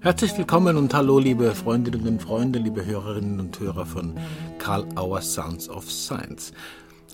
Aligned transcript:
Herzlich 0.00 0.38
willkommen 0.38 0.76
und 0.76 0.94
hallo, 0.94 1.18
liebe 1.18 1.52
Freundinnen 1.56 2.06
und 2.06 2.22
Freunde, 2.22 2.60
liebe 2.60 2.86
Hörerinnen 2.86 3.40
und 3.40 3.58
Hörer 3.58 3.84
von 3.84 4.14
Karl 4.58 4.86
Auer 4.94 5.20
Sounds 5.20 5.68
of 5.68 5.90
Science. 5.90 6.52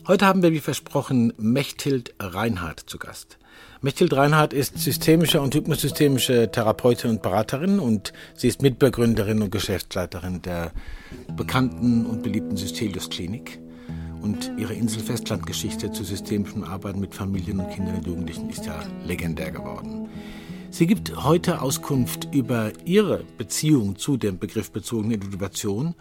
Heute 0.06 0.26
haben 0.26 0.42
wir, 0.42 0.52
wie 0.52 0.60
versprochen, 0.60 1.32
Mechthild 1.38 2.14
Reinhardt 2.20 2.80
zu 2.80 2.98
Gast. 2.98 3.38
Mechthild 3.80 4.12
Reinhardt 4.14 4.52
ist 4.52 4.78
systemische 4.78 5.40
und 5.40 5.54
hypnosystemische 5.54 6.50
Therapeutin 6.52 7.08
und 7.08 7.22
Beraterin 7.22 7.78
und 7.78 8.12
sie 8.34 8.48
ist 8.48 8.60
Mitbegründerin 8.60 9.40
und 9.40 9.50
Geschäftsleiterin 9.50 10.42
der 10.42 10.70
bekannten 11.34 12.04
und 12.04 12.22
beliebten 12.22 12.58
Systelius 12.58 13.08
Klinik. 13.08 13.60
Und 14.20 14.52
ihre 14.58 14.74
Insel-Festland-Geschichte 14.74 15.90
zu 15.90 16.04
systemischem 16.04 16.64
Arbeiten 16.64 17.00
mit 17.00 17.14
Familien 17.14 17.60
und 17.60 17.70
Kindern 17.70 17.96
und 17.96 18.06
Jugendlichen 18.06 18.50
ist 18.50 18.66
ja 18.66 18.82
legendär 19.06 19.50
geworden. 19.50 20.10
Sie 20.74 20.88
gibt 20.88 21.22
heute 21.22 21.62
Auskunft 21.62 22.34
über 22.34 22.72
ihre 22.84 23.22
Beziehung 23.38 23.94
zu 23.94 24.16
dem 24.16 24.40
Begriff 24.40 24.72
bezogene 24.72 25.14
Individuation 25.14 25.94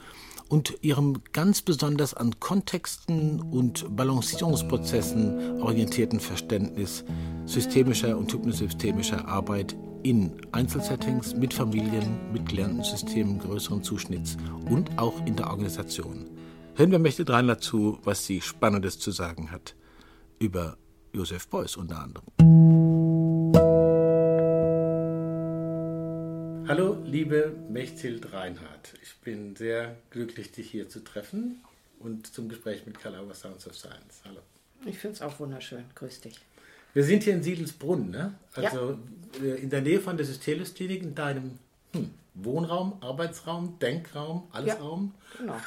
und 0.50 0.80
ihrem 0.82 1.22
ganz 1.32 1.62
besonders 1.62 2.16
an 2.16 2.40
Kontexten 2.40 3.40
und 3.40 3.96
Balancierungsprozessen 3.96 5.62
orientierten 5.62 6.20
Verständnis 6.20 7.06
systemischer 7.46 8.18
und 8.18 8.34
hypnosystemischer 8.34 9.28
Arbeit 9.28 9.76
in 10.02 10.42
Einzelsettings, 10.54 11.36
mit 11.36 11.54
Familien, 11.54 12.34
mit 12.34 12.48
Klientensystemen 12.48 13.38
größeren 13.38 13.84
Zuschnitts 13.84 14.38
und 14.72 14.98
auch 14.98 15.24
in 15.28 15.36
der 15.36 15.52
Organisation. 15.52 16.32
Hören 16.74 16.90
wir 16.90 16.98
Mächte 16.98 17.30
rein 17.30 17.48
dazu, 17.48 18.00
was 18.04 18.26
sie 18.26 18.42
Spannendes 18.42 18.98
zu 18.98 19.12
sagen 19.12 19.52
hat 19.52 19.76
über 20.40 20.78
Josef 21.14 21.48
Beuys 21.48 21.78
unter 21.78 22.00
anderem. 22.00 22.83
Hallo, 26.66 26.98
liebe 27.04 27.54
Mechthild 27.70 28.32
Reinhardt. 28.32 28.94
Ich 29.02 29.18
bin 29.18 29.54
sehr 29.54 29.98
glücklich, 30.12 30.54
dich 30.54 30.72
hier 30.72 30.88
zu 30.88 31.04
treffen 31.04 31.62
und 32.00 32.34
zum 32.34 32.48
Gespräch 32.48 32.86
mit 32.86 33.00
Karl 33.00 33.16
Auer 33.16 33.34
Sounds 33.34 33.68
of 33.68 33.76
Science. 33.76 34.22
Hallo. 34.24 34.40
Ich 34.86 34.98
finde 34.98 35.16
es 35.16 35.22
auch 35.22 35.38
wunderschön. 35.40 35.84
Grüß 35.94 36.22
dich. 36.22 36.40
Wir 36.94 37.04
sind 37.04 37.24
hier 37.24 37.34
in 37.34 37.44
Siedelsbrunn, 37.44 38.12
ne? 38.12 38.36
also 38.56 38.98
ja. 39.42 39.46
Äh, 39.46 39.62
in 39.62 39.70
der 39.70 39.82
Nähe 39.82 40.00
von 40.00 40.16
der 40.16 40.26
Systelius 40.26 40.74
Klinik, 40.74 41.04
in 41.04 41.14
deinem 41.14 41.60
hm, 41.92 42.12
Wohnraum, 42.34 42.98
Arbeitsraum, 43.02 43.78
Denkraum, 43.80 44.48
Allesraum. 44.54 45.14
Ja, 45.34 45.40
genau. 45.40 45.58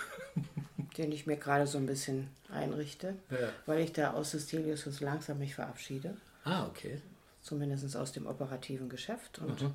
Den 0.97 1.13
ich 1.13 1.27
mir 1.27 1.37
gerade 1.37 1.67
so 1.67 1.77
ein 1.77 1.85
bisschen 1.85 2.29
einrichte, 2.49 3.17
ja. 3.31 3.51
weil 3.67 3.81
ich 3.81 3.93
da 3.93 4.15
aus 4.15 4.31
Systelius 4.31 5.01
langsam 5.01 5.41
mich 5.41 5.55
verabschiede. 5.55 6.17
Ah, 6.45 6.67
okay. 6.67 7.03
Zumindest 7.43 7.95
aus 7.97 8.13
dem 8.13 8.27
operativen 8.27 8.89
Geschäft 8.89 9.41
und 9.41 9.61
mhm 9.61 9.75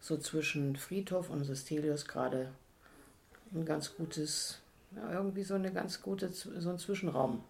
so 0.00 0.16
zwischen 0.16 0.76
Friedhof 0.76 1.30
und 1.30 1.44
Systelius 1.44 2.06
gerade 2.06 2.48
ein 3.54 3.64
ganz 3.64 3.94
gutes, 3.96 4.58
ja, 4.96 5.12
irgendwie 5.12 5.42
so 5.42 5.54
eine 5.54 5.72
ganz 5.72 6.00
gute, 6.02 6.30
so 6.32 6.70
ein 6.70 6.78
Zwischenraum 6.78 7.44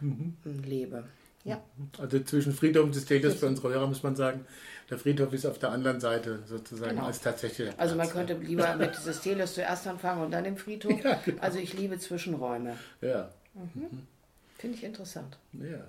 mhm. 0.00 0.34
lebe. 0.64 1.04
Ja. 1.44 1.62
Also 1.98 2.18
zwischen 2.20 2.52
Friedhof 2.52 2.84
und 2.86 2.92
Systelius 2.92 3.36
für 3.36 3.46
unsere 3.46 3.68
Hörer 3.70 3.86
muss 3.86 4.02
man 4.02 4.16
sagen, 4.16 4.44
der 4.90 4.98
Friedhof 4.98 5.32
ist 5.32 5.46
auf 5.46 5.60
der 5.60 5.70
anderen 5.70 6.00
Seite 6.00 6.40
sozusagen 6.46 6.96
genau. 6.96 7.06
als 7.06 7.20
tatsächlich. 7.20 7.70
Also 7.76 7.94
man 7.94 8.10
könnte 8.10 8.34
lieber 8.34 8.74
mit 8.78 8.96
Systelius 8.96 9.54
zuerst 9.54 9.86
anfangen 9.86 10.24
und 10.24 10.32
dann 10.32 10.44
im 10.44 10.56
Friedhof. 10.56 10.92
Ja, 11.04 11.20
genau. 11.24 11.40
Also 11.40 11.58
ich 11.58 11.72
liebe 11.72 11.98
Zwischenräume. 11.98 12.76
Ja. 13.00 13.30
Mhm. 13.54 13.82
Mhm. 13.82 14.06
Finde 14.58 14.76
ich 14.76 14.84
interessant. 14.84 15.38
Ja. 15.52 15.84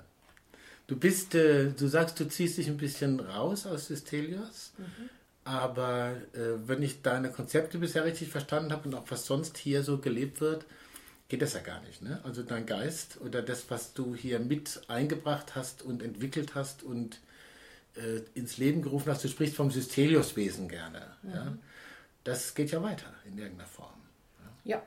Du 0.85 0.95
bist, 0.95 1.33
äh, 1.33 1.71
du 1.71 1.87
sagst, 1.87 2.19
du 2.19 2.29
ziehst 2.29 2.59
dich 2.59 2.67
ein 2.67 2.77
bisschen 2.77 3.19
raus 3.19 3.65
aus 3.65 3.87
Systelius. 3.87 4.73
Mhm. 4.77 5.09
Aber 5.47 6.17
äh, 6.33 6.67
wenn 6.67 6.83
ich 6.83 7.01
deine 7.03 7.31
Konzepte 7.31 7.77
bisher 7.77 8.03
richtig 8.03 8.27
verstanden 8.27 8.73
habe 8.73 8.89
und 8.89 8.95
auch 8.95 9.05
was 9.07 9.25
sonst 9.25 9.57
hier 9.57 9.81
so 9.81 9.99
gelebt 9.99 10.41
wird, 10.41 10.65
geht 11.29 11.41
das 11.41 11.53
ja 11.53 11.61
gar 11.61 11.81
nicht. 11.83 12.01
Ne? 12.01 12.19
Also 12.25 12.43
dein 12.43 12.65
Geist 12.65 13.21
oder 13.21 13.41
das, 13.41 13.71
was 13.71 13.93
du 13.93 14.13
hier 14.13 14.39
mit 14.39 14.81
eingebracht 14.89 15.55
hast 15.55 15.83
und 15.83 16.03
entwickelt 16.03 16.53
hast 16.53 16.83
und 16.83 17.21
äh, 17.95 18.23
ins 18.37 18.57
Leben 18.57 18.81
gerufen 18.81 19.09
hast, 19.09 19.23
du 19.23 19.29
sprichst 19.29 19.55
vom 19.55 19.71
Systeliuswesen 19.71 20.67
gerne. 20.67 21.15
Mhm. 21.21 21.31
Ja? 21.31 21.57
Das 22.25 22.53
geht 22.53 22.71
ja 22.71 22.83
weiter 22.83 23.13
in 23.25 23.37
irgendeiner 23.37 23.69
Form. 23.69 24.01
Ja. 24.65 24.75
ja. 24.75 24.83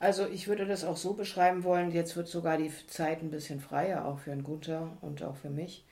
Also 0.00 0.26
ich 0.26 0.48
würde 0.48 0.66
das 0.66 0.82
auch 0.82 0.96
so 0.96 1.12
beschreiben 1.12 1.62
wollen, 1.62 1.92
jetzt 1.92 2.16
wird 2.16 2.26
sogar 2.26 2.58
die 2.58 2.72
Zeit 2.88 3.22
ein 3.22 3.30
bisschen 3.30 3.60
freier, 3.60 4.06
auch 4.06 4.18
für 4.18 4.30
den 4.30 4.42
Gunther 4.42 4.98
und 5.02 5.22
auch 5.22 5.36
für 5.36 5.50
mich, 5.50 5.84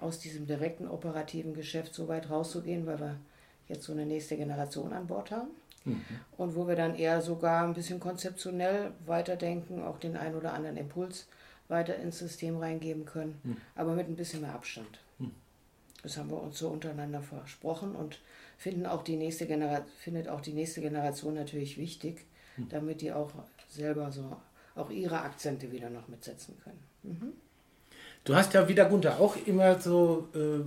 aus 0.00 0.18
diesem 0.18 0.48
direkten 0.48 0.88
operativen 0.88 1.54
Geschäft 1.54 1.94
so 1.94 2.08
weit 2.08 2.28
rauszugehen, 2.30 2.84
weil 2.84 2.98
wir 2.98 3.20
jetzt 3.68 3.84
so 3.84 3.92
eine 3.92 4.06
nächste 4.06 4.36
Generation 4.36 4.92
an 4.92 5.06
Bord 5.06 5.30
haben. 5.30 5.50
Mhm. 5.84 6.02
Und 6.36 6.56
wo 6.56 6.66
wir 6.66 6.76
dann 6.76 6.94
eher 6.94 7.20
sogar 7.22 7.64
ein 7.64 7.74
bisschen 7.74 8.00
konzeptionell 8.00 8.92
weiterdenken, 9.06 9.82
auch 9.82 9.98
den 9.98 10.16
einen 10.16 10.34
oder 10.34 10.54
anderen 10.54 10.76
Impuls 10.76 11.26
weiter 11.68 11.96
ins 11.96 12.18
System 12.18 12.58
reingeben 12.58 13.04
können, 13.04 13.40
mhm. 13.42 13.56
aber 13.74 13.94
mit 13.94 14.08
ein 14.08 14.16
bisschen 14.16 14.42
mehr 14.42 14.54
Abstand. 14.54 14.98
Mhm. 15.18 15.32
Das 16.02 16.16
haben 16.16 16.30
wir 16.30 16.42
uns 16.42 16.58
so 16.58 16.68
untereinander 16.68 17.22
versprochen 17.22 17.94
und 17.94 18.18
finden 18.58 18.86
auch 18.86 19.02
die 19.02 19.16
nächste 19.16 19.46
findet 19.98 20.28
auch 20.28 20.40
die 20.40 20.52
nächste 20.52 20.80
Generation 20.80 21.34
natürlich 21.34 21.78
wichtig, 21.78 22.24
mhm. 22.56 22.68
damit 22.68 23.00
die 23.00 23.12
auch 23.12 23.30
selber 23.68 24.12
so 24.12 24.36
auch 24.74 24.90
ihre 24.90 25.20
Akzente 25.20 25.70
wieder 25.72 25.90
noch 25.90 26.08
mitsetzen 26.08 26.56
können. 26.62 26.82
Mhm. 27.02 27.32
Du 28.24 28.34
hast 28.34 28.54
ja 28.54 28.66
wieder 28.68 28.86
Gunther 28.86 29.20
auch 29.20 29.36
immer 29.46 29.78
so 29.78 30.28
äh, 30.34 30.64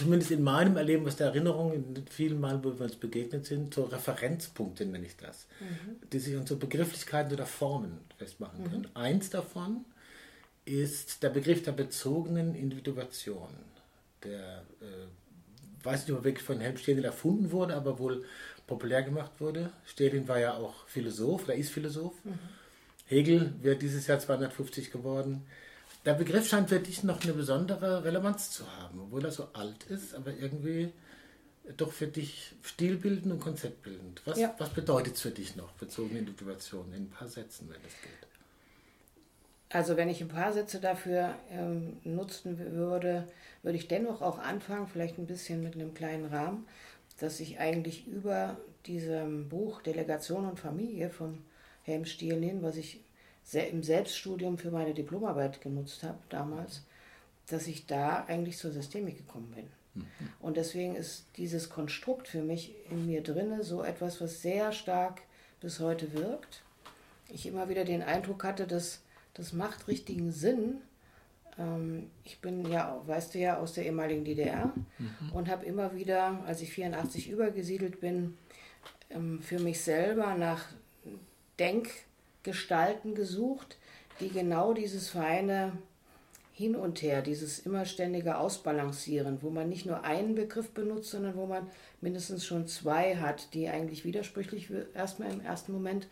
zumindest 0.00 0.30
in 0.30 0.42
meinem 0.42 0.76
Erleben 0.76 1.06
aus 1.06 1.16
der 1.16 1.28
Erinnerung, 1.28 1.72
in 1.72 2.06
vielen 2.08 2.40
Malen, 2.40 2.64
wo 2.64 2.78
wir 2.78 2.84
uns 2.84 2.96
begegnet 2.96 3.46
sind, 3.46 3.74
so 3.74 3.84
Referenzpunkte 3.84 4.86
nenne 4.86 5.06
ich 5.06 5.16
das, 5.16 5.46
mhm. 5.60 5.96
die 6.10 6.18
sich 6.18 6.36
an 6.36 6.46
so 6.46 6.56
Begrifflichkeiten 6.56 7.32
oder 7.32 7.46
Formen 7.46 7.98
festmachen 8.16 8.64
können. 8.64 8.88
Mhm. 8.90 8.96
Eins 8.96 9.30
davon 9.30 9.84
ist 10.64 11.22
der 11.22 11.30
Begriff 11.30 11.62
der 11.62 11.72
bezogenen 11.72 12.54
Individuation, 12.54 13.48
der, 14.24 14.64
äh, 14.80 15.84
weiß 15.84 16.06
nicht, 16.06 16.16
ob 16.16 16.24
wirklich 16.24 16.44
von 16.44 16.60
Helm 16.60 16.76
Stelin 16.76 17.04
erfunden 17.04 17.52
wurde, 17.52 17.74
aber 17.74 17.98
wohl 17.98 18.24
populär 18.66 19.02
gemacht 19.02 19.32
wurde. 19.38 19.70
Stelin 19.84 20.28
war 20.28 20.38
ja 20.38 20.54
auch 20.54 20.86
Philosoph, 20.86 21.44
oder 21.44 21.54
ist 21.54 21.70
Philosoph. 21.70 22.14
Mhm. 22.24 22.38
Hegel 23.06 23.52
wird 23.60 23.82
dieses 23.82 24.06
Jahr 24.06 24.18
250 24.18 24.90
geworden 24.90 25.46
der 26.04 26.14
Begriff 26.14 26.48
scheint 26.48 26.68
für 26.68 26.80
dich 26.80 27.02
noch 27.04 27.22
eine 27.22 27.32
besondere 27.32 28.04
Relevanz 28.04 28.50
zu 28.50 28.64
haben, 28.78 29.00
obwohl 29.00 29.24
er 29.24 29.30
so 29.30 29.48
alt 29.52 29.84
ist, 29.84 30.14
aber 30.14 30.32
irgendwie 30.32 30.92
doch 31.76 31.92
für 31.92 32.06
dich 32.06 32.54
stilbildend 32.62 33.32
und 33.32 33.40
konzeptbildend. 33.40 34.22
Was, 34.24 34.38
ja. 34.38 34.54
was 34.58 34.70
bedeutet 34.70 35.14
es 35.14 35.20
für 35.20 35.30
dich 35.30 35.56
noch, 35.56 35.72
bezogene 35.72 36.20
Individuation, 36.20 36.92
in 36.92 37.04
ein 37.04 37.10
paar 37.10 37.28
Sätzen, 37.28 37.68
wenn 37.68 37.80
es 37.86 38.00
geht? 38.02 38.28
Also 39.68 39.96
wenn 39.96 40.08
ich 40.08 40.20
ein 40.20 40.28
paar 40.28 40.52
Sätze 40.52 40.80
dafür 40.80 41.34
ähm, 41.50 41.98
nutzen 42.02 42.58
würde, 42.58 43.28
würde 43.62 43.78
ich 43.78 43.86
dennoch 43.86 44.20
auch 44.20 44.38
anfangen, 44.38 44.88
vielleicht 44.88 45.18
ein 45.18 45.26
bisschen 45.26 45.62
mit 45.62 45.74
einem 45.74 45.94
kleinen 45.94 46.24
Rahmen, 46.24 46.66
dass 47.20 47.38
ich 47.38 47.60
eigentlich 47.60 48.06
über 48.08 48.56
diesem 48.86 49.48
Buch 49.48 49.80
Delegation 49.82 50.48
und 50.48 50.58
Familie 50.58 51.10
von 51.10 51.38
Helm 51.82 52.04
Stierlin, 52.04 52.62
was 52.62 52.76
ich 52.76 53.00
im 53.58 53.82
Selbststudium 53.82 54.58
für 54.58 54.70
meine 54.70 54.94
Diplomarbeit 54.94 55.60
genutzt 55.60 56.02
habe 56.02 56.18
damals, 56.28 56.82
dass 57.48 57.66
ich 57.66 57.86
da 57.86 58.24
eigentlich 58.26 58.58
zur 58.58 58.70
Systemik 58.70 59.18
gekommen 59.18 59.52
bin. 59.54 59.66
Mhm. 59.94 60.06
Und 60.40 60.56
deswegen 60.56 60.94
ist 60.94 61.24
dieses 61.36 61.68
Konstrukt 61.68 62.28
für 62.28 62.42
mich 62.42 62.74
in 62.90 63.06
mir 63.06 63.22
drinne 63.22 63.64
so 63.64 63.82
etwas, 63.82 64.20
was 64.20 64.42
sehr 64.42 64.72
stark 64.72 65.22
bis 65.60 65.80
heute 65.80 66.12
wirkt. 66.12 66.62
Ich 67.28 67.46
immer 67.46 67.68
wieder 67.68 67.84
den 67.84 68.02
Eindruck 68.02 68.44
hatte, 68.44 68.66
dass 68.66 69.02
das 69.34 69.52
macht 69.52 69.88
richtigen 69.88 70.32
Sinn. 70.32 70.78
Ähm, 71.58 72.10
ich 72.24 72.40
bin 72.40 72.70
ja, 72.70 73.02
weißt 73.06 73.34
du 73.34 73.38
ja, 73.38 73.58
aus 73.58 73.72
der 73.72 73.84
ehemaligen 73.84 74.24
DDR 74.24 74.72
mhm. 74.98 75.32
und 75.32 75.48
habe 75.48 75.64
immer 75.64 75.94
wieder, 75.94 76.42
als 76.46 76.60
ich 76.60 76.72
84 76.72 77.28
übergesiedelt 77.28 78.00
bin, 78.00 78.36
ähm, 79.10 79.42
für 79.42 79.58
mich 79.58 79.80
selber 79.80 80.34
nach 80.34 80.66
Denk- 81.58 81.90
Gestalten 82.42 83.14
gesucht, 83.14 83.76
die 84.20 84.28
genau 84.28 84.72
dieses 84.72 85.08
feine 85.08 85.72
Hin 86.52 86.76
und 86.76 87.02
Her, 87.02 87.22
dieses 87.22 87.60
immer 87.60 87.84
ständige 87.84 88.38
Ausbalancieren, 88.38 89.38
wo 89.42 89.50
man 89.50 89.68
nicht 89.68 89.86
nur 89.86 90.04
einen 90.04 90.34
Begriff 90.34 90.70
benutzt, 90.70 91.10
sondern 91.10 91.36
wo 91.36 91.46
man 91.46 91.68
mindestens 92.00 92.44
schon 92.44 92.66
zwei 92.66 93.16
hat, 93.16 93.54
die 93.54 93.68
eigentlich 93.68 94.04
widersprüchlich 94.04 94.70
erstmal 94.94 95.32
im 95.32 95.40
ersten 95.40 95.72
Moment 95.72 96.06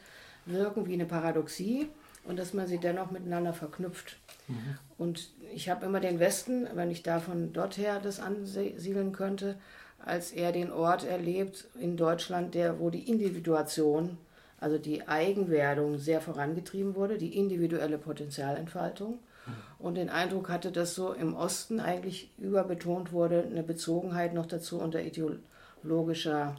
wirken 0.47 0.87
wie 0.87 0.95
eine 0.95 1.07
Paradoxie 1.07 1.89
und 2.25 2.39
dass 2.39 2.55
man 2.55 2.67
sie 2.67 2.79
dennoch 2.79 3.11
miteinander 3.11 3.53
verknüpft. 3.53 4.17
Mhm. 4.49 4.79
Und 4.97 5.31
ich 5.55 5.69
habe 5.69 5.87
immer 5.87 6.01
den 6.01 6.21
Westen, 6.21 6.67
wenn 6.75 6.91
ich 6.91 7.03
da 7.03 7.21
von 7.21 7.53
dort 7.53 7.77
her 7.77 8.01
das 8.03 8.21
ansiedeln 8.21 9.13
könnte, 9.13 9.57
als 10.05 10.33
er 10.33 10.53
den 10.53 10.71
Ort 10.71 11.05
erlebt 11.05 11.67
in 11.81 11.97
Deutschland, 11.97 12.55
der, 12.55 12.79
wo 12.81 12.91
die 12.91 13.09
Individuation 13.09 14.19
also 14.61 14.79
die 14.79 15.07
Eigenwerdung 15.07 15.99
sehr 15.99 16.21
vorangetrieben 16.21 16.95
wurde, 16.95 17.19
die 17.19 17.37
individuelle 17.37 17.99
Potenzialentfaltung. 17.99 19.19
Und 19.79 19.95
den 19.95 20.11
Eindruck 20.11 20.51
hatte, 20.51 20.71
dass 20.71 20.95
so 20.95 21.13
im 21.13 21.35
Osten 21.35 21.81
eigentlich 21.81 22.31
überbetont 22.37 23.13
wurde, 23.13 23.45
eine 23.45 23.63
Bezogenheit 23.63 24.35
noch 24.35 24.45
dazu 24.45 24.79
unter 24.79 25.01
ideologischer 25.03 26.57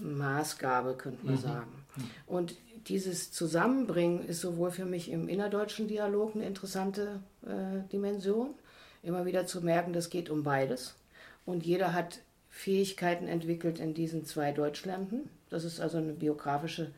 Maßgabe, 0.00 0.94
könnte 0.94 1.24
man 1.24 1.36
mhm. 1.36 1.40
sagen. 1.40 1.84
Und 2.26 2.56
dieses 2.88 3.30
Zusammenbringen 3.30 4.26
ist 4.26 4.40
sowohl 4.40 4.70
für 4.70 4.86
mich 4.86 5.10
im 5.10 5.28
innerdeutschen 5.28 5.86
Dialog 5.86 6.34
eine 6.34 6.46
interessante 6.46 7.20
äh, 7.42 7.88
Dimension, 7.92 8.54
immer 9.02 9.26
wieder 9.26 9.46
zu 9.46 9.60
merken, 9.60 9.92
das 9.92 10.10
geht 10.10 10.30
um 10.30 10.42
beides. 10.42 10.94
Und 11.46 11.64
jeder 11.64 11.92
hat 11.92 12.20
Fähigkeiten 12.48 13.28
entwickelt 13.28 13.78
in 13.78 13.94
diesen 13.94 14.24
zwei 14.24 14.52
Deutschländern. 14.52 15.28
Das 15.50 15.64
ist 15.64 15.80
also 15.80 15.98
eine 15.98 16.12
biografische 16.12 16.90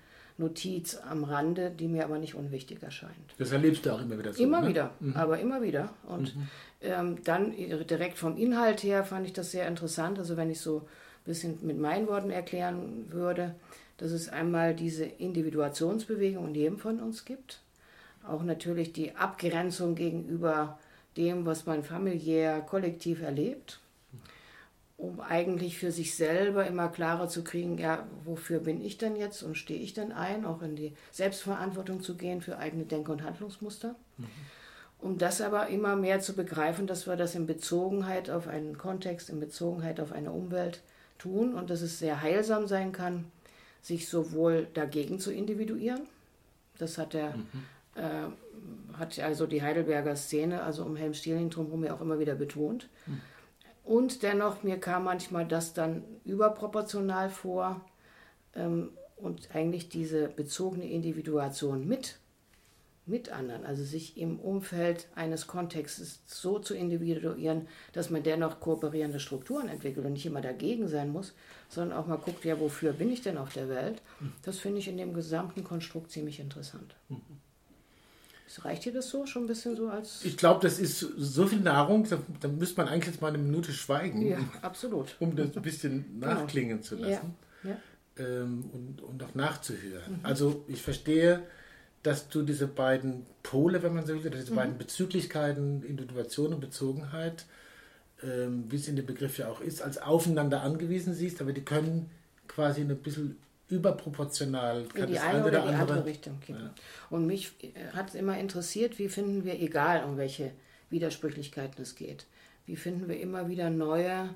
Notiz 0.43 0.97
am 1.09 1.25
Rande, 1.25 1.71
die 1.71 1.89
mir 1.89 2.05
aber 2.05 2.19
nicht 2.19 2.35
unwichtig 2.35 2.83
erscheint. 2.83 3.35
Das 3.39 3.53
erlebst 3.53 3.87
du 3.87 3.91
auch 3.93 4.01
immer 4.01 4.19
wieder 4.19 4.33
so. 4.33 4.43
Immer 4.43 4.63
ne? 4.63 4.69
wieder, 4.69 4.91
mhm. 5.01 5.17
aber 5.17 5.39
immer 5.39 5.63
wieder. 5.63 5.91
Und 6.07 6.35
mhm. 6.37 6.49
ähm, 6.83 7.25
dann 7.25 7.53
direkt 7.53 8.19
vom 8.19 8.37
Inhalt 8.37 8.83
her 8.83 9.05
fand 9.05 9.27
ich 9.27 9.33
das 9.33 9.51
sehr 9.53 9.69
interessant. 9.69 10.19
Also 10.19 10.37
wenn 10.37 10.51
ich 10.51 10.61
so 10.61 10.79
ein 10.79 11.25
bisschen 11.25 11.59
mit 11.63 11.79
meinen 11.79 12.09
Worten 12.09 12.31
erklären 12.31 13.07
würde, 13.11 13.55
dass 13.99 14.11
es 14.11 14.29
einmal 14.29 14.75
diese 14.75 15.05
Individuationsbewegung 15.05 16.49
in 16.49 16.55
jedem 16.55 16.79
von 16.79 17.01
uns 17.01 17.25
gibt. 17.25 17.61
Auch 18.27 18.43
natürlich 18.43 18.93
die 18.93 19.15
Abgrenzung 19.15 19.95
gegenüber 19.95 20.79
dem, 21.17 21.47
was 21.47 21.67
man 21.67 21.83
familiär, 21.83 22.61
kollektiv 22.61 23.23
erlebt 23.23 23.82
um 25.03 25.19
eigentlich 25.19 25.79
für 25.79 25.91
sich 25.91 26.15
selber 26.15 26.65
immer 26.65 26.89
klarer 26.89 27.29
zu 27.29 27.43
kriegen, 27.43 27.77
ja, 27.77 28.07
wofür 28.23 28.61
bin 28.61 28.81
ich 28.81 28.99
denn 28.99 29.17
jetzt 29.17 29.43
und 29.43 29.57
stehe 29.57 29.81
ich 29.81 29.95
denn 29.95 30.13
ein, 30.13 30.45
auch 30.45 30.63
in 30.63 30.77
die 30.77 30.95
Selbstverantwortung 31.11 32.03
zu 32.03 32.17
gehen 32.17 32.41
für 32.41 32.57
eigene 32.57 32.85
Denk- 32.85 33.09
und 33.09 33.25
Handlungsmuster. 33.25 33.97
Mhm. 34.17 34.27
Um 35.01 35.19
das 35.19 35.41
aber 35.41 35.67
immer 35.67 35.97
mehr 35.97 36.21
zu 36.21 36.35
begreifen, 36.35 36.87
dass 36.87 37.09
wir 37.09 37.17
das 37.17 37.35
in 37.35 37.49
Bezogenheit 37.49 38.31
auf 38.31 38.47
einen 38.47 38.79
Kontext, 38.79 39.29
in 39.29 39.41
Bezogenheit 39.41 39.99
auf 39.99 40.13
eine 40.13 40.31
Umwelt 40.31 40.83
tun 41.19 41.55
und 41.55 41.69
dass 41.69 41.83
es 41.83 41.99
sehr 41.99 42.23
heilsam 42.23 42.69
sein 42.69 42.93
kann, 42.93 43.25
sich 43.83 44.09
sowohl 44.09 44.69
dagegen 44.73 45.19
zu 45.19 45.33
individuieren, 45.33 46.03
das 46.79 46.97
hat 46.97 47.15
der 47.15 47.35
mhm. 47.35 47.47
äh, 47.97 48.97
hat 48.97 49.19
also 49.19 49.49
die 49.49 49.63
Heidelberger 49.63 50.15
Szene, 50.15 50.63
also 50.63 50.85
um 50.85 50.95
Helm 50.95 51.15
Stierling 51.15 51.51
drumherum 51.51 51.83
ja 51.83 51.93
auch 51.93 52.01
immer 52.01 52.21
wieder 52.21 52.37
betont. 52.37 52.89
Mhm 53.07 53.21
und 53.85 54.23
dennoch, 54.23 54.63
mir 54.63 54.79
kam 54.79 55.05
manchmal 55.05 55.47
das 55.47 55.75
dann 55.75 56.05
überproportional 56.25 57.31
vor 57.31 57.85
ähm, 58.55 58.91
und 59.17 59.55
eigentlich 59.55 59.89
diese 59.89 60.29
bezogene 60.29 60.89
Individuation 60.89 61.87
mit, 61.87 62.19
mit 63.05 63.31
anderen, 63.31 63.65
also 63.65 63.83
sich 63.83 64.17
im 64.17 64.39
Umfeld 64.39 65.09
eines 65.17 65.49
Kontextes 65.49 66.21
so 66.27 66.61
zu 66.61 66.75
individuieren, 66.75 67.67
dass 67.93 68.11
man 68.11 68.23
dennoch 68.23 68.61
kooperierende 68.61 69.19
Strukturen 69.19 69.69
entwickelt 69.69 70.07
und 70.07 70.13
nicht 70.13 70.27
immer 70.27 70.41
dagegen 70.41 70.87
sein 70.87 71.11
muss, 71.11 71.35
sondern 71.69 71.99
auch 71.99 72.07
mal 72.07 72.17
guckt, 72.19 72.45
ja, 72.45 72.61
wofür 72.61 72.93
bin 72.93 73.11
ich 73.11 73.23
denn 73.23 73.39
auf 73.39 73.53
der 73.53 73.69
Welt? 73.69 74.01
Mhm. 74.21 74.33
Das 74.43 74.59
finde 74.59 74.79
ich 74.79 74.87
in 74.87 74.97
dem 74.97 75.15
gesamten 75.15 75.65
Konstrukt 75.65 76.13
ziemlich 76.13 76.39
interessant. 76.39 76.95
Mhm. 77.09 77.21
Reicht 78.65 78.85
dir 78.85 78.93
das 78.93 79.09
so 79.09 79.27
schon 79.27 79.45
ein 79.45 79.47
bisschen 79.47 79.77
so 79.77 79.89
als. 79.89 80.25
Ich 80.25 80.37
glaube, 80.37 80.61
das 80.61 80.79
ist 80.79 80.99
so 80.99 81.47
viel 81.47 81.61
Nahrung, 81.61 82.09
da, 82.09 82.19
da 82.41 82.49
müsste 82.49 82.81
man 82.81 82.89
eigentlich 82.89 83.13
jetzt 83.13 83.21
mal 83.21 83.29
eine 83.29 83.39
Minute 83.39 83.73
schweigen. 83.73 84.27
Ja, 84.27 84.39
absolut. 84.61 85.17
Um 85.21 85.35
das 85.37 85.57
ein 85.57 85.63
bisschen 85.63 86.21
genau. 86.21 86.35
nachklingen 86.35 86.83
zu 86.83 86.97
lassen. 86.97 87.35
Ja, 87.63 87.71
ja. 87.71 87.77
Ähm, 88.19 88.65
und, 88.73 89.03
und 89.03 89.23
auch 89.23 89.35
nachzuhören. 89.35 90.19
Mhm. 90.19 90.21
Also 90.23 90.65
ich 90.69 90.83
verstehe, 90.83 91.43
dass 92.03 92.29
du 92.29 92.43
diese 92.43 92.67
beiden 92.67 93.27
Pole, 93.43 93.83
wenn 93.83 93.95
man 93.95 94.07
so 94.07 94.23
will, 94.23 94.31
diese 94.31 94.53
mhm. 94.53 94.57
beiden 94.57 94.79
Bezüglichkeiten, 94.79 95.83
Individuation 95.83 96.53
und 96.53 96.61
Bezogenheit, 96.61 97.47
ähm, 98.23 98.65
wie 98.69 98.77
es 98.77 98.89
in 98.89 98.97
dem 98.97 99.07
Begriff 99.07 99.39
ja 99.39 99.49
auch 99.49 99.61
ist, 99.61 99.83
als 99.83 99.99
aufeinander 99.99 100.63
angewiesen 100.63 101.15
siehst, 101.15 101.41
aber 101.41 101.53
die 101.53 101.65
können 101.65 102.11
quasi 102.49 102.83
ein 102.83 102.97
bisschen 102.97 103.37
überproportional 103.73 104.85
kann 104.85 105.05
in 105.05 105.13
die 105.13 105.19
eine, 105.19 105.43
oder, 105.43 105.51
die 105.51 105.57
andere, 105.57 105.81
andere 105.81 106.05
Richtung 106.05 106.39
kippen. 106.41 106.65
Ja. 106.65 106.75
Und 107.11 107.27
mich 107.27 107.53
hat 107.95 108.11
es 108.11 108.15
immer 108.15 108.39
interessiert, 108.39 108.99
wie 108.99 109.09
finden 109.09 109.45
wir, 109.45 109.61
egal 109.61 110.05
um 110.05 110.17
welche 110.17 110.53
Widersprüchlichkeiten 110.91 111.83
es 111.83 111.95
geht, 111.95 112.27
wie 112.67 112.77
finden 112.77 113.09
wir 113.09 113.19
immer 113.19 113.49
wieder 113.49 113.71
neue 113.71 114.29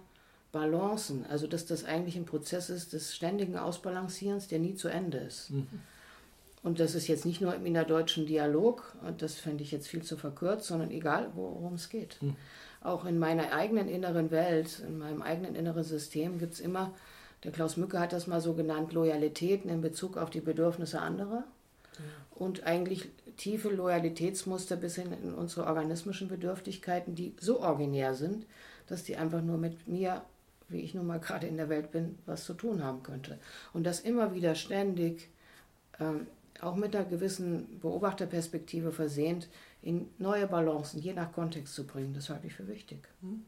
Balancen, 0.53 1.27
also 1.27 1.47
dass 1.47 1.67
das 1.67 1.85
eigentlich 1.85 2.17
ein 2.17 2.25
Prozess 2.25 2.71
ist 2.71 2.95
des 2.95 3.15
ständigen 3.15 3.59
Ausbalancierens, 3.59 4.49
der 4.49 4.59
nie 4.59 4.75
zu 4.75 4.89
Ende 4.89 5.19
ist. 5.19 5.51
Mhm. 5.51 5.67
Und 6.63 6.81
das 6.81 6.95
ist 6.95 7.07
jetzt 7.07 7.27
nicht 7.27 7.41
nur 7.41 7.55
im 7.55 7.67
innerdeutschen 7.67 8.27
Dialog, 8.27 8.97
und 9.07 9.23
das 9.23 9.35
fände 9.35 9.63
ich 9.63 9.71
jetzt 9.71 9.87
viel 9.87 10.03
zu 10.03 10.17
verkürzt, 10.17 10.67
sondern 10.67 10.91
egal, 10.91 11.31
worum 11.35 11.75
es 11.75 11.91
geht. 11.91 12.17
Mhm. 12.23 12.37
Auch 12.81 13.05
in 13.05 13.19
meiner 13.19 13.53
eigenen 13.53 13.89
inneren 13.89 14.31
Welt, 14.31 14.83
in 14.87 14.99
meinem 14.99 15.21
eigenen 15.21 15.55
inneren 15.55 15.85
System 15.85 16.39
gibt 16.39 16.55
es 16.55 16.61
immer 16.61 16.95
der 17.47 17.53
Klaus 17.53 17.77
Mücke 17.77 18.01
hat 18.01 18.13
das 18.13 18.27
mal 18.27 18.41
so 18.41 18.55
genannt, 18.55 18.93
Loyalitäten 18.93 19.71
in 19.71 19.81
Bezug 19.81 20.17
auf 20.17 20.31
die 20.31 20.41
Bedürfnisse 20.41 21.01
anderer. 21.01 21.45
Ja. 21.97 22.05
Und 22.35 22.65
eigentlich 22.65 23.09
tiefe 23.37 23.69
Loyalitätsmuster 23.69 24.75
bis 24.75 24.97
hin 24.97 25.13
in 25.23 25.33
unsere 25.33 25.65
organismischen 25.67 26.27
Bedürftigkeiten, 26.27 27.15
die 27.15 27.37
so 27.39 27.61
originär 27.61 28.15
sind, 28.15 28.47
dass 28.89 29.05
die 29.05 29.15
einfach 29.15 29.43
nur 29.43 29.59
mit 29.59 29.87
mir, 29.87 30.23
wie 30.69 30.81
ich 30.81 30.93
nun 30.93 31.07
mal 31.07 31.21
gerade 31.21 31.47
in 31.47 31.57
der 31.57 31.69
Welt 31.69 31.93
bin, 31.93 32.19
was 32.27 32.45
zu 32.45 32.53
tun 32.53 32.83
haben 32.83 33.05
könnte. 33.05 33.39
Und 33.73 33.85
das 33.85 34.01
immer 34.01 34.35
wieder 34.35 34.57
ständig, 34.57 35.31
ähm, 36.01 36.27
auch 36.61 36.75
mit 36.75 36.97
einer 36.97 37.05
gewissen 37.05 37.79
Beobachterperspektive 37.79 38.91
versehend, 38.91 39.47
in 39.83 40.09
neue 40.19 40.49
Balancen, 40.49 41.01
je 41.01 41.13
nach 41.13 41.33
Kontext 41.33 41.77
zu 41.77 41.87
bringen, 41.87 42.13
das 42.13 42.29
halte 42.29 42.49
ich 42.49 42.55
für 42.55 42.67
wichtig. 42.67 43.07
Mhm. 43.21 43.45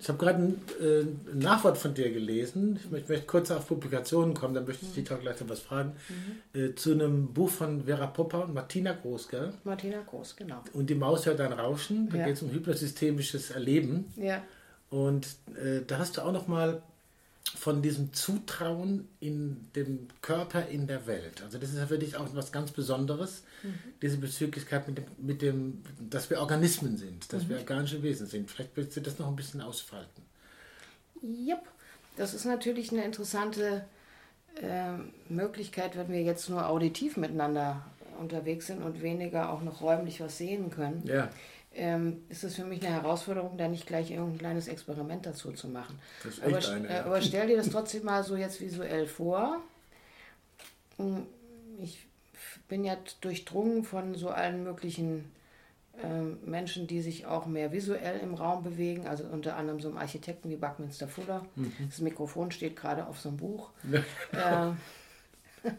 Ich 0.00 0.08
habe 0.08 0.18
gerade 0.18 0.38
ein, 0.38 0.60
äh, 0.82 1.00
ein, 1.00 1.38
Nachwort 1.38 1.78
von 1.78 1.94
dir 1.94 2.12
gelesen. 2.12 2.78
Ich 2.82 2.90
möchte, 2.90 3.10
möchte 3.10 3.26
kurz 3.26 3.50
auf 3.50 3.66
Publikationen 3.66 4.34
kommen, 4.34 4.54
dann 4.54 4.66
möchte 4.66 4.84
ich 4.84 4.92
dich 4.92 5.10
auch 5.10 5.20
gleich 5.20 5.40
noch 5.40 5.48
was 5.48 5.60
fragen. 5.60 5.92
Mhm. 6.52 6.60
Äh, 6.60 6.74
zu 6.74 6.92
einem 6.92 7.32
Buch 7.32 7.48
von 7.48 7.84
Vera 7.84 8.08
Popper 8.08 8.44
und 8.44 8.52
Martina 8.52 8.92
Groß, 8.92 9.28
gell? 9.28 9.54
Martina 9.64 10.02
Groß, 10.02 10.36
genau. 10.36 10.62
Und 10.74 10.90
die 10.90 10.94
Maus 10.94 11.24
hört 11.24 11.40
ein 11.40 11.52
Rauschen. 11.52 12.10
Da 12.10 12.18
ja. 12.18 12.26
geht 12.26 12.36
es 12.36 12.42
um 12.42 12.50
hypnosystemisches 12.50 13.52
Erleben. 13.52 14.12
Ja. 14.16 14.42
Und 14.90 15.26
äh, 15.56 15.80
da 15.86 15.98
hast 15.98 16.18
du 16.18 16.20
auch 16.20 16.32
noch 16.32 16.48
mal 16.48 16.82
von 17.52 17.82
diesem 17.82 18.12
Zutrauen 18.12 19.08
in 19.20 19.68
dem 19.76 20.08
Körper 20.22 20.66
in 20.68 20.86
der 20.86 21.06
Welt. 21.06 21.42
Also 21.42 21.58
das 21.58 21.70
ist 21.70 21.78
ja 21.78 21.86
für 21.86 21.98
dich 21.98 22.16
auch 22.16 22.26
was 22.34 22.52
ganz 22.52 22.70
Besonderes, 22.70 23.42
mhm. 23.62 23.78
diese 24.00 24.16
Bezüglichkeit 24.16 24.88
mit 24.88 24.98
dem, 24.98 25.04
mit 25.18 25.42
dem, 25.42 25.82
dass 26.00 26.30
wir 26.30 26.40
Organismen 26.40 26.96
sind, 26.96 27.32
dass 27.32 27.44
mhm. 27.44 27.50
wir 27.50 27.58
organische 27.58 28.02
Wesen 28.02 28.26
sind. 28.26 28.50
Vielleicht 28.50 28.76
willst 28.76 28.96
du 28.96 29.00
das 29.02 29.18
noch 29.18 29.28
ein 29.28 29.36
bisschen 29.36 29.60
ausfalten. 29.60 30.22
Jupp, 31.20 31.62
das 32.16 32.32
ist 32.32 32.46
natürlich 32.46 32.92
eine 32.92 33.04
interessante 33.04 33.84
äh, 34.60 34.92
Möglichkeit, 35.28 35.96
wenn 35.96 36.10
wir 36.10 36.22
jetzt 36.22 36.48
nur 36.48 36.66
auditiv 36.66 37.16
miteinander 37.16 37.84
unterwegs 38.18 38.68
sind 38.68 38.82
und 38.82 39.02
weniger 39.02 39.52
auch 39.52 39.60
noch 39.60 39.82
räumlich 39.82 40.20
was 40.20 40.38
sehen 40.38 40.70
können. 40.70 41.02
Ja 41.06 41.30
ähm, 41.74 42.22
ist 42.28 42.44
es 42.44 42.56
für 42.56 42.64
mich 42.64 42.84
eine 42.84 42.94
Herausforderung, 42.94 43.56
da 43.56 43.68
nicht 43.68 43.86
gleich 43.86 44.10
irgendein 44.10 44.38
kleines 44.38 44.68
Experiment 44.68 45.26
dazu 45.26 45.52
zu 45.52 45.68
machen. 45.68 45.98
Aber, 46.44 46.56
eine, 46.56 46.88
äh, 46.88 46.92
ja. 46.92 47.04
aber 47.04 47.20
stell 47.20 47.48
dir 47.48 47.56
das 47.56 47.70
trotzdem 47.70 48.04
mal 48.04 48.22
so 48.22 48.36
jetzt 48.36 48.60
visuell 48.60 49.06
vor. 49.06 49.60
Hm, 50.96 51.26
ich 51.82 52.06
bin 52.68 52.84
ja 52.84 52.96
durchdrungen 53.20 53.84
von 53.84 54.14
so 54.14 54.30
allen 54.30 54.62
möglichen 54.62 55.30
äh, 56.02 56.48
Menschen, 56.48 56.86
die 56.86 57.00
sich 57.00 57.26
auch 57.26 57.46
mehr 57.46 57.72
visuell 57.72 58.18
im 58.20 58.34
Raum 58.34 58.62
bewegen, 58.62 59.06
also 59.06 59.24
unter 59.24 59.56
anderem 59.56 59.80
so 59.80 59.88
einem 59.88 59.98
Architekten 59.98 60.50
wie 60.50 60.56
Buckminster 60.56 61.08
Fuller. 61.08 61.44
Mhm. 61.56 61.72
Das 61.88 62.00
Mikrofon 62.00 62.50
steht 62.50 62.76
gerade 62.76 63.06
auf 63.06 63.20
so 63.20 63.28
einem 63.28 63.38
Buch. 63.38 63.70
äh, 64.32 64.70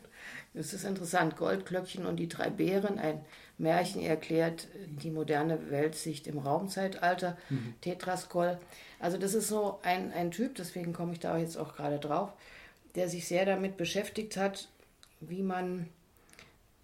es 0.57 0.73
ist 0.73 0.85
interessant, 0.85 1.37
Goldglöckchen 1.37 2.05
und 2.05 2.17
die 2.17 2.29
drei 2.29 2.49
Bären, 2.49 2.97
ein 2.97 3.23
Märchen 3.57 4.01
erklärt 4.01 4.67
die 4.87 5.11
moderne 5.11 5.69
Weltsicht 5.69 6.27
im 6.27 6.39
Raumzeitalter, 6.39 7.37
mhm. 7.49 7.75
Tetraskoll. 7.81 8.57
Also 8.99 9.17
das 9.17 9.33
ist 9.33 9.47
so 9.47 9.79
ein, 9.83 10.11
ein 10.13 10.31
Typ, 10.31 10.55
deswegen 10.55 10.93
komme 10.93 11.13
ich 11.13 11.19
da 11.19 11.37
jetzt 11.37 11.57
auch 11.57 11.75
gerade 11.75 11.99
drauf, 11.99 12.31
der 12.95 13.09
sich 13.09 13.27
sehr 13.27 13.45
damit 13.45 13.77
beschäftigt 13.77 14.37
hat, 14.37 14.69
wie 15.19 15.43
man 15.43 15.87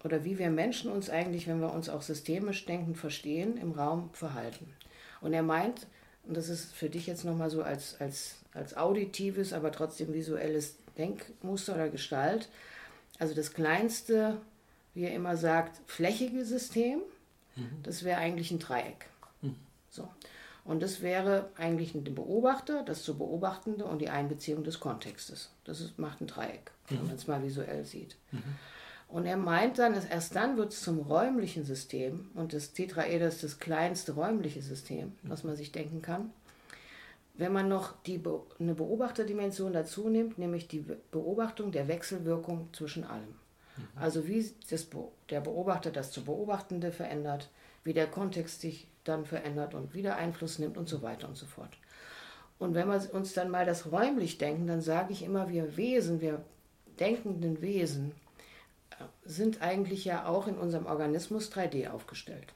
oder 0.04 0.24
wie 0.24 0.38
wir 0.38 0.50
Menschen 0.50 0.90
uns 0.90 1.08
eigentlich, 1.10 1.46
wenn 1.46 1.60
wir 1.60 1.72
uns 1.72 1.88
auch 1.88 2.02
systemisch 2.02 2.66
denken, 2.66 2.94
verstehen, 2.96 3.56
im 3.56 3.72
Raum 3.72 4.10
verhalten. 4.12 4.66
Und 5.20 5.32
er 5.32 5.44
meint, 5.44 5.86
und 6.24 6.36
das 6.36 6.48
ist 6.48 6.72
für 6.74 6.90
dich 6.90 7.06
jetzt 7.06 7.24
nochmal 7.24 7.50
so 7.50 7.62
als, 7.62 8.00
als, 8.00 8.36
als 8.52 8.76
auditives, 8.76 9.52
aber 9.52 9.70
trotzdem 9.70 10.12
visuelles 10.12 10.76
Denkmuster 10.98 11.74
oder 11.74 11.88
Gestalt, 11.88 12.48
also 13.18 13.34
das 13.34 13.52
kleinste 13.52 14.40
wie 14.94 15.04
er 15.04 15.14
immer 15.14 15.36
sagt, 15.36 15.80
flächige 15.86 16.44
System, 16.44 17.00
mhm. 17.56 17.82
das 17.82 18.04
wäre 18.04 18.18
eigentlich 18.18 18.50
ein 18.50 18.58
Dreieck. 18.58 19.06
Mhm. 19.40 19.56
So. 19.90 20.08
Und 20.64 20.82
das 20.82 21.02
wäre 21.02 21.50
eigentlich 21.56 21.94
ein 21.94 22.04
Beobachter, 22.04 22.82
das 22.84 23.02
zu 23.02 23.18
Beobachtende 23.18 23.84
und 23.84 23.98
die 23.98 24.10
Einbeziehung 24.10 24.62
des 24.62 24.78
Kontextes. 24.78 25.50
Das 25.64 25.80
ist, 25.80 25.98
macht 25.98 26.20
ein 26.20 26.26
Dreieck, 26.26 26.70
mhm. 26.88 26.98
wenn 26.98 27.06
man 27.06 27.16
es 27.16 27.26
mal 27.26 27.42
visuell 27.42 27.84
sieht. 27.84 28.16
Mhm. 28.30 28.42
Und 29.08 29.26
er 29.26 29.36
meint 29.36 29.78
dann, 29.78 29.92
dass 29.94 30.06
erst 30.06 30.36
dann 30.36 30.56
wird 30.56 30.72
es 30.72 30.80
zum 30.80 30.98
räumlichen 30.98 31.64
System 31.64 32.30
und 32.34 32.54
das 32.54 32.72
Tetraeder 32.72 33.28
ist 33.28 33.42
das 33.42 33.58
kleinste 33.58 34.12
räumliche 34.12 34.62
System, 34.62 35.12
was 35.22 35.44
man 35.44 35.54
sich 35.54 35.70
denken 35.70 36.00
kann. 36.00 36.30
Wenn 37.34 37.52
man 37.52 37.68
noch 37.68 37.94
die 38.02 38.18
Be 38.18 38.40
eine 38.58 38.74
Beobachterdimension 38.74 39.72
dazu 39.72 40.08
nimmt, 40.08 40.38
nämlich 40.38 40.68
die 40.68 40.84
Beobachtung 41.10 41.72
der 41.72 41.88
Wechselwirkung 41.88 42.68
zwischen 42.72 43.04
allem. 43.04 43.34
Mhm. 43.76 43.88
Also 43.96 44.26
wie 44.26 44.44
das, 44.70 44.88
der 45.30 45.40
Beobachter 45.40 45.90
das 45.90 46.10
zu 46.10 46.24
Beobachtende 46.24 46.92
verändert, 46.92 47.50
wie 47.84 47.94
der 47.94 48.06
Kontext 48.06 48.60
sich 48.60 48.86
dann 49.04 49.24
verändert 49.24 49.74
und 49.74 49.94
wieder 49.94 50.16
Einfluss 50.16 50.58
nimmt 50.58 50.76
und 50.76 50.88
so 50.88 51.02
weiter 51.02 51.28
und 51.28 51.36
so 51.36 51.46
fort. 51.46 51.76
Und 52.58 52.74
wenn 52.74 52.86
wir 52.86 53.12
uns 53.12 53.32
dann 53.32 53.50
mal 53.50 53.66
das 53.66 53.90
räumlich 53.90 54.38
denken, 54.38 54.66
dann 54.66 54.80
sage 54.80 55.12
ich 55.12 55.24
immer, 55.24 55.48
wir 55.48 55.76
Wesen, 55.76 56.20
wir 56.20 56.44
denkenden 57.00 57.60
Wesen, 57.60 58.12
äh, 58.90 59.04
sind 59.24 59.62
eigentlich 59.62 60.04
ja 60.04 60.26
auch 60.26 60.46
in 60.46 60.56
unserem 60.56 60.86
Organismus 60.86 61.50
3D 61.50 61.90
aufgestellt. 61.90 62.54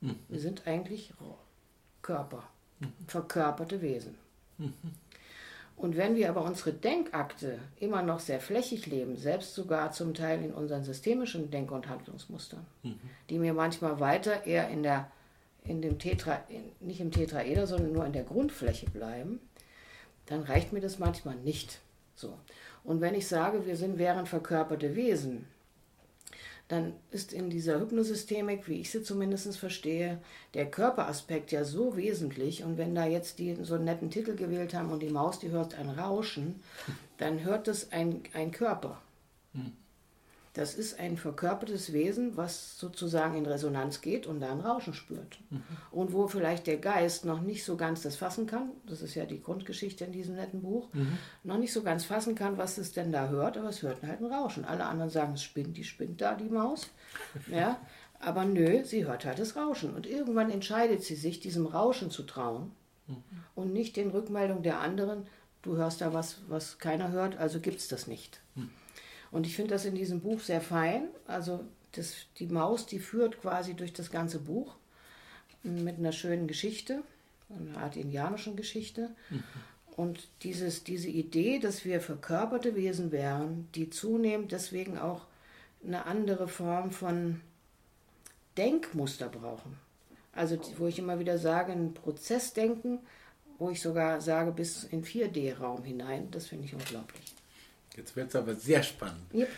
Mhm. 0.00 0.16
Wir 0.28 0.40
sind 0.40 0.66
eigentlich 0.66 1.12
Körper. 2.00 2.44
Verkörperte 3.06 3.82
Wesen. 3.82 4.16
Mhm. 4.58 4.72
Und 5.76 5.96
wenn 5.96 6.14
wir 6.14 6.28
aber 6.28 6.44
unsere 6.44 6.72
Denkakte 6.72 7.58
immer 7.80 8.02
noch 8.02 8.20
sehr 8.20 8.40
flächig 8.40 8.86
leben, 8.86 9.16
selbst 9.16 9.54
sogar 9.54 9.90
zum 9.90 10.14
Teil 10.14 10.44
in 10.44 10.52
unseren 10.52 10.84
systemischen 10.84 11.50
Denk- 11.50 11.72
und 11.72 11.88
Handlungsmustern, 11.88 12.64
mhm. 12.82 13.00
die 13.30 13.38
mir 13.38 13.52
manchmal 13.54 13.98
weiter 13.98 14.46
eher 14.46 14.68
in 14.68 14.82
der 14.82 15.10
in 15.64 15.80
dem 15.80 15.98
Tetra, 15.98 16.40
in, 16.48 16.64
nicht 16.80 17.00
im 17.00 17.10
Tetraeder, 17.10 17.66
sondern 17.66 17.92
nur 17.92 18.04
in 18.04 18.12
der 18.12 18.24
Grundfläche 18.24 18.90
bleiben, 18.90 19.40
dann 20.26 20.42
reicht 20.42 20.72
mir 20.72 20.80
das 20.80 20.98
manchmal 20.98 21.36
nicht. 21.36 21.80
So. 22.14 22.36
Und 22.84 23.00
wenn 23.00 23.14
ich 23.14 23.28
sage, 23.28 23.66
wir 23.66 23.76
sind 23.76 23.98
wären 23.98 24.26
verkörperte 24.26 24.96
Wesen, 24.96 25.46
dann 26.72 26.94
ist 27.10 27.34
in 27.34 27.50
dieser 27.50 27.78
Hypnosystemik, 27.78 28.66
wie 28.66 28.80
ich 28.80 28.90
sie 28.90 29.02
zumindest 29.02 29.58
verstehe, 29.58 30.18
der 30.54 30.70
Körperaspekt 30.70 31.52
ja 31.52 31.64
so 31.64 31.98
wesentlich. 31.98 32.64
Und 32.64 32.78
wenn 32.78 32.94
da 32.94 33.04
jetzt 33.04 33.38
die 33.38 33.58
so 33.62 33.74
einen 33.74 33.84
netten 33.84 34.10
Titel 34.10 34.34
gewählt 34.34 34.72
haben 34.72 34.90
und 34.90 35.02
die 35.02 35.10
Maus, 35.10 35.38
die 35.38 35.50
hört 35.50 35.74
ein 35.74 35.90
Rauschen, 35.90 36.62
dann 37.18 37.44
hört 37.44 37.68
es 37.68 37.92
ein, 37.92 38.22
ein 38.32 38.52
Körper. 38.52 39.02
Hm. 39.52 39.72
Das 40.54 40.74
ist 40.74 41.00
ein 41.00 41.16
verkörpertes 41.16 41.94
Wesen, 41.94 42.36
was 42.36 42.78
sozusagen 42.78 43.38
in 43.38 43.46
Resonanz 43.46 44.02
geht 44.02 44.26
und 44.26 44.40
da 44.40 44.52
ein 44.52 44.60
Rauschen 44.60 44.92
spürt. 44.92 45.38
Mhm. 45.48 45.62
Und 45.90 46.12
wo 46.12 46.28
vielleicht 46.28 46.66
der 46.66 46.76
Geist 46.76 47.24
noch 47.24 47.40
nicht 47.40 47.64
so 47.64 47.78
ganz 47.78 48.02
das 48.02 48.16
fassen 48.16 48.46
kann, 48.46 48.70
das 48.84 49.00
ist 49.00 49.14
ja 49.14 49.24
die 49.24 49.40
Grundgeschichte 49.40 50.04
in 50.04 50.12
diesem 50.12 50.34
netten 50.36 50.60
Buch, 50.60 50.92
mhm. 50.92 51.16
noch 51.42 51.56
nicht 51.56 51.72
so 51.72 51.82
ganz 51.82 52.04
fassen 52.04 52.34
kann, 52.34 52.58
was 52.58 52.76
es 52.76 52.92
denn 52.92 53.12
da 53.12 53.30
hört, 53.30 53.56
aber 53.56 53.70
es 53.70 53.80
hört 53.80 54.02
halt 54.02 54.20
ein 54.20 54.30
Rauschen. 54.30 54.66
Alle 54.66 54.84
anderen 54.84 55.10
sagen, 55.10 55.32
es 55.34 55.42
spinnt, 55.42 55.78
die 55.78 55.84
spinnt 55.84 56.20
da, 56.20 56.34
die 56.34 56.50
Maus. 56.50 56.90
ja, 57.50 57.80
aber 58.20 58.44
nö, 58.44 58.84
sie 58.84 59.06
hört 59.06 59.24
halt 59.24 59.38
das 59.38 59.56
Rauschen. 59.56 59.94
Und 59.94 60.06
irgendwann 60.06 60.50
entscheidet 60.50 61.02
sie 61.02 61.16
sich, 61.16 61.40
diesem 61.40 61.64
Rauschen 61.64 62.10
zu 62.10 62.24
trauen 62.24 62.72
mhm. 63.06 63.22
und 63.54 63.72
nicht 63.72 63.96
den 63.96 64.10
Rückmeldungen 64.10 64.62
der 64.62 64.80
anderen, 64.80 65.26
du 65.62 65.76
hörst 65.76 66.02
da 66.02 66.12
was, 66.12 66.42
was 66.48 66.78
keiner 66.78 67.10
hört, 67.10 67.38
also 67.38 67.58
gibt 67.58 67.78
es 67.78 67.88
das 67.88 68.06
nicht. 68.06 68.41
Und 69.32 69.46
ich 69.46 69.56
finde 69.56 69.72
das 69.72 69.84
in 69.84 69.94
diesem 69.94 70.20
Buch 70.20 70.40
sehr 70.40 70.60
fein. 70.60 71.08
Also 71.26 71.64
das, 71.92 72.26
die 72.38 72.46
Maus, 72.46 72.86
die 72.86 73.00
führt 73.00 73.40
quasi 73.40 73.74
durch 73.74 73.92
das 73.92 74.10
ganze 74.10 74.38
Buch 74.38 74.76
mit 75.62 75.98
einer 75.98 76.12
schönen 76.12 76.46
Geschichte, 76.46 77.02
einer 77.48 77.78
Art 77.78 77.96
indianischen 77.96 78.56
Geschichte. 78.56 79.10
Mhm. 79.30 79.42
Und 79.96 80.28
dieses, 80.42 80.84
diese 80.84 81.08
Idee, 81.08 81.58
dass 81.58 81.84
wir 81.84 82.00
verkörperte 82.00 82.74
Wesen 82.74 83.12
wären, 83.12 83.68
die 83.74 83.90
zunehmend 83.90 84.52
deswegen 84.52 84.98
auch 84.98 85.26
eine 85.84 86.06
andere 86.06 86.48
Form 86.48 86.90
von 86.90 87.40
Denkmuster 88.56 89.28
brauchen. 89.28 89.76
Also 90.32 90.58
wo 90.78 90.86
ich 90.86 90.98
immer 90.98 91.18
wieder 91.18 91.38
sage, 91.38 91.72
ein 91.72 91.92
Prozessdenken, 91.92 93.00
wo 93.58 93.70
ich 93.70 93.82
sogar 93.82 94.20
sage 94.20 94.52
bis 94.52 94.84
in 94.84 95.04
4D-Raum 95.04 95.84
hinein, 95.84 96.30
das 96.30 96.46
finde 96.46 96.64
ich 96.64 96.74
unglaublich. 96.74 97.31
Jetzt 97.96 98.16
wird 98.16 98.28
es 98.28 98.36
aber 98.36 98.54
sehr 98.54 98.82
spannend. 98.82 99.22
Yep. 99.34 99.48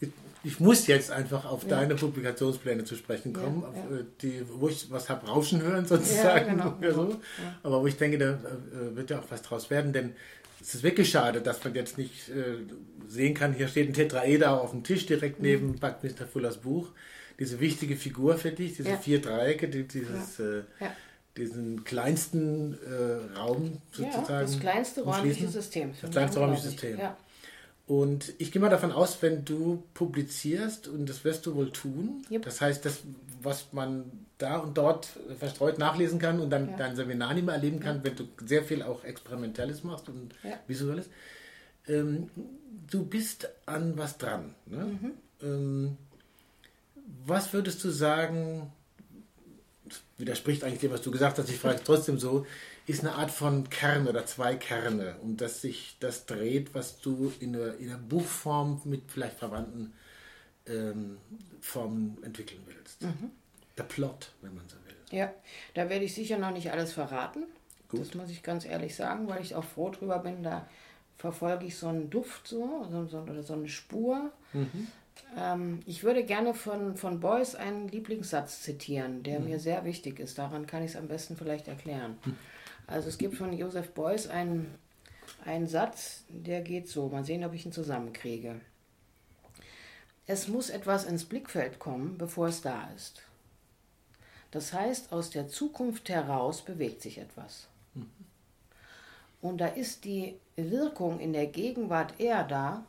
Ich, 0.00 0.08
ich, 0.42 0.60
muss 0.60 0.86
jetzt 0.86 1.10
einfach 1.10 1.44
auf 1.44 1.62
ja. 1.62 1.70
deine 1.70 1.94
Publikationspläne 1.94 2.84
zu 2.84 2.96
sprechen 2.96 3.32
kommen, 3.32 3.62
ja, 3.62 3.94
ja. 3.94 4.00
Äh, 4.00 4.04
die, 4.20 4.42
wo 4.50 4.68
ich 4.68 4.90
was 4.90 5.08
habe 5.08 5.26
rauschen 5.26 5.62
hören 5.62 5.86
sozusagen. 5.86 6.56
Genau, 6.56 6.76
oder 6.78 6.94
so. 6.94 7.20
Aber 7.62 7.80
wo 7.80 7.86
ich 7.86 7.96
denke, 7.96 8.18
da 8.18 8.30
äh, 8.30 8.96
wird 8.96 9.10
ja 9.10 9.20
auch 9.20 9.30
was 9.30 9.42
draus 9.42 9.70
werden, 9.70 9.92
denn 9.92 10.14
es 10.60 10.74
ist 10.74 10.82
wirklich 10.82 11.10
schade, 11.10 11.40
dass 11.40 11.62
man 11.62 11.74
jetzt 11.74 11.98
nicht 11.98 12.28
äh, 12.30 12.56
sehen 13.08 13.34
kann, 13.34 13.52
hier 13.52 13.68
steht 13.68 13.88
ein 13.88 13.94
Tetraeder 13.94 14.60
auf 14.60 14.70
dem 14.70 14.82
Tisch 14.82 15.06
direkt 15.06 15.38
mhm. 15.38 15.46
neben 15.46 15.78
Buckminster 15.78 16.26
Fullers 16.26 16.58
Buch. 16.58 16.90
Diese 17.38 17.58
wichtige 17.60 17.96
Figur 17.96 18.36
für 18.36 18.52
dich, 18.52 18.76
diese 18.76 18.96
vier 18.96 19.20
Dreiecke, 19.20 19.68
die, 19.68 19.84
dieses 19.88 20.38
äh, 20.38 20.62
diesen 21.36 21.82
kleinsten 21.82 22.78
Raum 23.36 23.78
sozusagen. 23.90 24.46
Das 24.46 24.60
kleinste 24.60 25.02
räumliche 25.02 25.48
System. 25.48 25.92
Das 26.00 26.12
kleinste 26.12 26.38
räumliche 26.38 26.68
System. 26.68 26.96
Ja. 26.96 27.16
Und 27.86 28.32
ich 28.38 28.50
gehe 28.50 28.62
mal 28.62 28.70
davon 28.70 28.92
aus, 28.92 29.18
wenn 29.20 29.44
du 29.44 29.82
publizierst, 29.92 30.88
und 30.88 31.06
das 31.06 31.24
wirst 31.24 31.44
du 31.44 31.54
wohl 31.54 31.70
tun, 31.70 32.24
yep. 32.30 32.42
das 32.42 32.60
heißt, 32.60 32.84
das, 32.84 33.02
was 33.42 33.72
man 33.72 34.10
da 34.38 34.56
und 34.56 34.78
dort 34.78 35.08
verstreut 35.38 35.78
nachlesen 35.78 36.18
kann 36.18 36.40
und 36.40 36.50
dann 36.50 36.70
ja. 36.70 36.76
dein 36.76 36.96
Seminar 36.96 37.34
nicht 37.34 37.44
mehr 37.44 37.54
erleben 37.54 37.80
kann, 37.80 37.98
ja. 37.98 38.04
wenn 38.04 38.16
du 38.16 38.24
sehr 38.46 38.62
viel 38.62 38.82
auch 38.82 39.04
Experimentelles 39.04 39.84
machst 39.84 40.08
und 40.08 40.34
ja. 40.42 40.58
Visuelles, 40.66 41.10
ähm, 41.86 42.30
du 42.90 43.04
bist 43.04 43.48
an 43.66 43.98
was 43.98 44.16
dran. 44.16 44.54
Ne? 44.66 44.84
Mhm. 44.84 45.12
Ähm, 45.42 45.96
was 47.26 47.52
würdest 47.52 47.84
du 47.84 47.90
sagen, 47.90 48.72
widerspricht 50.16 50.64
eigentlich 50.64 50.80
dem, 50.80 50.90
was 50.90 51.02
du 51.02 51.10
gesagt 51.10 51.38
hast, 51.38 51.50
ich 51.50 51.58
frage 51.58 51.80
trotzdem 51.84 52.18
so, 52.18 52.46
ist 52.86 53.00
eine 53.00 53.14
Art 53.14 53.30
von 53.30 53.68
Kern 53.70 54.06
oder 54.06 54.26
zwei 54.26 54.56
Kerne, 54.56 55.16
um 55.22 55.36
das 55.36 55.60
sich 55.60 55.96
das 56.00 56.26
dreht, 56.26 56.74
was 56.74 57.00
du 57.00 57.32
in 57.40 57.54
der, 57.54 57.78
in 57.78 57.88
der 57.88 57.96
Buchform 57.96 58.80
mit 58.84 59.10
vielleicht 59.10 59.38
verwandten 59.38 59.94
ähm, 60.66 61.18
Formen 61.60 62.18
entwickeln 62.22 62.62
willst. 62.66 63.02
Mhm. 63.02 63.30
Der 63.76 63.84
Plot, 63.84 64.32
wenn 64.42 64.54
man 64.54 64.68
so 64.68 64.76
will. 64.86 65.18
Ja, 65.18 65.32
da 65.74 65.88
werde 65.88 66.04
ich 66.04 66.14
sicher 66.14 66.38
noch 66.38 66.50
nicht 66.50 66.70
alles 66.70 66.92
verraten. 66.92 67.44
Gut. 67.88 68.00
Das 68.00 68.14
muss 68.14 68.30
ich 68.30 68.42
ganz 68.42 68.64
ehrlich 68.64 68.94
sagen, 68.94 69.28
weil 69.28 69.42
ich 69.42 69.54
auch 69.54 69.64
froh 69.64 69.90
drüber 69.90 70.18
bin. 70.18 70.42
Da 70.42 70.66
verfolge 71.16 71.66
ich 71.66 71.76
so 71.76 71.88
einen 71.88 72.10
Duft 72.10 72.48
so, 72.48 72.86
so, 72.90 73.06
so 73.06 73.18
oder 73.20 73.42
so 73.42 73.54
eine 73.54 73.68
Spur. 73.68 74.30
Mhm. 74.52 74.88
Ähm, 75.38 75.80
ich 75.86 76.02
würde 76.02 76.24
gerne 76.24 76.54
von, 76.54 76.96
von 76.96 77.20
Beuys 77.20 77.54
einen 77.54 77.88
Lieblingssatz 77.88 78.62
zitieren, 78.62 79.22
der 79.22 79.40
mhm. 79.40 79.46
mir 79.46 79.58
sehr 79.58 79.84
wichtig 79.84 80.18
ist. 80.18 80.38
Daran 80.38 80.66
kann 80.66 80.82
ich 80.82 80.92
es 80.92 80.96
am 80.96 81.08
besten 81.08 81.36
vielleicht 81.36 81.68
erklären. 81.68 82.18
Also 82.86 83.08
es 83.08 83.18
gibt 83.18 83.36
von 83.36 83.52
Joseph 83.52 83.92
Beuys 83.92 84.26
einen, 84.26 84.74
einen 85.44 85.66
Satz, 85.66 86.24
der 86.28 86.60
geht 86.62 86.88
so. 86.88 87.08
Mal 87.08 87.24
sehen, 87.24 87.44
ob 87.44 87.54
ich 87.54 87.64
ihn 87.64 87.72
zusammenkriege. 87.72 88.60
Es 90.26 90.48
muss 90.48 90.70
etwas 90.70 91.04
ins 91.04 91.24
Blickfeld 91.24 91.78
kommen, 91.78 92.16
bevor 92.16 92.48
es 92.48 92.60
da 92.62 92.88
ist. 92.96 93.22
Das 94.50 94.72
heißt, 94.72 95.12
aus 95.12 95.30
der 95.30 95.48
Zukunft 95.48 96.08
heraus 96.08 96.62
bewegt 96.62 97.02
sich 97.02 97.18
etwas. 97.18 97.66
Mhm. 97.94 98.08
Und 99.42 99.58
da 99.58 99.66
ist 99.66 100.04
die 100.04 100.38
Wirkung 100.56 101.20
in 101.20 101.32
der 101.32 101.46
Gegenwart 101.46 102.18
eher 102.18 102.44
da, 102.44 102.84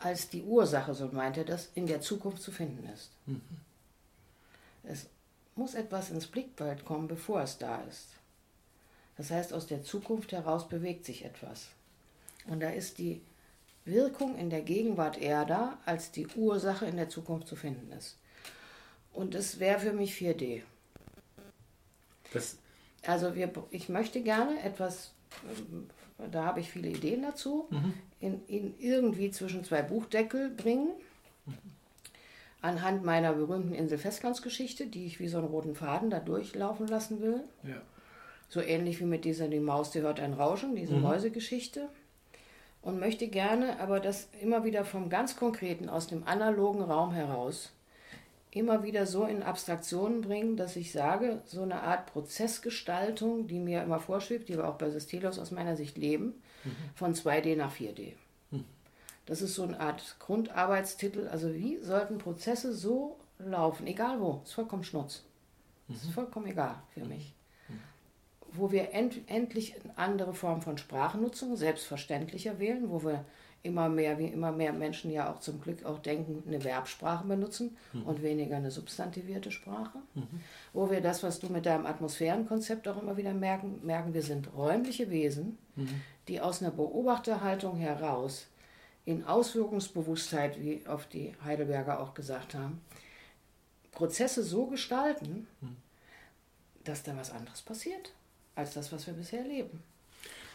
als 0.00 0.28
die 0.28 0.42
Ursache, 0.42 0.94
so 0.94 1.08
meint 1.08 1.36
er 1.36 1.44
das, 1.44 1.70
in 1.74 1.86
der 1.86 2.00
Zukunft 2.00 2.42
zu 2.42 2.52
finden 2.52 2.88
ist. 2.88 3.10
Mhm. 3.26 3.40
Es 4.84 5.06
muss 5.56 5.74
etwas 5.74 6.10
ins 6.10 6.26
Blickfeld 6.26 6.84
kommen, 6.84 7.08
bevor 7.08 7.42
es 7.42 7.58
da 7.58 7.82
ist. 7.82 8.19
Das 9.20 9.30
heißt, 9.30 9.52
aus 9.52 9.66
der 9.66 9.82
Zukunft 9.82 10.32
heraus 10.32 10.66
bewegt 10.66 11.04
sich 11.04 11.26
etwas. 11.26 11.68
Und 12.46 12.60
da 12.60 12.70
ist 12.70 12.96
die 12.96 13.20
Wirkung 13.84 14.38
in 14.38 14.48
der 14.48 14.62
Gegenwart 14.62 15.20
eher 15.20 15.44
da, 15.44 15.76
als 15.84 16.10
die 16.10 16.26
Ursache 16.26 16.86
in 16.86 16.96
der 16.96 17.10
Zukunft 17.10 17.46
zu 17.46 17.54
finden 17.54 17.92
ist. 17.92 18.16
Und 19.12 19.34
das 19.34 19.60
wäre 19.60 19.78
für 19.78 19.92
mich 19.92 20.14
4D. 20.14 20.62
Das 22.32 22.56
also 23.06 23.34
wir, 23.34 23.52
ich 23.70 23.90
möchte 23.90 24.22
gerne 24.22 24.58
etwas, 24.62 25.12
da 26.30 26.46
habe 26.46 26.60
ich 26.60 26.70
viele 26.70 26.88
Ideen 26.88 27.20
dazu, 27.20 27.66
mhm. 27.68 27.92
in, 28.20 28.46
in 28.46 28.74
irgendwie 28.78 29.30
zwischen 29.30 29.64
zwei 29.64 29.82
Buchdeckel 29.82 30.48
bringen. 30.48 30.92
Mhm. 31.44 31.52
Anhand 32.62 33.04
meiner 33.04 33.34
berühmten 33.34 33.74
Insel-Festlandsgeschichte, 33.74 34.86
die 34.86 35.04
ich 35.04 35.20
wie 35.20 35.28
so 35.28 35.36
einen 35.36 35.48
roten 35.48 35.74
Faden 35.74 36.08
da 36.08 36.20
durchlaufen 36.20 36.86
lassen 36.86 37.20
will. 37.20 37.44
Ja. 37.64 37.82
So 38.50 38.60
ähnlich 38.60 38.98
wie 39.00 39.04
mit 39.04 39.24
dieser 39.24 39.46
Die 39.46 39.60
Maus, 39.60 39.92
die 39.92 40.00
hört 40.00 40.18
ein 40.18 40.34
Rauschen, 40.34 40.74
diese 40.74 40.96
mhm. 40.96 41.02
Mäusegeschichte. 41.02 41.88
Und 42.82 42.98
möchte 42.98 43.28
gerne 43.28 43.78
aber 43.78 44.00
das 44.00 44.28
immer 44.40 44.64
wieder 44.64 44.84
vom 44.84 45.08
ganz 45.08 45.36
Konkreten, 45.36 45.88
aus 45.88 46.08
dem 46.08 46.26
analogen 46.26 46.82
Raum 46.82 47.12
heraus, 47.12 47.72
immer 48.50 48.82
wieder 48.82 49.06
so 49.06 49.24
in 49.24 49.42
Abstraktionen 49.42 50.22
bringen, 50.22 50.56
dass 50.56 50.76
ich 50.76 50.90
sage, 50.90 51.42
so 51.44 51.62
eine 51.62 51.82
Art 51.82 52.06
Prozessgestaltung, 52.06 53.46
die 53.46 53.60
mir 53.60 53.82
immer 53.82 54.00
vorschwebt, 54.00 54.48
die 54.48 54.56
wir 54.56 54.66
auch 54.66 54.76
bei 54.76 54.90
Systelos 54.90 55.38
aus 55.38 55.50
meiner 55.52 55.76
Sicht 55.76 55.96
leben, 55.96 56.42
mhm. 56.64 56.72
von 56.96 57.14
2D 57.14 57.54
nach 57.54 57.72
4D. 57.72 58.14
Mhm. 58.50 58.64
Das 59.26 59.42
ist 59.42 59.54
so 59.54 59.62
eine 59.62 59.78
Art 59.78 60.16
Grundarbeitstitel. 60.18 61.28
Also 61.28 61.54
wie 61.54 61.78
sollten 61.78 62.18
Prozesse 62.18 62.72
so 62.72 63.20
laufen, 63.38 63.86
egal 63.86 64.20
wo, 64.20 64.40
ist 64.42 64.54
vollkommen 64.54 64.84
Schnutz. 64.84 65.22
Mhm. 65.86 65.94
Ist 65.94 66.10
vollkommen 66.12 66.46
egal 66.46 66.82
für 66.94 67.04
mich 67.04 67.34
wo 68.52 68.72
wir 68.72 68.92
end, 68.92 69.20
endlich 69.26 69.74
eine 69.74 69.96
andere 69.96 70.34
Form 70.34 70.62
von 70.62 70.78
Sprachnutzung 70.78 71.56
selbstverständlicher 71.56 72.58
wählen, 72.58 72.90
wo 72.90 73.02
wir 73.02 73.24
immer 73.62 73.88
mehr, 73.88 74.18
wie 74.18 74.26
immer 74.26 74.52
mehr 74.52 74.72
Menschen 74.72 75.10
ja 75.10 75.30
auch 75.30 75.40
zum 75.40 75.60
Glück 75.60 75.84
auch 75.84 75.98
denken, 75.98 76.42
eine 76.46 76.60
Verbsprache 76.60 77.26
benutzen 77.26 77.76
mhm. 77.92 78.02
und 78.04 78.22
weniger 78.22 78.56
eine 78.56 78.70
substantivierte 78.70 79.50
Sprache. 79.50 79.98
Mhm. 80.14 80.40
Wo 80.72 80.90
wir 80.90 81.00
das, 81.00 81.22
was 81.22 81.40
du 81.40 81.48
mit 81.48 81.66
deinem 81.66 81.86
Atmosphärenkonzept 81.86 82.88
auch 82.88 83.02
immer 83.02 83.16
wieder 83.16 83.34
merken, 83.34 83.80
merken, 83.82 84.14
wir 84.14 84.22
sind 84.22 84.54
räumliche 84.54 85.10
Wesen, 85.10 85.58
mhm. 85.76 86.00
die 86.28 86.40
aus 86.40 86.62
einer 86.62 86.70
Beobachterhaltung 86.70 87.76
heraus 87.76 88.46
in 89.04 89.24
Auswirkungsbewusstheit, 89.24 90.60
wie 90.60 90.86
oft 90.86 91.12
die 91.12 91.34
Heidelberger 91.44 92.00
auch 92.00 92.14
gesagt 92.14 92.54
haben, 92.54 92.80
Prozesse 93.92 94.42
so 94.42 94.66
gestalten, 94.66 95.46
mhm. 95.60 95.76
dass 96.84 97.02
da 97.02 97.14
was 97.16 97.30
anderes 97.30 97.60
passiert, 97.60 98.14
als 98.60 98.74
das, 98.74 98.92
was 98.92 99.06
wir 99.06 99.14
bisher 99.14 99.42
leben. 99.42 99.82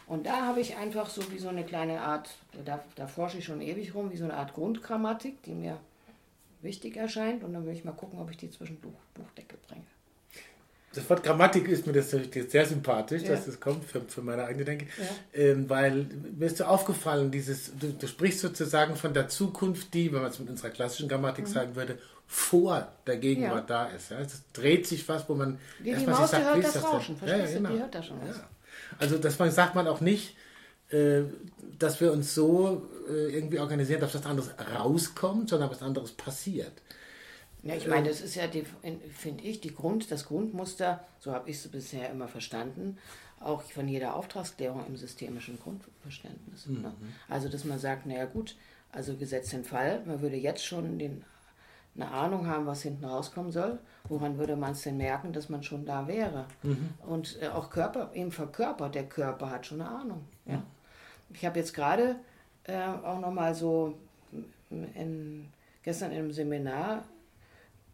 Und 0.07 0.27
da 0.27 0.45
habe 0.45 0.61
ich 0.61 0.75
einfach 0.75 1.09
so 1.09 1.31
wie 1.31 1.39
so 1.39 1.49
eine 1.49 1.63
kleine 1.63 2.01
Art, 2.01 2.29
da, 2.63 2.83
da 2.95 3.07
forsche 3.07 3.39
ich 3.39 3.45
schon 3.45 3.61
ewig 3.61 3.95
rum, 3.95 4.11
wie 4.11 4.17
so 4.17 4.25
eine 4.25 4.35
Art 4.35 4.53
Grundgrammatik, 4.53 5.41
die 5.43 5.53
mir 5.53 5.79
wichtig 6.61 6.95
erscheint. 6.95 7.43
Und 7.43 7.53
dann 7.53 7.65
will 7.65 7.73
ich 7.73 7.83
mal 7.83 7.91
gucken, 7.91 8.19
ob 8.19 8.29
ich 8.29 8.37
die 8.37 8.51
zwischen 8.51 8.79
Buch, 8.79 8.93
Buchdeckel 9.15 9.57
bringe. 9.67 9.85
Das 10.95 11.09
Wort 11.09 11.23
Grammatik 11.23 11.67
ist 11.67 11.85
mir 11.85 11.93
das 11.93 12.09
sehr 12.11 12.65
sympathisch, 12.65 13.23
ja. 13.23 13.29
dass 13.29 13.45
das 13.45 13.59
kommt 13.59 13.83
für, 13.83 14.01
für 14.01 14.21
meine 14.21 14.45
eigene 14.45 14.63
Denke. 14.63 14.85
Ja. 14.97 15.41
Ähm, 15.41 15.69
weil 15.69 16.07
mir 16.37 16.45
ist 16.45 16.57
so 16.57 16.63
aufgefallen, 16.63 17.31
dieses, 17.31 17.71
du, 17.77 17.91
du, 17.91 18.07
sprichst 18.07 18.39
sozusagen 18.39 18.95
von 18.95 19.13
der 19.13 19.27
Zukunft, 19.27 19.93
die, 19.93 20.13
wenn 20.13 20.21
man 20.21 20.31
es 20.31 20.39
mit 20.39 20.49
unserer 20.49 20.69
klassischen 20.69 21.09
Grammatik 21.09 21.47
mhm. 21.47 21.51
sagen 21.51 21.75
würde, 21.75 21.97
vor 22.27 22.87
der 23.05 23.17
Gegenwart 23.17 23.69
ja. 23.69 23.85
da 23.85 23.95
ist. 23.95 24.11
Ja? 24.11 24.19
Es 24.19 24.41
dreht 24.53 24.87
sich 24.87 25.07
was, 25.07 25.27
wo 25.27 25.35
man. 25.35 25.59
Wie 25.79 25.93
die 25.93 26.05
Maus, 26.05 26.31
sagt, 26.31 26.43
die 26.43 26.61
hört 26.61 26.75
das 26.75 26.83
Rauschen, 26.83 27.17
verstehst 27.17 27.53
ja, 27.53 27.57
genau. 27.57 27.69
Die 27.69 27.79
hört 27.79 27.93
da 27.93 28.01
schon 28.01 28.17
was. 28.27 28.41
Also 28.97 29.17
das 29.17 29.37
sagt 29.55 29.75
man 29.75 29.87
auch 29.87 30.01
nicht, 30.01 30.35
äh, 30.89 31.23
dass 31.77 31.99
wir 31.99 32.11
uns 32.11 32.33
so 32.33 32.87
äh, 33.09 33.35
irgendwie 33.35 33.59
organisieren, 33.59 34.01
dass 34.01 34.15
was 34.15 34.25
anderes 34.25 34.51
rauskommt, 34.73 35.49
sondern 35.49 35.69
was 35.69 35.81
anderes 35.81 36.11
passiert. 36.13 36.73
Ja, 37.65 37.75
ich 37.75 37.87
meine, 37.87 38.07
das 38.07 38.21
ist 38.21 38.35
ja, 38.35 38.43
finde 39.11 39.43
ich, 39.43 39.59
die 39.59 39.73
Grund, 39.73 40.11
das 40.11 40.27
Grundmuster, 40.27 41.03
so 41.19 41.33
habe 41.33 41.49
ich 41.49 41.57
es 41.57 41.67
bisher 41.67 42.11
immer 42.11 42.27
verstanden, 42.27 42.99
auch 43.39 43.63
von 43.63 43.87
jeder 43.87 44.15
Auftragsklärung 44.15 44.85
im 44.87 44.95
systemischen 44.95 45.59
Grundverständnis. 45.59 46.67
Ne? 46.67 46.77
Mhm. 46.77 46.81
Ne? 46.83 46.93
Also, 47.27 47.49
dass 47.49 47.65
man 47.65 47.79
sagt, 47.79 48.05
naja 48.05 48.25
gut, 48.25 48.55
also 48.91 49.15
gesetzt 49.15 49.51
den 49.51 49.63
Fall, 49.63 50.03
man 50.05 50.21
würde 50.21 50.37
jetzt 50.37 50.63
schon 50.63 50.99
den 50.99 51.23
eine 51.95 52.11
Ahnung 52.11 52.47
haben, 52.47 52.65
was 52.65 52.81
hinten 52.81 53.05
rauskommen 53.05 53.51
soll, 53.51 53.79
woran 54.09 54.37
würde 54.37 54.55
man 54.55 54.73
es 54.73 54.81
denn 54.81 54.97
merken, 54.97 55.31
dass 55.31 55.49
man 55.49 55.63
schon 55.63 55.85
da 55.85 56.07
wäre? 56.07 56.45
Mhm. 56.61 56.89
Und 57.07 57.41
äh, 57.41 57.47
auch 57.47 57.69
Körper, 57.69 58.11
eben 58.13 58.31
verkörpert, 58.31 58.95
der 58.95 59.07
Körper 59.07 59.49
hat 59.49 59.65
schon 59.65 59.81
eine 59.81 59.89
Ahnung. 59.89 60.25
Ja? 60.45 60.61
Ich 61.33 61.45
habe 61.45 61.57
jetzt 61.57 61.73
gerade 61.73 62.17
äh, 62.65 62.77
auch 62.77 63.19
nochmal 63.19 63.55
so 63.55 63.97
in, 64.69 65.47
gestern 65.83 66.11
in 66.11 66.19
einem 66.19 66.31
Seminar 66.33 67.05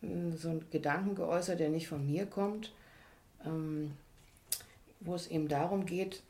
so 0.01 0.49
einen 0.49 0.65
Gedanken 0.71 1.15
geäußert, 1.15 1.59
der 1.59 1.69
nicht 1.69 1.87
von 1.87 2.05
mir 2.05 2.25
kommt, 2.25 2.73
ähm, 3.45 3.91
wo 4.99 5.15
es 5.15 5.27
eben 5.27 5.47
darum 5.47 5.85
geht, 5.85 6.23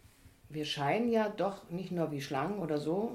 wir 0.49 0.65
scheinen 0.65 1.09
ja 1.09 1.29
doch 1.29 1.69
nicht 1.69 1.91
nur 1.91 2.11
wie 2.11 2.21
Schlangen 2.21 2.59
oder 2.59 2.77
so, 2.77 3.13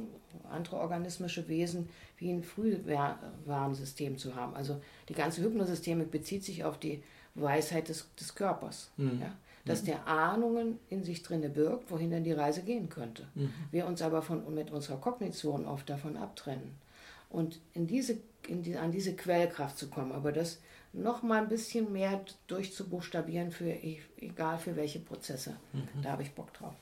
andere 0.50 0.76
organismische 0.76 1.48
Wesen, 1.48 1.88
wie 2.18 2.30
ein 2.30 2.42
Frühwarnsystem 2.42 4.16
zu 4.16 4.34
haben. 4.34 4.54
Also 4.54 4.80
die 5.08 5.14
ganze 5.14 5.42
Hypnosystemik 5.42 6.10
bezieht 6.10 6.44
sich 6.44 6.64
auf 6.64 6.78
die 6.78 7.02
Weisheit 7.34 7.88
des, 7.88 8.06
des 8.18 8.34
Körpers. 8.34 8.90
Mhm. 8.96 9.20
Ja? 9.20 9.32
Dass 9.64 9.82
mhm. 9.82 9.86
der 9.86 10.06
Ahnungen 10.06 10.78
in 10.88 11.04
sich 11.04 11.22
drinne 11.22 11.50
birgt, 11.50 11.90
wohin 11.90 12.10
denn 12.10 12.24
die 12.24 12.32
Reise 12.32 12.62
gehen 12.62 12.88
könnte. 12.88 13.26
Mhm. 13.34 13.52
Wir 13.70 13.86
uns 13.86 14.00
aber 14.00 14.22
von, 14.22 14.54
mit 14.54 14.70
unserer 14.70 14.96
Kognition 14.96 15.66
oft 15.66 15.88
davon 15.90 16.16
abtrennen. 16.16 16.85
Und 17.28 17.60
in 17.74 17.86
diese, 17.86 18.16
in 18.46 18.62
die, 18.62 18.76
an 18.76 18.92
diese 18.92 19.14
Quellkraft 19.14 19.78
zu 19.78 19.88
kommen, 19.88 20.12
aber 20.12 20.32
das 20.32 20.58
noch 20.92 21.22
mal 21.22 21.42
ein 21.42 21.48
bisschen 21.48 21.92
mehr 21.92 22.24
durchzubuchstabieren 22.46 23.50
für 23.50 23.68
e, 23.68 23.98
egal 24.18 24.58
für 24.58 24.76
welche 24.76 24.98
Prozesse. 24.98 25.56
Mhm. 25.72 26.02
Da 26.02 26.12
habe 26.12 26.22
ich 26.22 26.32
Bock 26.32 26.52
drauf. 26.54 26.74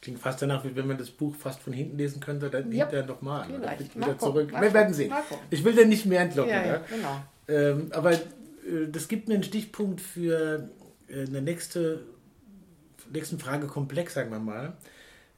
Klingt 0.00 0.20
fast 0.20 0.40
danach, 0.42 0.64
wie 0.64 0.74
wenn 0.76 0.86
man 0.86 0.98
das 0.98 1.10
Buch 1.10 1.34
fast 1.34 1.60
von 1.60 1.72
hinten 1.72 1.98
lesen 1.98 2.20
könnte, 2.20 2.50
dann 2.50 2.70
yep. 2.70 2.90
hinterher 2.90 3.06
nochmal. 3.06 3.46
Vielleicht. 3.46 3.96
Wieder 3.96 4.18
zurück. 4.18 4.52
Wir 4.52 4.72
werden 4.72 4.94
sehen. 4.94 5.12
Ich 5.50 5.64
will 5.64 5.74
den 5.74 5.88
nicht 5.88 6.06
mehr 6.06 6.20
entlocken. 6.20 6.50
Ja, 6.50 6.66
ja, 6.66 6.82
genau. 6.88 7.22
Ähm, 7.48 7.90
aber 7.92 8.12
äh, 8.12 8.20
das 8.90 9.08
gibt 9.08 9.28
mir 9.28 9.34
einen 9.34 9.42
Stichpunkt 9.42 10.00
für 10.00 10.68
äh, 11.08 11.26
eine 11.26 11.42
nächste 11.42 12.04
nächsten 13.12 13.38
Fragekomplex, 13.38 14.14
sagen 14.14 14.30
wir 14.30 14.38
mal. 14.38 14.74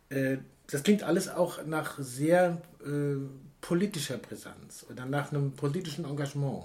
Äh, 0.08 0.38
das 0.70 0.82
klingt 0.82 1.02
alles 1.02 1.28
auch 1.28 1.64
nach 1.64 1.98
sehr 1.98 2.60
äh, 2.84 3.16
politischer 3.60 4.18
Brisanz 4.18 4.86
oder 4.90 5.06
nach 5.06 5.32
einem 5.32 5.52
politischen 5.52 6.04
Engagement. 6.04 6.64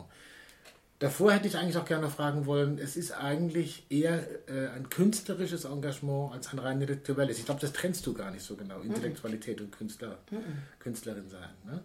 Davor 1.00 1.34
hätte 1.34 1.48
ich 1.48 1.58
eigentlich 1.58 1.78
auch 1.78 1.86
gerne 1.86 2.10
fragen 2.10 2.46
wollen, 2.46 2.78
es 2.78 2.96
ist 2.96 3.12
eigentlich 3.12 3.86
eher 3.90 4.24
äh, 4.48 4.70
ein 4.70 4.90
künstlerisches 4.90 5.66
Engagement 5.66 6.34
als 6.34 6.54
ein 6.54 6.60
rein 6.60 6.80
intellektuelles. 6.80 7.38
Ich 7.38 7.46
glaube, 7.46 7.60
das 7.60 7.74
trennst 7.74 8.08
du 8.08 8.14
gar 8.14 8.32
nicht 8.32 8.44
so 8.44 8.56
genau, 8.56 8.80
Intellektualität 8.80 9.60
mhm. 9.60 9.66
und 9.66 9.78
Künstler, 9.78 10.20
mhm. 10.32 10.38
Künstlerin 10.80 11.30
sein. 11.30 11.50
Ne? 11.66 11.84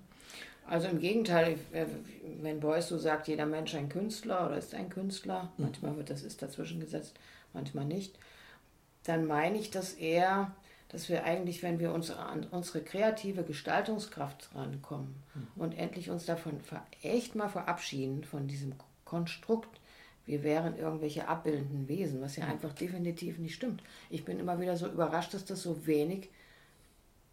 Also 0.69 0.87
im 0.87 1.01
Gegenteil, 1.01 1.59
äh, 1.73 1.87
wenn 2.41 2.61
Beuys 2.61 2.89
so 2.89 2.99
sagt, 2.99 3.27
jeder 3.27 3.47
Mensch 3.47 3.75
ein 3.75 3.89
Künstler 3.89 4.47
oder 4.47 4.59
ist 4.59 4.75
ein 4.75 4.89
Künstler, 4.89 5.53
mhm. 5.57 5.65
manchmal 5.65 5.97
wird 5.97 6.11
das 6.11 6.23
ist 6.23 6.41
dazwischen 6.41 6.79
gesetzt, 6.79 7.17
manchmal 7.53 7.87
nicht, 7.87 8.17
dann 9.03 9.27
meine 9.27 9.59
ich 9.59 9.73
das 9.73 9.95
eher, 9.95 10.55
dass 10.91 11.09
wir 11.09 11.25
eigentlich, 11.25 11.63
wenn 11.63 11.79
wir 11.79 11.93
uns 11.93 12.11
an 12.11 12.47
unsere 12.51 12.83
kreative 12.83 13.45
Gestaltungskraft 13.45 14.51
rankommen 14.55 15.15
mhm. 15.35 15.47
und 15.57 15.79
endlich 15.79 16.11
uns 16.11 16.27
davon 16.27 16.61
echt 17.03 17.35
mal 17.37 17.49
verabschieden, 17.49 18.25
von 18.25 18.49
diesem 18.49 18.75
Konstrukt, 19.05 19.81
wir 20.27 20.43
wären 20.43 20.77
irgendwelche 20.77 21.29
abbildenden 21.29 21.89
Wesen, 21.89 22.21
was 22.21 22.37
ja 22.37 22.45
einfach 22.47 22.73
definitiv 22.73 23.39
nicht 23.39 23.55
stimmt. 23.55 23.83
Ich 24.11 24.25
bin 24.25 24.39
immer 24.39 24.61
wieder 24.61 24.77
so 24.77 24.87
überrascht, 24.87 25.33
dass 25.35 25.45
das 25.45 25.63
so 25.63 25.87
wenig 25.87 26.29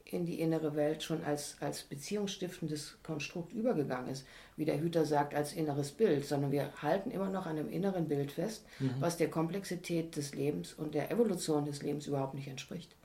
in 0.05 0.25
die 0.25 0.39
innere 0.39 0.75
Welt 0.75 1.03
schon 1.03 1.23
als, 1.23 1.57
als 1.59 1.83
beziehungsstiftendes 1.83 2.97
Konstrukt 3.03 3.53
übergegangen 3.53 4.09
ist, 4.09 4.25
wie 4.55 4.65
der 4.65 4.79
Hüter 4.79 5.05
sagt, 5.05 5.35
als 5.35 5.53
inneres 5.53 5.91
Bild, 5.91 6.25
sondern 6.25 6.51
wir 6.51 6.71
halten 6.81 7.11
immer 7.11 7.29
noch 7.29 7.45
an 7.45 7.57
einem 7.57 7.69
inneren 7.69 8.07
Bild 8.07 8.31
fest, 8.31 8.65
mhm. 8.79 8.95
was 8.99 9.17
der 9.17 9.29
Komplexität 9.29 10.15
des 10.15 10.33
Lebens 10.33 10.73
und 10.73 10.95
der 10.95 11.11
Evolution 11.11 11.65
des 11.65 11.81
Lebens 11.81 12.07
überhaupt 12.07 12.35
nicht 12.35 12.47
entspricht. 12.47 12.96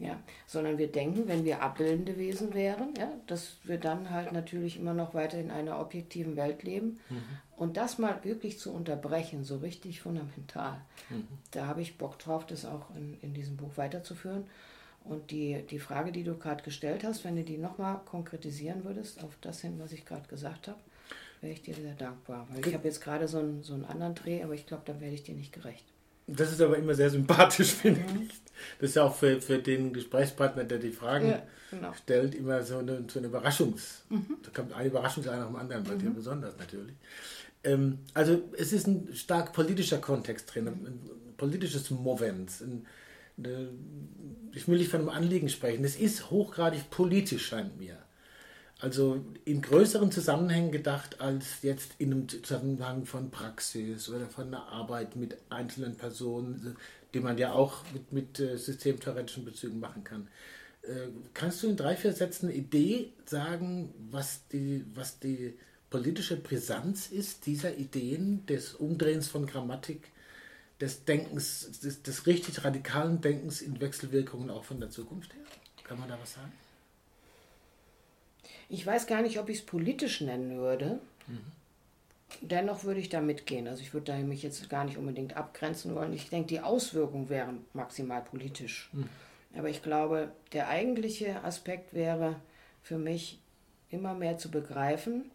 Ja, 0.00 0.16
sondern 0.46 0.78
wir 0.78 0.86
denken, 0.86 1.26
wenn 1.26 1.44
wir 1.44 1.60
abbildende 1.60 2.16
Wesen 2.18 2.54
wären, 2.54 2.94
ja, 2.96 3.10
dass 3.26 3.56
wir 3.64 3.78
dann 3.78 4.10
halt 4.10 4.30
natürlich 4.30 4.78
immer 4.78 4.94
noch 4.94 5.12
weiter 5.12 5.40
in 5.40 5.50
einer 5.50 5.80
objektiven 5.80 6.36
Welt 6.36 6.62
leben. 6.62 7.00
Mhm. 7.10 7.22
Und 7.56 7.76
das 7.76 7.98
mal 7.98 8.22
wirklich 8.22 8.60
zu 8.60 8.72
unterbrechen, 8.72 9.42
so 9.42 9.56
richtig 9.56 10.00
fundamental, 10.00 10.80
mhm. 11.10 11.26
da 11.50 11.66
habe 11.66 11.82
ich 11.82 11.98
Bock 11.98 12.16
drauf, 12.20 12.46
das 12.46 12.64
auch 12.64 12.94
in, 12.94 13.18
in 13.22 13.34
diesem 13.34 13.56
Buch 13.56 13.72
weiterzuführen. 13.74 14.44
Und 15.02 15.32
die, 15.32 15.64
die 15.68 15.80
Frage, 15.80 16.12
die 16.12 16.22
du 16.22 16.36
gerade 16.36 16.62
gestellt 16.62 17.02
hast, 17.02 17.24
wenn 17.24 17.34
du 17.34 17.42
die 17.42 17.58
nochmal 17.58 18.00
konkretisieren 18.04 18.84
würdest, 18.84 19.24
auf 19.24 19.36
das 19.40 19.62
hin, 19.62 19.80
was 19.80 19.92
ich 19.92 20.04
gerade 20.04 20.28
gesagt 20.28 20.68
habe, 20.68 20.78
wäre 21.40 21.52
ich 21.52 21.62
dir 21.62 21.74
sehr 21.74 21.94
dankbar. 21.94 22.46
Weil 22.50 22.66
ich 22.66 22.74
habe 22.74 22.86
jetzt 22.86 23.00
gerade 23.00 23.26
so 23.26 23.38
einen, 23.38 23.62
so 23.62 23.74
einen 23.74 23.84
anderen 23.84 24.14
Dreh, 24.14 24.42
aber 24.42 24.54
ich 24.54 24.66
glaube, 24.66 24.82
da 24.86 25.00
werde 25.00 25.14
ich 25.14 25.22
dir 25.22 25.34
nicht 25.34 25.52
gerecht. 25.52 25.84
Das 26.28 26.52
ist 26.52 26.60
aber 26.60 26.76
immer 26.76 26.94
sehr 26.94 27.10
sympathisch, 27.10 27.72
finde 27.82 28.00
mhm. 28.00 28.22
ich. 28.22 28.34
Das 28.80 28.90
ist 28.90 28.96
ja 28.96 29.04
auch 29.04 29.14
für, 29.14 29.40
für 29.40 29.58
den 29.58 29.92
Gesprächspartner, 29.92 30.64
der 30.64 30.78
die 30.78 30.90
Fragen 30.90 31.30
ja, 31.30 31.42
genau. 31.70 31.92
stellt, 31.94 32.34
immer 32.34 32.62
so 32.62 32.78
eine, 32.78 33.04
so 33.08 33.18
eine 33.18 33.28
Überraschungs... 33.28 34.04
Mhm. 34.10 34.36
Da 34.42 34.50
kommt 34.54 34.72
eine 34.72 34.88
Überraschung 34.88 35.24
nach 35.24 35.46
dem 35.46 35.56
anderen, 35.56 35.84
bei 35.84 35.94
mhm. 35.94 35.98
dir 35.98 36.10
besonders 36.10 36.56
natürlich. 36.58 36.94
Ähm, 37.64 37.98
also 38.14 38.42
es 38.56 38.72
ist 38.72 38.86
ein 38.86 39.08
stark 39.14 39.52
politischer 39.52 39.98
Kontext 39.98 40.54
drin, 40.54 40.68
ein, 40.68 41.00
politisches 41.36 41.90
Moment. 41.90 42.50
Ein, 42.60 42.86
eine, 43.38 43.68
ich 44.52 44.68
will 44.68 44.78
nicht 44.78 44.90
von 44.90 45.00
einem 45.00 45.08
Anliegen 45.10 45.48
sprechen. 45.48 45.84
Es 45.84 45.96
ist 45.96 46.30
hochgradig 46.30 46.90
politisch, 46.90 47.46
scheint 47.46 47.78
mir. 47.78 47.96
Also 48.80 49.24
in 49.44 49.60
größeren 49.60 50.12
Zusammenhängen 50.12 50.70
gedacht 50.70 51.20
als 51.20 51.62
jetzt 51.62 51.92
in 51.98 52.12
einem 52.12 52.28
Zusammenhang 52.28 53.06
von 53.06 53.30
Praxis 53.30 54.08
oder 54.08 54.26
von 54.26 54.46
einer 54.46 54.68
Arbeit 54.68 55.16
mit 55.16 55.36
einzelnen 55.50 55.96
Personen, 55.96 56.76
die 57.12 57.20
man 57.20 57.38
ja 57.38 57.52
auch 57.52 57.82
mit, 57.92 58.12
mit 58.12 58.38
äh, 58.38 58.56
systemtheoretischen 58.56 59.44
Bezügen 59.44 59.80
machen 59.80 60.04
kann. 60.04 60.28
Äh, 60.82 61.08
kannst 61.34 61.62
du 61.62 61.68
in 61.68 61.76
drei, 61.76 61.96
vier 61.96 62.12
Sätzen 62.12 62.46
eine 62.46 62.54
Idee 62.54 63.12
sagen, 63.26 63.92
was 64.10 64.46
die, 64.48 64.84
was 64.94 65.18
die 65.18 65.54
politische 65.90 66.36
Brisanz 66.36 67.08
ist 67.08 67.46
dieser 67.46 67.76
Ideen 67.76 68.46
des 68.46 68.74
Umdrehens 68.74 69.26
von 69.26 69.46
Grammatik, 69.46 70.10
des 70.80 71.04
Denkens, 71.04 71.80
des, 71.80 72.02
des 72.02 72.26
richtig 72.26 72.62
radikalen 72.64 73.20
Denkens 73.20 73.60
in 73.60 73.80
Wechselwirkungen 73.80 74.50
auch 74.50 74.62
von 74.62 74.78
der 74.78 74.90
Zukunft 74.90 75.34
her? 75.34 75.42
Kann 75.82 75.98
man 75.98 76.08
da 76.08 76.16
was 76.20 76.34
sagen? 76.34 76.52
Ich 78.68 78.86
weiß 78.86 79.06
gar 79.06 79.22
nicht, 79.22 79.38
ob 79.38 79.48
ich 79.48 79.58
es 79.58 79.66
politisch 79.66 80.20
nennen 80.20 80.58
würde. 80.58 81.00
Mhm. 81.26 81.40
dennoch 82.42 82.84
würde 82.84 83.00
ich 83.00 83.08
da 83.08 83.20
mitgehen. 83.20 83.66
Also 83.68 83.82
ich 83.82 83.94
würde 83.94 84.12
da 84.12 84.18
mich 84.18 84.42
jetzt 84.42 84.68
gar 84.68 84.84
nicht 84.84 84.98
unbedingt 84.98 85.36
abgrenzen 85.36 85.94
wollen. 85.94 86.12
Ich 86.12 86.28
denke, 86.28 86.48
die 86.48 86.60
Auswirkungen 86.60 87.28
wären 87.28 87.64
maximal 87.72 88.22
politisch. 88.22 88.90
Mhm. 88.92 89.08
Aber 89.56 89.68
ich 89.70 89.82
glaube, 89.82 90.30
der 90.52 90.68
eigentliche 90.68 91.42
Aspekt 91.42 91.94
wäre 91.94 92.36
für 92.82 92.98
mich 92.98 93.38
immer 93.90 94.14
mehr 94.14 94.38
zu 94.38 94.50
begreifen, 94.50 95.30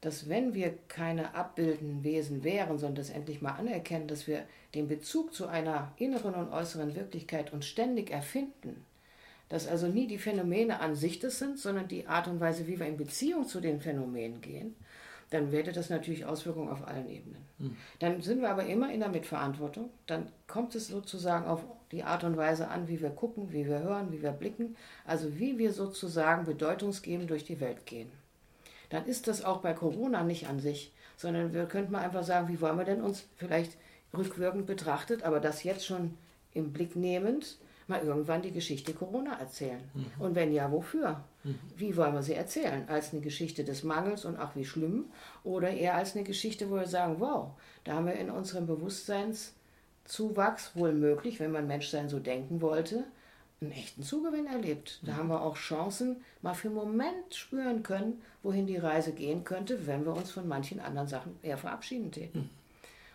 dass 0.00 0.28
wenn 0.28 0.54
wir 0.54 0.76
keine 0.88 1.34
abbildenden 1.34 2.04
Wesen 2.04 2.44
wären, 2.44 2.78
sondern 2.78 2.96
das 2.96 3.10
endlich 3.10 3.40
mal 3.40 3.52
anerkennen, 3.52 4.08
dass 4.08 4.26
wir 4.26 4.44
den 4.74 4.86
Bezug 4.88 5.32
zu 5.32 5.46
einer 5.46 5.92
inneren 5.96 6.34
und 6.34 6.52
äußeren 6.52 6.94
Wirklichkeit 6.94 7.52
uns 7.52 7.66
ständig 7.66 8.10
erfinden, 8.10 8.84
dass 9.54 9.68
also 9.68 9.86
nie 9.86 10.06
die 10.06 10.18
Phänomene 10.18 10.80
an 10.80 10.96
sich 10.96 11.20
das 11.20 11.38
sind, 11.38 11.58
sondern 11.58 11.88
die 11.88 12.06
Art 12.06 12.26
und 12.28 12.40
Weise, 12.40 12.66
wie 12.66 12.78
wir 12.78 12.86
in 12.86 12.96
Beziehung 12.96 13.46
zu 13.46 13.60
den 13.60 13.80
Phänomenen 13.80 14.40
gehen, 14.40 14.74
dann 15.30 15.50
hätte 15.50 15.72
das 15.72 15.90
natürlich 15.90 16.26
Auswirkungen 16.26 16.68
auf 16.68 16.86
allen 16.86 17.08
Ebenen. 17.08 17.42
Mhm. 17.58 17.76
Dann 17.98 18.20
sind 18.20 18.40
wir 18.40 18.50
aber 18.50 18.66
immer 18.66 18.92
in 18.92 19.00
der 19.00 19.08
Mitverantwortung. 19.08 19.90
Dann 20.06 20.26
kommt 20.46 20.74
es 20.74 20.88
sozusagen 20.88 21.46
auf 21.46 21.64
die 21.92 22.02
Art 22.02 22.24
und 22.24 22.36
Weise 22.36 22.68
an, 22.68 22.88
wie 22.88 23.00
wir 23.00 23.10
gucken, 23.10 23.52
wie 23.52 23.66
wir 23.66 23.78
hören, 23.78 24.12
wie 24.12 24.22
wir 24.22 24.32
blicken, 24.32 24.76
also 25.06 25.38
wie 25.38 25.56
wir 25.58 25.72
sozusagen 25.72 26.44
bedeutungsgebend 26.44 27.30
durch 27.30 27.44
die 27.44 27.60
Welt 27.60 27.86
gehen 27.86 28.10
dann 28.94 29.06
ist 29.06 29.26
das 29.26 29.44
auch 29.44 29.58
bei 29.58 29.72
Corona 29.72 30.22
nicht 30.22 30.46
an 30.46 30.60
sich, 30.60 30.92
sondern 31.16 31.52
wir 31.52 31.66
könnten 31.66 31.90
mal 31.90 32.02
einfach 32.02 32.22
sagen, 32.22 32.46
wie 32.46 32.60
wollen 32.60 32.78
wir 32.78 32.84
denn 32.84 33.02
uns 33.02 33.26
vielleicht 33.34 33.76
rückwirkend 34.16 34.66
betrachtet, 34.66 35.24
aber 35.24 35.40
das 35.40 35.64
jetzt 35.64 35.84
schon 35.84 36.16
im 36.52 36.72
Blick 36.72 36.94
nehmend, 36.94 37.58
mal 37.88 38.02
irgendwann 38.02 38.42
die 38.42 38.52
Geschichte 38.52 38.92
Corona 38.94 39.38
erzählen. 39.38 39.80
Mhm. 39.94 40.06
Und 40.18 40.34
wenn 40.34 40.52
ja, 40.52 40.72
wofür? 40.72 41.22
Mhm. 41.42 41.58
Wie 41.76 41.96
wollen 41.96 42.14
wir 42.14 42.22
sie 42.22 42.34
erzählen? 42.34 42.88
Als 42.88 43.12
eine 43.12 43.20
Geschichte 43.20 43.64
des 43.64 43.84
Mangels 43.84 44.24
und 44.24 44.38
ach 44.38 44.56
wie 44.56 44.64
schlimm? 44.64 45.06
Oder 45.42 45.70
eher 45.70 45.96
als 45.96 46.14
eine 46.14 46.24
Geschichte, 46.24 46.70
wo 46.70 46.76
wir 46.76 46.86
sagen, 46.86 47.16
wow, 47.18 47.50
da 47.84 47.94
haben 47.94 48.06
wir 48.06 48.14
in 48.14 48.30
unserem 48.30 48.66
Bewusstseinszuwachs 48.66 50.72
wohl 50.74 50.92
möglich, 50.92 51.40
wenn 51.40 51.52
man 51.52 51.66
Menschsein 51.66 52.08
so 52.08 52.18
denken 52.18 52.62
wollte, 52.62 53.04
einen 53.60 53.72
echten 53.72 54.02
Zugewinn 54.02 54.46
erlebt. 54.46 55.00
Da 55.02 55.12
mhm. 55.12 55.16
haben 55.16 55.28
wir 55.28 55.42
auch 55.42 55.56
Chancen 55.56 56.16
mal 56.42 56.54
für 56.54 56.68
einen 56.68 56.76
Moment 56.76 57.34
spüren 57.34 57.82
können, 57.82 58.22
wohin 58.42 58.66
die 58.66 58.76
Reise 58.76 59.12
gehen 59.12 59.44
könnte, 59.44 59.86
wenn 59.86 60.04
wir 60.04 60.14
uns 60.14 60.30
von 60.30 60.48
manchen 60.48 60.80
anderen 60.80 61.08
Sachen 61.08 61.36
eher 61.42 61.58
verabschieden 61.58 62.10
täten. 62.10 62.50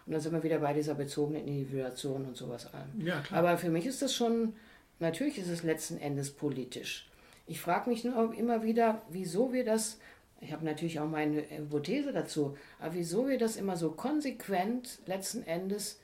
Und 0.10 0.14
dann 0.14 0.22
sind 0.22 0.34
wir 0.34 0.42
wieder 0.42 0.58
bei 0.58 0.74
dieser 0.74 0.96
bezogenen 0.96 1.46
Individuation 1.46 2.26
und 2.26 2.36
sowas 2.36 2.74
allem. 2.74 3.06
Ja, 3.06 3.22
Aber 3.30 3.60
für 3.60 3.70
mich 3.70 3.86
ist 3.86 4.02
das 4.02 4.16
schon, 4.16 4.56
natürlich 4.98 5.38
ist 5.38 5.50
es 5.50 5.62
letzten 5.62 6.00
Endes 6.00 6.32
politisch. 6.32 7.08
Ich 7.46 7.62
frage 7.62 7.92
mich 7.92 8.04
nur 8.04 8.34
immer 8.34 8.64
wieder, 8.64 9.04
wieso 9.12 9.54
wir 9.54 9.64
das, 9.64 10.00
ich 10.42 10.52
habe 10.52 10.66
natürlich 10.66 11.00
auch 11.00 11.08
meine 11.08 11.48
Hypothese 11.48 12.12
dazu, 12.12 12.58
aber 12.80 12.96
wieso 12.96 13.28
wir 13.28 13.38
das 13.38 13.56
immer 13.56 13.78
so 13.78 13.92
konsequent 13.92 14.98
letzten 15.06 15.44
Endes 15.44 16.00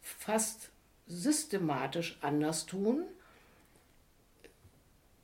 fast 0.00 0.70
systematisch 1.06 2.16
anders 2.22 2.64
tun, 2.64 3.02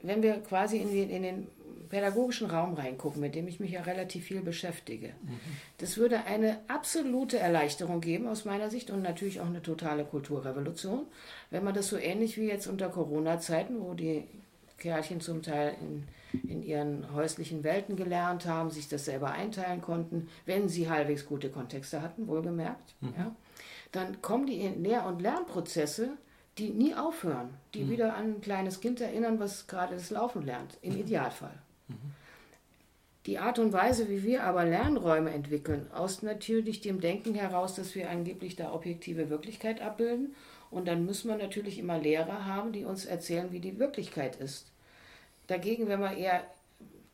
wenn 0.03 0.23
wir 0.23 0.43
quasi 0.43 0.77
in 0.77 0.91
den, 0.93 1.09
in 1.09 1.23
den 1.23 1.47
pädagogischen 1.93 2.51
Raum 2.51 2.75
reingucken, 2.75 3.21
mit 3.21 3.37
dem 3.37 3.47
ich 3.47 3.61
mich 3.61 3.71
ja 3.71 3.83
relativ 3.83 4.25
viel 4.25 4.41
beschäftige, 4.41 5.09
mhm. 5.23 5.39
das 5.79 5.97
würde 5.97 6.25
eine 6.25 6.59
absolute 6.67 7.39
Erleichterung 7.39 8.01
geben 8.01 8.27
aus 8.27 8.45
meiner 8.45 8.71
Sicht 8.71 8.91
und 8.91 9.03
natürlich 9.03 9.41
auch 9.41 9.47
eine 9.47 9.63
totale 9.63 10.05
Kulturrevolution, 10.05 11.07
wenn 11.51 11.63
man 11.63 11.75
das 11.75 11.89
so 11.89 11.97
ähnlich 11.97 12.37
wie 12.37 12.49
jetzt 12.49 12.67
unter 12.67 12.89
Corona-Zeiten, 12.89 13.81
wo 13.81 13.95
die 13.95 14.25
Kerlchen 14.79 15.21
zum 15.21 15.43
Teil 15.43 15.77
in, 15.81 16.51
in 16.51 16.63
ihren 16.65 17.15
häuslichen 17.15 17.63
Welten 17.63 17.95
gelernt 17.95 18.47
haben, 18.47 18.71
sich 18.71 18.89
das 18.89 19.05
selber 19.05 19.31
einteilen 19.31 19.81
konnten, 19.81 20.29
wenn 20.47 20.69
sie 20.69 20.91
halbwegs 20.91 21.27
gute 21.27 21.51
Kontexte 21.51 22.03
hatten, 22.03 22.27
wohlgemerkt. 22.27 22.95
Mhm. 23.01 23.15
Ja 23.17 23.37
dann 23.93 24.23
kommen 24.23 24.47
die 24.47 24.67
Lehr- 24.69 25.07
und 25.07 25.21
Lernprozesse, 25.21 26.17
die 26.59 26.71
nie 26.71 26.95
aufhören, 26.95 27.51
die 27.75 27.85
mhm. 27.85 27.91
wieder 27.91 28.17
an 28.17 28.35
ein 28.35 28.41
kleines 28.41 28.81
Kind 28.81 29.01
erinnern, 29.01 29.39
was 29.39 29.67
gerade 29.67 29.95
das 29.95 30.11
Laufen 30.11 30.43
lernt, 30.43 30.79
im 30.83 30.95
mhm. 30.95 31.01
Idealfall. 31.01 31.55
Mhm. 31.93 32.15
Die 33.27 33.39
Art 33.39 33.61
und 33.61 33.73
Weise, 33.73 34.09
wie 34.09 34.25
wir 34.25 34.43
aber 34.43 34.65
Lernräume 34.65 35.31
entwickeln, 35.31 35.87
aus 35.93 36.23
natürlich 36.23 36.81
dem 36.81 37.01
Denken 37.01 37.35
heraus, 37.35 37.77
dass 37.77 37.95
wir 37.95 38.11
angeblich 38.11 38.57
da 38.57 38.73
objektive 38.73 39.31
Wirklichkeit 39.31 39.81
abbilden. 39.81 40.35
Und 40.71 40.89
dann 40.89 41.05
müssen 41.05 41.29
wir 41.29 41.37
natürlich 41.37 41.79
immer 41.79 41.99
Lehrer 41.99 42.47
haben, 42.47 42.73
die 42.73 42.85
uns 42.85 43.05
erzählen, 43.05 43.53
wie 43.53 43.61
die 43.61 43.79
Wirklichkeit 43.79 44.37
ist. 44.37 44.67
Dagegen, 45.47 45.87
wenn 45.87 46.01
wir 46.01 46.17
eher 46.17 46.43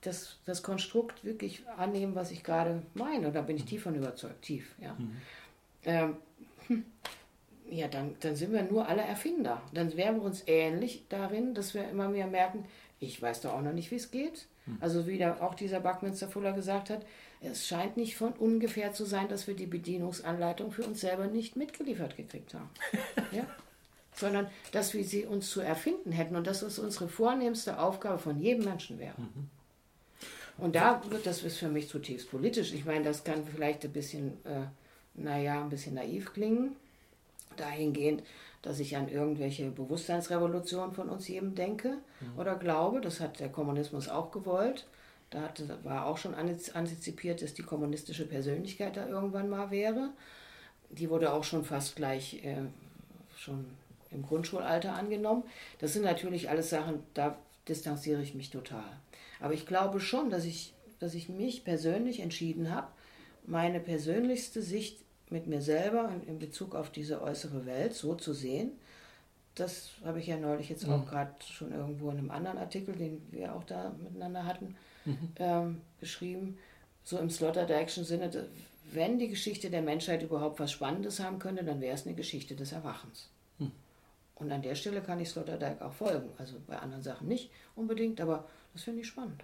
das, 0.00 0.38
das 0.46 0.62
Konstrukt 0.62 1.24
wirklich 1.24 1.62
annehmen, 1.76 2.14
was 2.14 2.30
ich 2.30 2.42
gerade 2.42 2.82
meine, 2.94 3.32
da 3.32 3.42
bin 3.42 3.56
ich 3.56 3.64
mhm. 3.64 3.68
tief 3.68 3.82
von 3.82 3.94
überzeugt, 3.94 4.42
tief, 4.42 4.74
ja. 4.80 4.94
Mhm. 4.94 5.16
Ähm, 5.84 6.16
ja, 7.70 7.88
dann, 7.88 8.14
dann 8.20 8.36
sind 8.36 8.52
wir 8.52 8.62
nur 8.62 8.88
alle 8.88 9.02
Erfinder. 9.02 9.60
Dann 9.74 9.94
wären 9.96 10.16
wir 10.16 10.22
uns 10.22 10.44
ähnlich 10.46 11.04
darin, 11.08 11.54
dass 11.54 11.74
wir 11.74 11.88
immer 11.88 12.08
mehr 12.08 12.26
merken, 12.26 12.64
ich 13.00 13.20
weiß 13.20 13.42
doch 13.42 13.52
auch 13.52 13.62
noch 13.62 13.72
nicht, 13.72 13.90
wie 13.90 13.96
es 13.96 14.10
geht. 14.10 14.46
Hm. 14.68 14.78
Also 14.80 15.06
wie 15.06 15.18
da 15.18 15.40
auch 15.40 15.54
dieser 15.54 15.80
Buckminster 15.80 16.28
Fuller 16.28 16.52
gesagt 16.52 16.90
hat, 16.90 17.04
es 17.40 17.66
scheint 17.66 17.96
nicht 17.96 18.16
von 18.16 18.32
ungefähr 18.32 18.92
zu 18.92 19.04
sein, 19.04 19.28
dass 19.28 19.46
wir 19.46 19.54
die 19.54 19.66
Bedienungsanleitung 19.66 20.72
für 20.72 20.84
uns 20.84 21.00
selber 21.00 21.26
nicht 21.26 21.56
mitgeliefert 21.56 22.16
gekriegt 22.16 22.54
haben. 22.54 22.70
ja? 23.32 23.44
Sondern 24.14 24.48
dass 24.72 24.94
wir 24.94 25.04
sie 25.04 25.24
uns 25.24 25.50
zu 25.50 25.60
erfinden 25.60 26.12
hätten 26.12 26.34
und 26.34 26.46
dass 26.46 26.62
es 26.62 26.78
unsere 26.78 27.08
vornehmste 27.08 27.78
Aufgabe 27.78 28.18
von 28.18 28.40
jedem 28.40 28.64
Menschen 28.64 28.98
wäre. 28.98 29.14
Mhm. 29.18 29.48
Und 30.58 30.74
da 30.74 31.00
wird 31.08 31.24
das 31.24 31.44
ist 31.44 31.58
für 31.58 31.68
mich 31.68 31.88
zutiefst 31.88 32.30
politisch. 32.30 32.72
Ich 32.72 32.84
meine, 32.84 33.04
das 33.04 33.22
kann 33.22 33.44
vielleicht 33.46 33.84
ein 33.84 33.92
bisschen 33.92 34.44
äh, 34.44 34.66
naja, 35.18 35.60
ein 35.60 35.68
bisschen 35.68 35.94
naiv 35.94 36.32
klingen, 36.32 36.76
dahingehend, 37.56 38.22
dass 38.68 38.80
ich 38.80 38.98
an 38.98 39.08
irgendwelche 39.08 39.70
Bewusstseinsrevolutionen 39.70 40.92
von 40.92 41.08
uns 41.08 41.26
jedem 41.26 41.54
denke 41.54 41.96
mhm. 42.20 42.38
oder 42.38 42.54
glaube. 42.54 43.00
Das 43.00 43.18
hat 43.18 43.40
der 43.40 43.48
Kommunismus 43.48 44.10
auch 44.10 44.30
gewollt. 44.30 44.86
Da 45.30 45.40
hatte, 45.40 45.78
war 45.84 46.04
auch 46.04 46.18
schon 46.18 46.34
antizipiert, 46.34 47.40
dass 47.40 47.54
die 47.54 47.62
kommunistische 47.62 48.26
Persönlichkeit 48.26 48.98
da 48.98 49.08
irgendwann 49.08 49.48
mal 49.48 49.70
wäre. 49.70 50.10
Die 50.90 51.08
wurde 51.08 51.32
auch 51.32 51.44
schon 51.44 51.64
fast 51.64 51.96
gleich 51.96 52.44
äh, 52.44 52.56
schon 53.38 53.64
im 54.10 54.22
Grundschulalter 54.22 54.92
angenommen. 54.92 55.44
Das 55.78 55.94
sind 55.94 56.02
natürlich 56.02 56.50
alles 56.50 56.68
Sachen, 56.68 57.02
da 57.14 57.38
distanziere 57.68 58.20
ich 58.20 58.34
mich 58.34 58.50
total. 58.50 58.84
Aber 59.40 59.54
ich 59.54 59.64
glaube 59.64 59.98
schon, 59.98 60.28
dass 60.28 60.44
ich, 60.44 60.74
dass 61.00 61.14
ich 61.14 61.30
mich 61.30 61.64
persönlich 61.64 62.20
entschieden 62.20 62.70
habe, 62.70 62.88
meine 63.46 63.80
persönlichste 63.80 64.60
Sicht 64.60 64.98
mit 65.30 65.46
mir 65.46 65.60
selber 65.60 66.10
in 66.26 66.38
Bezug 66.38 66.74
auf 66.74 66.90
diese 66.90 67.22
äußere 67.22 67.66
Welt 67.66 67.94
so 67.94 68.14
zu 68.14 68.32
sehen. 68.32 68.72
Das 69.54 69.90
habe 70.04 70.20
ich 70.20 70.26
ja 70.26 70.36
neulich 70.36 70.68
jetzt 70.68 70.86
mhm. 70.86 70.92
auch 70.92 71.06
gerade 71.06 71.32
schon 71.44 71.72
irgendwo 71.72 72.10
in 72.10 72.18
einem 72.18 72.30
anderen 72.30 72.58
Artikel, 72.58 72.94
den 72.94 73.20
wir 73.30 73.54
auch 73.54 73.64
da 73.64 73.92
miteinander 74.02 74.44
hatten, 74.44 74.76
mhm. 75.04 75.18
ähm, 75.36 75.80
geschrieben. 76.00 76.58
So 77.02 77.18
im 77.18 77.30
Sloterdijkschen 77.30 78.04
Sinne, 78.04 78.30
wenn 78.92 79.18
die 79.18 79.28
Geschichte 79.28 79.70
der 79.70 79.82
Menschheit 79.82 80.22
überhaupt 80.22 80.60
was 80.60 80.72
Spannendes 80.72 81.20
haben 81.20 81.38
könnte, 81.38 81.64
dann 81.64 81.80
wäre 81.80 81.94
es 81.94 82.06
eine 82.06 82.14
Geschichte 82.14 82.54
des 82.54 82.72
Erwachens. 82.72 83.28
Mhm. 83.58 83.72
Und 84.36 84.52
an 84.52 84.62
der 84.62 84.74
Stelle 84.74 85.02
kann 85.02 85.20
ich 85.20 85.30
Sloterdijk 85.30 85.82
auch 85.82 85.92
folgen. 85.92 86.28
Also 86.38 86.56
bei 86.66 86.78
anderen 86.78 87.02
Sachen 87.02 87.28
nicht 87.28 87.50
unbedingt, 87.74 88.20
aber 88.20 88.48
das 88.72 88.84
finde 88.84 89.00
ich 89.00 89.08
spannend. 89.08 89.42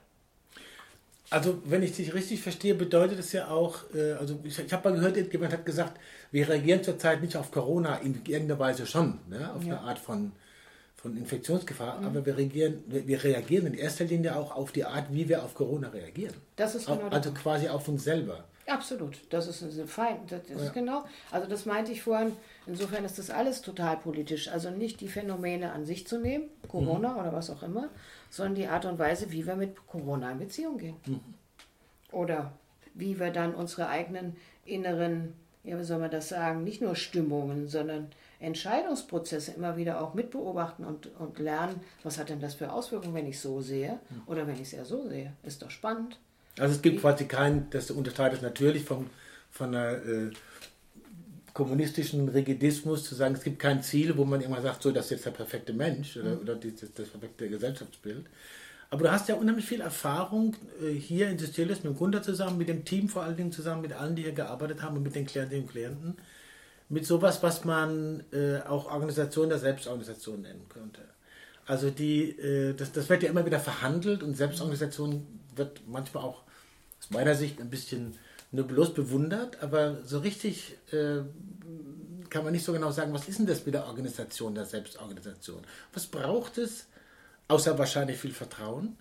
Also, 1.31 1.63
wenn 1.65 1.83
ich 1.83 1.93
dich 1.97 2.13
richtig 2.15 2.43
verstehe, 2.43 2.75
bedeutet 2.75 3.19
es 3.19 3.33
ja 3.33 3.49
auch, 3.49 3.79
äh, 3.95 4.13
also 4.13 4.39
ich, 4.45 4.59
ich 4.59 4.73
habe 4.73 4.91
mal 4.91 4.97
gehört, 4.97 5.33
jemand 5.33 5.53
hat 5.53 5.65
gesagt, 5.65 5.99
wir 6.31 6.49
reagieren 6.49 6.83
zurzeit 6.83 7.23
nicht 7.23 7.37
auf 7.37 7.51
Corona, 7.51 7.97
in 7.97 8.15
irgendeiner 8.15 8.59
Weise 8.59 8.87
schon, 8.87 9.19
ne? 9.29 9.53
auf 9.55 9.65
ja. 9.65 9.79
eine 9.79 9.81
Art 9.81 9.99
von, 9.99 10.33
von 10.97 11.17
Infektionsgefahr, 11.17 12.01
mhm. 12.01 12.07
aber 12.07 12.27
wir 12.27 12.37
reagieren, 12.37 12.85
wir, 12.87 13.07
wir, 13.07 13.25
reagieren 13.25 13.67
in 13.67 13.75
erster 13.75 14.05
Linie 14.05 14.37
auch 14.37 14.55
auf 14.55 14.73
die 14.73 14.85
Art, 14.85 15.07
wie 15.11 15.29
wir 15.29 15.43
auf 15.43 15.55
Corona 15.55 15.89
reagieren. 15.89 16.35
Das 16.57 16.75
ist 16.75 16.87
genau 16.87 17.09
Also 17.09 17.33
quasi 17.33 17.69
auf 17.69 17.89
uns 17.89 18.05
selber. 18.05 18.45
Absolut, 18.67 19.21
das 19.31 19.47
ist 19.47 19.63
ein 19.63 19.87
Feind. 19.87 20.33
Das 20.33 20.43
ist 20.49 20.67
ja. 20.67 20.73
genau. 20.73 21.05
Also 21.31 21.47
das 21.47 21.67
meinte 21.67 21.93
ich 21.93 22.03
vorhin. 22.03 22.33
Insofern 22.67 23.05
ist 23.05 23.19
das 23.19 23.31
alles 23.31 23.61
total 23.61 23.99
politisch. 23.99 24.49
Also 24.49 24.71
nicht 24.71 25.01
die 25.01 25.09
Phänomene 25.09 25.73
an 25.73 25.85
sich 25.85 26.07
zu 26.07 26.19
nehmen, 26.19 26.49
Corona 26.69 27.13
mhm. 27.13 27.19
oder 27.19 27.33
was 27.33 27.51
auch 27.51 27.63
immer, 27.63 27.91
sondern 28.31 28.55
die 28.55 28.67
Art 28.67 28.87
und 28.87 28.99
Weise, 28.99 29.31
wie 29.33 29.47
wir 29.47 29.57
mit 29.57 29.87
Corona 29.87 30.33
in 30.33 30.39
Beziehung 30.39 30.79
gehen. 30.79 30.97
Mhm. 31.07 31.21
Oder 32.11 32.53
wie 32.95 33.19
wir 33.21 33.31
dann 33.31 33.55
unsere 33.55 33.89
eigenen 33.89 34.37
inneren, 34.65 35.35
ja, 35.63 35.79
wie 35.79 35.85
soll 35.85 35.99
man 35.99 36.11
das 36.11 36.31
sagen, 36.31 36.65
nicht 36.65 36.81
nur 36.81 36.97
Stimmungen, 36.97 37.69
sondern 37.69 38.09
Entscheidungsprozesse 38.41 39.53
immer 39.53 39.77
wieder 39.77 40.01
auch 40.01 40.15
mitbeobachten 40.15 40.85
und, 40.85 41.15
und 41.19 41.39
lernen, 41.39 41.81
was 42.03 42.19
hat 42.19 42.31
denn 42.31 42.41
das 42.41 42.55
für 42.55 42.73
Auswirkungen, 42.73 43.15
wenn 43.15 43.27
ich 43.27 43.41
so 43.41 43.61
sehe 43.61 43.99
mhm. 44.09 44.23
oder 44.27 44.47
wenn 44.47 44.55
ich 44.55 44.63
es 44.63 44.73
eher 44.73 44.85
so 44.85 45.07
sehe. 45.07 45.33
Ist 45.43 45.63
doch 45.63 45.71
spannend. 45.71 46.19
Also 46.59 46.75
es 46.75 46.83
gibt 46.83 47.01
quasi 47.01 47.25
kein, 47.27 47.69
das 47.71 47.91
unterscheidet 47.91 48.43
natürlich 48.43 48.85
von, 48.85 49.09
von 49.51 49.75
einer 49.75 49.93
äh, 49.93 50.31
kommunistischen 51.53 52.29
Rigidismus 52.29 53.05
zu 53.05 53.15
sagen, 53.15 53.35
es 53.35 53.43
gibt 53.43 53.59
kein 53.59 53.83
Ziel, 53.83 54.17
wo 54.17 54.25
man 54.25 54.41
immer 54.41 54.61
sagt, 54.61 54.83
so, 54.83 54.91
das 54.91 55.07
ist 55.07 55.11
jetzt 55.11 55.27
der 55.27 55.31
perfekte 55.31 55.73
Mensch 55.73 56.17
oder, 56.17 56.37
mhm. 56.37 56.41
oder 56.43 56.55
das, 56.57 56.93
das 56.95 57.09
perfekte 57.09 57.49
Gesellschaftsbild. 57.49 58.27
Aber 58.91 59.05
du 59.05 59.11
hast 59.11 59.29
ja 59.29 59.35
unheimlich 59.35 59.65
viel 59.65 59.81
Erfahrung 59.81 60.55
äh, 60.81 60.93
hier 60.93 61.29
in 61.29 61.39
Systelis 61.39 61.83
mit 61.83 61.97
Gunter 61.97 62.23
zusammen, 62.23 62.59
mit 62.59 62.69
dem 62.69 62.85
Team 62.85 63.09
vor 63.09 63.23
allen 63.23 63.37
Dingen 63.37 63.53
zusammen, 63.53 63.83
mit 63.83 63.93
allen, 63.93 64.15
die 64.15 64.23
hier 64.23 64.33
gearbeitet 64.33 64.83
haben 64.83 64.97
und 64.97 65.03
mit 65.03 65.15
den 65.15 65.27
Klientinnen 65.27 65.65
und 65.65 65.71
Klienten. 65.71 66.17
Mit 66.89 67.07
sowas, 67.07 67.43
was 67.43 67.65
man 67.65 68.23
äh, 68.33 68.61
auch 68.69 68.93
Organisation 68.93 69.49
der 69.49 69.59
Selbstorganisation 69.59 70.43
nennen 70.43 70.67
könnte. 70.69 71.01
Also 71.67 71.91
die, 71.91 72.31
äh, 72.39 72.75
das, 72.75 72.93
das 72.93 73.09
wird 73.09 73.23
ja 73.23 73.31
immer 73.31 73.47
wieder 73.47 73.61
verhandelt 73.61 74.23
und 74.23 74.37
Selbstorganisation 74.37 75.27
wird 75.57 75.83
manchmal 75.87 76.25
auch 76.25 76.43
aus 77.01 77.11
meiner 77.11 77.35
Sicht 77.35 77.61
ein 77.61 77.71
bisschen 77.71 78.17
nur 78.53 78.67
bloß 78.67 78.95
bewundert, 78.95 79.63
aber 79.63 80.05
so 80.05 80.19
richtig 80.19 80.77
äh, 80.93 81.23
kann 82.31 82.45
man 82.45 82.53
nicht 82.53 82.65
so 82.65 82.73
genau 82.73 82.91
sagen, 82.91 83.13
was 83.13 83.29
ist 83.29 83.39
denn 83.39 83.47
das 83.47 83.65
mit 83.65 83.75
der 83.75 83.87
Organisation, 83.87 84.55
der 84.55 84.65
Selbstorganisation? 84.65 85.63
Was 85.93 86.07
braucht 86.07 86.59
es, 86.59 86.87
außer 87.49 87.79
wahrscheinlich 87.79 88.19
viel 88.19 88.33
Vertrauen, 88.33 88.97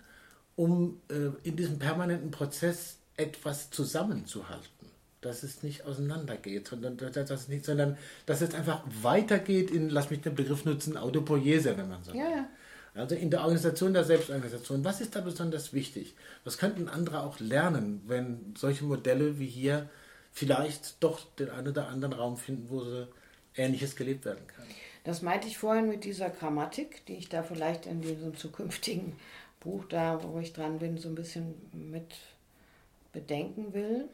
um 0.56 1.00
äh, 1.08 1.30
in 1.42 1.56
diesem 1.56 1.78
permanenten 1.78 2.30
Prozess 2.30 2.98
etwas 3.16 3.70
zusammenzuhalten? 3.70 4.83
Dass 5.24 5.42
es 5.42 5.62
nicht 5.62 5.84
auseinandergeht, 5.86 6.68
sondern 6.68 6.96
dass, 6.96 7.30
es 7.30 7.48
nicht, 7.48 7.64
sondern 7.64 7.96
dass 8.26 8.42
es 8.42 8.54
einfach 8.54 8.82
weitergeht 9.02 9.70
in, 9.70 9.88
lass 9.88 10.10
mich 10.10 10.20
den 10.20 10.34
Begriff 10.34 10.64
nutzen, 10.64 10.96
Autopoiese, 10.96 11.76
wenn 11.78 11.88
man 11.88 12.02
so 12.04 12.12
ja, 12.12 12.28
ja. 12.28 12.48
Also 12.94 13.16
in 13.16 13.30
der 13.30 13.40
Organisation 13.40 13.92
der 13.92 14.04
Selbstorganisation, 14.04 14.84
was 14.84 15.00
ist 15.00 15.16
da 15.16 15.20
besonders 15.20 15.72
wichtig? 15.72 16.14
Was 16.44 16.58
könnten 16.58 16.88
andere 16.88 17.22
auch 17.22 17.40
lernen, 17.40 18.02
wenn 18.06 18.54
solche 18.56 18.84
Modelle 18.84 19.38
wie 19.38 19.46
hier 19.46 19.88
vielleicht 20.30 21.02
doch 21.02 21.24
den 21.36 21.50
einen 21.50 21.68
oder 21.68 21.88
anderen 21.88 22.12
Raum 22.12 22.36
finden, 22.36 22.68
wo 22.68 22.84
sie 22.84 23.08
Ähnliches 23.56 23.96
gelebt 23.96 24.24
werden 24.24 24.46
kann? 24.46 24.66
Das 25.02 25.22
meinte 25.22 25.48
ich 25.48 25.58
vorhin 25.58 25.88
mit 25.88 26.04
dieser 26.04 26.30
Grammatik, 26.30 27.04
die 27.06 27.14
ich 27.14 27.28
da 27.28 27.42
vielleicht 27.42 27.86
in 27.86 28.00
diesem 28.00 28.36
zukünftigen 28.36 29.14
Buch, 29.60 29.84
da 29.88 30.22
wo 30.22 30.38
ich 30.38 30.52
dran 30.52 30.78
bin, 30.78 30.98
so 30.98 31.08
ein 31.08 31.14
bisschen 31.14 31.54
mit 31.72 32.14
bedenken 33.12 33.72
will. 33.74 34.08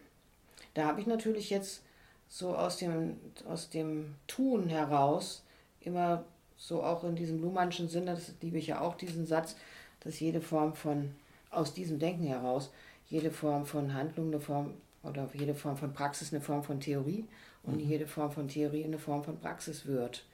Da 0.74 0.86
habe 0.86 1.00
ich 1.00 1.06
natürlich 1.06 1.50
jetzt 1.50 1.82
so 2.28 2.54
aus 2.54 2.76
dem, 2.78 3.18
aus 3.48 3.70
dem 3.70 4.14
Tun 4.26 4.68
heraus 4.68 5.42
immer 5.80 6.24
so 6.56 6.82
auch 6.82 7.04
in 7.04 7.16
diesem 7.16 7.40
Luhmannschen 7.40 7.88
Sinne, 7.88 8.14
das 8.14 8.34
liebe 8.40 8.58
ich 8.58 8.68
ja 8.68 8.80
auch, 8.80 8.94
diesen 8.94 9.26
Satz, 9.26 9.56
dass 10.00 10.20
jede 10.20 10.40
Form 10.40 10.74
von, 10.74 11.14
aus 11.50 11.74
diesem 11.74 11.98
Denken 11.98 12.24
heraus, 12.24 12.70
jede 13.08 13.30
Form 13.30 13.66
von 13.66 13.94
Handlung 13.94 14.28
eine 14.28 14.40
Form 14.40 14.74
oder 15.02 15.28
jede 15.32 15.54
Form 15.54 15.76
von 15.76 15.92
Praxis 15.92 16.32
eine 16.32 16.42
Form 16.42 16.62
von 16.62 16.78
Theorie 16.78 17.24
und 17.62 17.82
mhm. 17.82 17.88
jede 17.88 18.06
Form 18.06 18.30
von 18.30 18.48
Theorie 18.48 18.84
eine 18.84 18.98
Form 18.98 19.24
von 19.24 19.38
Praxis 19.38 19.86
wird. 19.86 20.24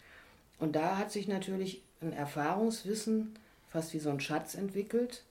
Und 0.59 0.75
da 0.75 0.99
hat 0.99 1.12
sich 1.12 1.29
natürlich 1.29 1.83
ein 2.03 2.12
Erfahrungswissen, 2.12 3.38
fast 3.68 3.94
wie 3.94 3.99
so 3.99 4.11
ein 4.11 4.20
Schatz 4.20 4.55
entwickelt. 4.55 5.22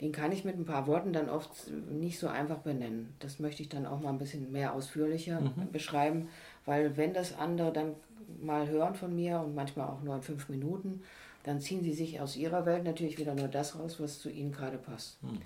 Den 0.00 0.12
kann 0.12 0.30
ich 0.30 0.44
mit 0.44 0.58
ein 0.58 0.66
paar 0.66 0.86
Worten 0.86 1.12
dann 1.12 1.30
oft 1.30 1.50
nicht 1.90 2.18
so 2.18 2.28
einfach 2.28 2.58
benennen. 2.58 3.14
Das 3.18 3.38
möchte 3.38 3.62
ich 3.62 3.70
dann 3.70 3.86
auch 3.86 4.00
mal 4.00 4.10
ein 4.10 4.18
bisschen 4.18 4.52
mehr 4.52 4.74
ausführlicher 4.74 5.40
mhm. 5.40 5.72
beschreiben, 5.72 6.28
weil 6.66 6.96
wenn 6.96 7.14
das 7.14 7.38
andere 7.38 7.72
dann 7.72 7.94
mal 8.42 8.68
hören 8.68 8.94
von 8.94 9.14
mir 9.14 9.40
und 9.40 9.54
manchmal 9.54 9.88
auch 9.88 10.02
nur 10.02 10.16
in 10.16 10.22
fünf 10.22 10.48
Minuten, 10.48 11.02
dann 11.44 11.60
ziehen 11.60 11.82
sie 11.82 11.94
sich 11.94 12.20
aus 12.20 12.36
ihrer 12.36 12.66
Welt 12.66 12.84
natürlich 12.84 13.18
wieder 13.18 13.34
nur 13.34 13.48
das 13.48 13.78
raus, 13.78 14.00
was 14.00 14.18
zu 14.18 14.28
ihnen 14.28 14.52
gerade 14.52 14.78
passt. 14.78 15.18
Hm. 15.22 15.40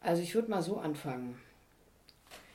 Also 0.00 0.22
ich 0.22 0.34
würde 0.34 0.50
mal 0.50 0.62
so 0.62 0.78
anfangen. 0.78 1.36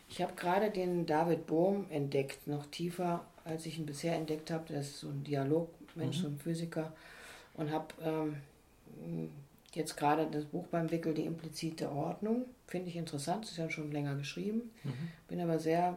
Ich 0.10 0.22
habe 0.22 0.34
gerade 0.36 0.70
den 0.70 1.06
David 1.06 1.48
Bohm 1.48 1.86
entdeckt, 1.90 2.48
noch 2.48 2.66
tiefer, 2.68 3.26
als 3.44 3.66
ich 3.66 3.78
ihn 3.78 3.86
bisher 3.86 4.16
entdeckt 4.16 4.52
habe. 4.52 4.66
Der 4.70 4.82
ist 4.82 5.00
so 5.00 5.10
ein 5.10 5.24
Dialogmensch, 5.24 6.18
mhm. 6.18 6.22
so 6.22 6.28
ein 6.28 6.38
Physiker. 6.38 6.94
Und 7.56 7.72
habe 7.72 7.88
ähm, 8.02 9.32
jetzt 9.78 9.96
gerade 9.96 10.28
das 10.30 10.46
Buch 10.46 10.68
beim 10.68 10.92
Wickel, 10.92 11.14
die 11.14 11.26
implizite 11.26 11.92
Ordnung. 11.92 12.46
Finde 12.68 12.90
ich 12.90 12.96
interessant, 12.96 13.46
ist 13.46 13.58
ja 13.58 13.70
schon 13.70 13.92
länger 13.92 14.16
geschrieben. 14.16 14.72
Mhm. 14.84 15.10
Bin 15.28 15.42
aber 15.42 15.60
sehr 15.60 15.96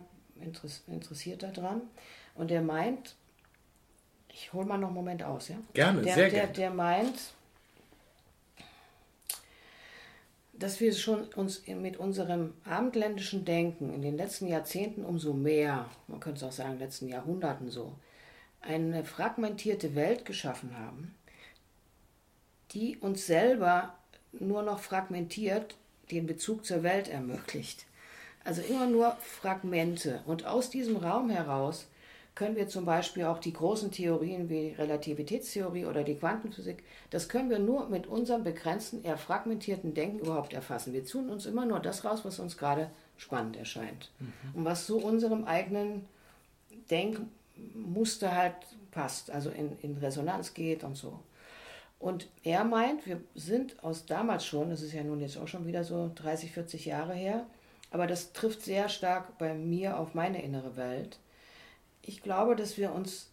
interessiert 0.87 1.43
daran. 1.43 1.83
Und 2.35 2.51
er 2.51 2.62
meint, 2.62 3.16
ich 4.29 4.53
hole 4.53 4.66
mal 4.66 4.79
noch 4.79 4.88
einen 4.88 4.97
Moment 4.97 5.23
aus, 5.23 5.49
ja? 5.49 5.57
Gerne, 5.75 6.03
der, 6.03 6.14
sehr 6.14 6.31
der, 6.31 6.40
gerne. 6.47 6.53
Der 6.55 6.71
meint, 6.71 7.19
dass 10.53 10.81
wir 10.81 10.93
schon 10.93 11.25
uns 11.35 11.66
mit 11.66 11.97
unserem 11.97 12.55
abendländischen 12.64 13.45
Denken 13.45 13.93
in 13.93 14.03
den 14.03 14.16
letzten 14.16 14.47
Jahrzehnten 14.47 15.05
umso 15.05 15.33
mehr, 15.33 15.88
man 16.07 16.21
könnte 16.21 16.38
es 16.38 16.45
auch 16.45 16.53
sagen, 16.53 16.79
letzten 16.79 17.09
Jahrhunderten 17.09 17.71
so, 17.71 17.95
eine 18.61 19.05
fragmentierte 19.05 19.95
Welt 19.95 20.27
geschaffen 20.27 20.77
haben, 20.79 21.14
die 22.72 22.96
uns 22.98 23.26
selber 23.26 23.94
nur 24.33 24.62
noch 24.62 24.80
fragmentiert 24.80 25.76
den 26.11 26.26
Bezug 26.26 26.64
zur 26.64 26.83
Welt 26.83 27.09
ermöglicht. 27.09 27.87
Also 28.44 28.62
immer 28.62 28.87
nur 28.87 29.16
Fragmente. 29.20 30.22
Und 30.26 30.46
aus 30.46 30.70
diesem 30.70 30.96
Raum 30.96 31.30
heraus 31.30 31.87
können 32.35 32.56
wir 32.56 32.68
zum 32.68 32.85
Beispiel 32.85 33.24
auch 33.24 33.38
die 33.38 33.52
großen 33.52 33.90
Theorien 33.90 34.48
wie 34.48 34.70
Relativitätstheorie 34.70 35.85
oder 35.85 36.04
die 36.04 36.14
Quantenphysik, 36.14 36.83
das 37.11 37.28
können 37.28 37.50
wir 37.50 37.59
nur 37.59 37.88
mit 37.88 38.06
unserem 38.06 38.44
begrenzten, 38.44 39.04
eher 39.04 39.18
fragmentierten 39.18 39.94
Denken 39.94 40.20
überhaupt 40.20 40.52
erfassen. 40.52 40.92
Wir 40.92 41.04
tun 41.04 41.28
uns 41.28 41.44
immer 41.44 41.66
nur 41.66 41.80
das 41.80 42.04
raus, 42.04 42.24
was 42.24 42.38
uns 42.38 42.56
gerade 42.56 42.90
spannend 43.18 43.56
erscheint 43.56 44.11
mhm. 44.18 44.33
und 44.54 44.64
was 44.64 44.87
zu 44.87 44.98
unserem 44.98 45.44
eigenen 45.44 46.06
Denkmuster 46.90 48.35
halt 48.35 48.54
passt, 48.90 49.30
also 49.30 49.50
in, 49.50 49.76
in 49.83 49.98
Resonanz 49.98 50.54
geht 50.54 50.83
und 50.83 50.96
so. 50.96 51.20
Und 52.00 52.28
er 52.42 52.64
meint, 52.64 53.06
wir 53.06 53.20
sind 53.36 53.84
aus 53.84 54.06
damals 54.06 54.44
schon, 54.44 54.70
das 54.70 54.82
ist 54.82 54.94
ja 54.94 55.04
nun 55.04 55.20
jetzt 55.20 55.36
auch 55.36 55.46
schon 55.46 55.66
wieder 55.66 55.84
so 55.84 56.10
30, 56.14 56.50
40 56.50 56.86
Jahre 56.86 57.14
her, 57.14 57.46
aber 57.92 58.08
das 58.08 58.32
trifft 58.32 58.62
sehr 58.62 58.88
stark 58.88 59.38
bei 59.38 59.54
mir 59.54 59.98
auf 59.98 60.14
meine 60.14 60.42
innere 60.42 60.76
Welt 60.76 61.18
ich 62.02 62.22
glaube, 62.22 62.56
dass 62.56 62.76
wir 62.76 62.92
uns 62.92 63.28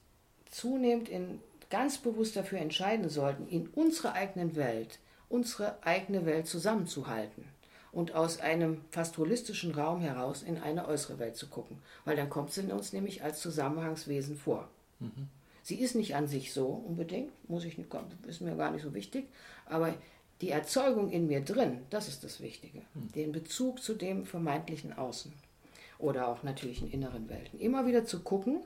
zunehmend 0.49 1.09
in, 1.09 1.39
ganz 1.69 1.97
bewusst 1.97 2.35
dafür 2.35 2.59
entscheiden 2.59 3.09
sollten, 3.09 3.47
in 3.47 3.67
unserer 3.69 4.13
eigenen 4.13 4.55
Welt, 4.55 4.99
unsere 5.29 5.83
eigene 5.83 6.25
Welt 6.25 6.47
zusammenzuhalten 6.47 7.45
und 7.91 8.13
aus 8.15 8.39
einem 8.39 8.81
fast 8.91 9.17
holistischen 9.17 9.71
Raum 9.73 10.01
heraus 10.01 10.43
in 10.43 10.57
eine 10.57 10.87
äußere 10.87 11.19
Welt 11.19 11.35
zu 11.35 11.47
gucken, 11.47 11.79
weil 12.05 12.15
dann 12.15 12.29
kommt 12.29 12.51
sie 12.51 12.61
in 12.61 12.71
uns 12.71 12.93
nämlich 12.93 13.23
als 13.23 13.41
Zusammenhangswesen 13.41 14.37
vor. 14.37 14.69
Mhm. 14.99 15.27
Sie 15.67 15.81
ist 15.81 15.95
nicht 15.95 16.15
an 16.15 16.27
sich 16.27 16.53
so 16.53 16.65
unbedingt, 16.65 17.29
muss 17.49 17.65
ich 17.65 17.77
nicht, 17.77 17.89
ist 18.25 18.39
mir 18.39 18.55
gar 18.55 18.71
nicht 18.71 18.83
so 18.83 18.93
wichtig, 18.93 19.27
aber 19.65 19.93
die 20.39 20.49
Erzeugung 20.49 21.11
in 21.11 21.27
mir 21.27 21.41
drin, 21.41 21.81
das 21.89 22.07
ist 22.07 22.23
das 22.23 22.39
Wichtige. 22.39 22.83
Mhm. 22.93 23.11
Den 23.11 23.31
Bezug 23.33 23.83
zu 23.83 23.93
dem 23.93 24.25
vermeintlichen 24.25 24.97
Außen 24.97 25.33
oder 25.99 26.29
auch 26.29 26.41
natürlich 26.41 26.81
in 26.81 26.89
inneren 26.89 27.27
Welten. 27.27 27.59
Immer 27.59 27.85
wieder 27.85 28.05
zu 28.05 28.21
gucken, 28.21 28.61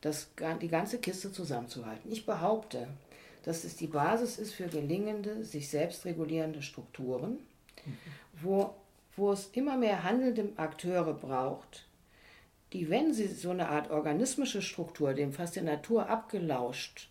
das, 0.00 0.30
die 0.62 0.68
ganze 0.68 0.96
Kiste 0.96 1.30
zusammenzuhalten. 1.30 2.10
Ich 2.10 2.24
behaupte, 2.24 2.88
dass 3.42 3.64
es 3.64 3.76
die 3.76 3.88
Basis 3.88 4.38
ist 4.38 4.54
für 4.54 4.68
gelingende, 4.68 5.44
sich 5.44 5.68
selbst 5.68 6.06
regulierende 6.06 6.62
Strukturen, 6.62 7.32
mhm. 7.84 7.98
wo, 8.40 8.74
wo 9.14 9.30
es 9.30 9.50
immer 9.52 9.76
mehr 9.76 10.04
handelnde 10.04 10.54
Akteure 10.56 11.12
braucht, 11.12 11.85
die, 12.72 12.90
wenn 12.90 13.12
sie 13.12 13.28
so 13.28 13.50
eine 13.50 13.68
Art 13.68 13.90
organismische 13.90 14.62
Struktur, 14.62 15.14
dem 15.14 15.32
fast 15.32 15.56
der 15.56 15.62
Natur 15.62 16.08
abgelauscht, 16.08 17.10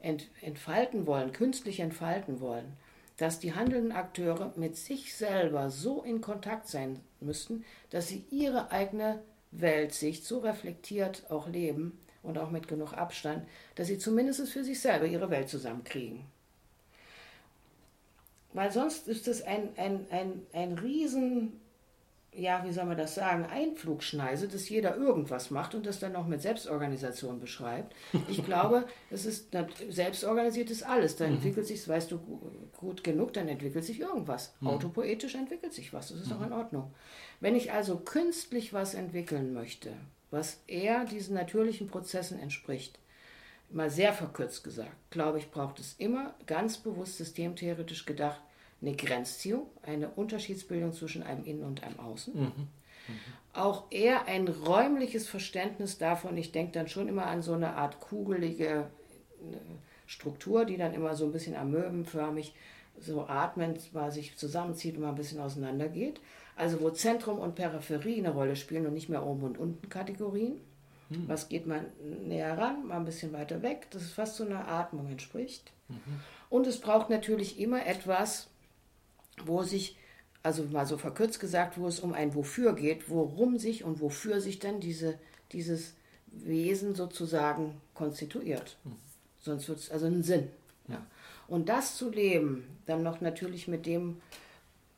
ent, 0.00 0.28
entfalten 0.40 1.06
wollen, 1.06 1.32
künstlich 1.32 1.80
entfalten 1.80 2.40
wollen, 2.40 2.76
dass 3.16 3.38
die 3.38 3.54
handelnden 3.54 3.92
Akteure 3.92 4.52
mit 4.56 4.76
sich 4.76 5.14
selber 5.14 5.70
so 5.70 6.02
in 6.02 6.20
Kontakt 6.20 6.68
sein 6.68 7.00
müssten, 7.20 7.64
dass 7.90 8.08
sie 8.08 8.24
ihre 8.30 8.70
eigene 8.70 9.22
Weltsicht 9.50 10.24
so 10.24 10.38
reflektiert 10.38 11.30
auch 11.30 11.48
leben 11.48 11.98
und 12.22 12.38
auch 12.38 12.50
mit 12.50 12.68
genug 12.68 12.94
Abstand, 12.94 13.46
dass 13.74 13.88
sie 13.88 13.98
zumindest 13.98 14.48
für 14.48 14.64
sich 14.64 14.80
selber 14.80 15.06
ihre 15.06 15.30
Welt 15.30 15.48
zusammenkriegen. 15.48 16.24
Weil 18.54 18.70
sonst 18.70 19.08
ist 19.08 19.28
es 19.28 19.42
ein, 19.42 19.70
ein, 19.76 20.06
ein, 20.10 20.46
ein 20.52 20.78
riesen 20.78 21.60
ja, 22.34 22.64
wie 22.64 22.72
soll 22.72 22.86
man 22.86 22.96
das 22.96 23.14
sagen, 23.14 23.44
Einflugschneise, 23.44 24.48
dass 24.48 24.68
jeder 24.68 24.96
irgendwas 24.96 25.50
macht 25.50 25.74
und 25.74 25.84
das 25.84 26.00
dann 26.00 26.12
noch 26.12 26.26
mit 26.26 26.40
Selbstorganisation 26.40 27.40
beschreibt. 27.40 27.94
Ich 28.28 28.44
glaube, 28.44 28.86
es 29.10 29.26
ist 29.26 29.54
selbstorganisiert 29.90 30.70
ist 30.70 30.82
alles. 30.82 31.16
Da 31.16 31.26
mhm. 31.26 31.34
entwickelt 31.34 31.66
sich, 31.66 31.86
weißt 31.86 32.10
du 32.10 32.18
gut 32.78 33.04
genug, 33.04 33.34
dann 33.34 33.48
entwickelt 33.48 33.84
sich 33.84 34.00
irgendwas. 34.00 34.54
Mhm. 34.60 34.68
Autopoetisch 34.68 35.34
entwickelt 35.34 35.74
sich 35.74 35.92
was. 35.92 36.08
Das 36.08 36.20
ist 36.20 36.30
mhm. 36.30 36.36
auch 36.36 36.46
in 36.46 36.52
Ordnung. 36.52 36.94
Wenn 37.40 37.54
ich 37.54 37.72
also 37.72 37.96
künstlich 37.96 38.72
was 38.72 38.94
entwickeln 38.94 39.52
möchte, 39.52 39.92
was 40.30 40.62
eher 40.66 41.04
diesen 41.04 41.34
natürlichen 41.34 41.88
Prozessen 41.88 42.38
entspricht, 42.38 42.98
mal 43.68 43.90
sehr 43.90 44.14
verkürzt 44.14 44.64
gesagt, 44.64 44.96
glaube 45.10 45.36
ich, 45.36 45.50
braucht 45.50 45.78
es 45.80 45.94
immer 45.98 46.34
ganz 46.46 46.78
bewusst 46.78 47.18
systemtheoretisch 47.18 48.06
gedacht 48.06 48.40
eine 48.82 48.94
Grenzziehung, 48.96 49.66
eine 49.82 50.10
Unterschiedsbildung 50.10 50.92
zwischen 50.92 51.22
einem 51.22 51.44
Innen 51.44 51.64
und 51.64 51.82
einem 51.82 51.98
Außen. 52.00 52.34
Mhm. 52.34 52.42
Mhm. 52.42 52.68
Auch 53.54 53.84
eher 53.90 54.26
ein 54.26 54.48
räumliches 54.48 55.28
Verständnis 55.28 55.98
davon. 55.98 56.36
Ich 56.36 56.52
denke 56.52 56.72
dann 56.72 56.88
schon 56.88 57.08
immer 57.08 57.26
an 57.26 57.42
so 57.42 57.52
eine 57.54 57.74
Art 57.74 58.00
kugelige 58.00 58.90
äh, 59.40 59.56
Struktur, 60.06 60.64
die 60.64 60.76
dann 60.76 60.94
immer 60.94 61.14
so 61.14 61.26
ein 61.26 61.32
bisschen 61.32 61.56
amöbenförmig 61.56 62.54
so 62.98 63.26
atmend 63.26 63.92
mal 63.94 64.12
sich 64.12 64.36
zusammenzieht 64.36 64.96
und 64.96 65.02
mal 65.02 65.10
ein 65.10 65.14
bisschen 65.14 65.40
auseinandergeht. 65.40 66.20
Also 66.56 66.80
wo 66.80 66.90
Zentrum 66.90 67.38
und 67.38 67.54
Peripherie 67.54 68.18
eine 68.18 68.30
Rolle 68.30 68.56
spielen 68.56 68.86
und 68.86 68.94
nicht 68.94 69.08
mehr 69.08 69.24
oben 69.24 69.42
und 69.42 69.58
unten 69.58 69.88
Kategorien. 69.88 70.60
Hm. 71.08 71.28
Was 71.28 71.48
geht 71.48 71.66
man 71.66 71.86
näher 72.26 72.56
ran, 72.56 72.86
mal 72.86 72.96
ein 72.96 73.04
bisschen 73.04 73.32
weiter 73.32 73.62
weg, 73.62 73.90
dass 73.90 74.02
es 74.02 74.12
fast 74.12 74.36
so 74.36 74.44
einer 74.44 74.68
Atmung 74.68 75.08
entspricht. 75.10 75.72
Mhm. 75.88 76.20
Und 76.48 76.66
es 76.66 76.80
braucht 76.80 77.10
natürlich 77.10 77.58
immer 77.58 77.86
etwas, 77.86 78.51
wo 79.44 79.62
sich, 79.62 79.96
also 80.42 80.64
mal 80.64 80.86
so 80.86 80.98
verkürzt 80.98 81.40
gesagt, 81.40 81.78
wo 81.78 81.86
es 81.86 82.00
um 82.00 82.12
ein 82.12 82.34
Wofür 82.34 82.74
geht, 82.74 83.08
worum 83.08 83.58
sich 83.58 83.84
und 83.84 84.00
wofür 84.00 84.40
sich 84.40 84.58
dann 84.58 84.80
diese, 84.80 85.18
dieses 85.52 85.94
Wesen 86.26 86.94
sozusagen 86.94 87.80
konstituiert. 87.94 88.76
Mhm. 88.84 88.96
Sonst 89.40 89.68
wird 89.68 89.78
es 89.78 89.90
also 89.90 90.06
einen 90.06 90.22
Sinn. 90.22 90.48
Ja. 90.88 91.04
Und 91.48 91.68
das 91.68 91.96
zu 91.96 92.10
leben, 92.10 92.64
dann 92.86 93.02
noch 93.02 93.20
natürlich 93.20 93.68
mit 93.68 93.86
dem, 93.86 94.20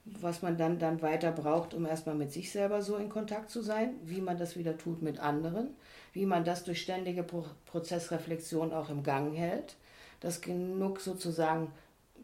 was 0.05 0.42
man 0.42 0.59
dann, 0.59 0.79
dann 0.79 1.03
weiter 1.03 1.33
braucht, 1.33 1.73
um 1.75 1.87
erstmal 1.87 2.14
mit 2.14 2.31
sich 2.31 2.53
selber 2.53 2.83
so 2.83 2.97
in 2.97 3.09
Kontakt 3.09 3.51
zu 3.51 3.62
sein, 3.62 3.94
wie 4.05 4.20
man 4.20 4.38
das 4.38 4.57
wieder 4.57 4.77
tut 4.77 5.03
mit 5.03 5.18
anderen, 5.18 5.70
wie 6.12 6.27
man 6.27 6.44
das 6.44 6.64
durch 6.64 6.83
ständige 6.83 7.23
Pro 7.23 7.44
Prozessreflexion 7.66 8.73
auch 8.73 8.90
im 8.90 9.03
Gang 9.03 9.35
hält, 9.35 9.77
dass 10.20 10.42
genug 10.42 11.01
sozusagen 11.01 11.73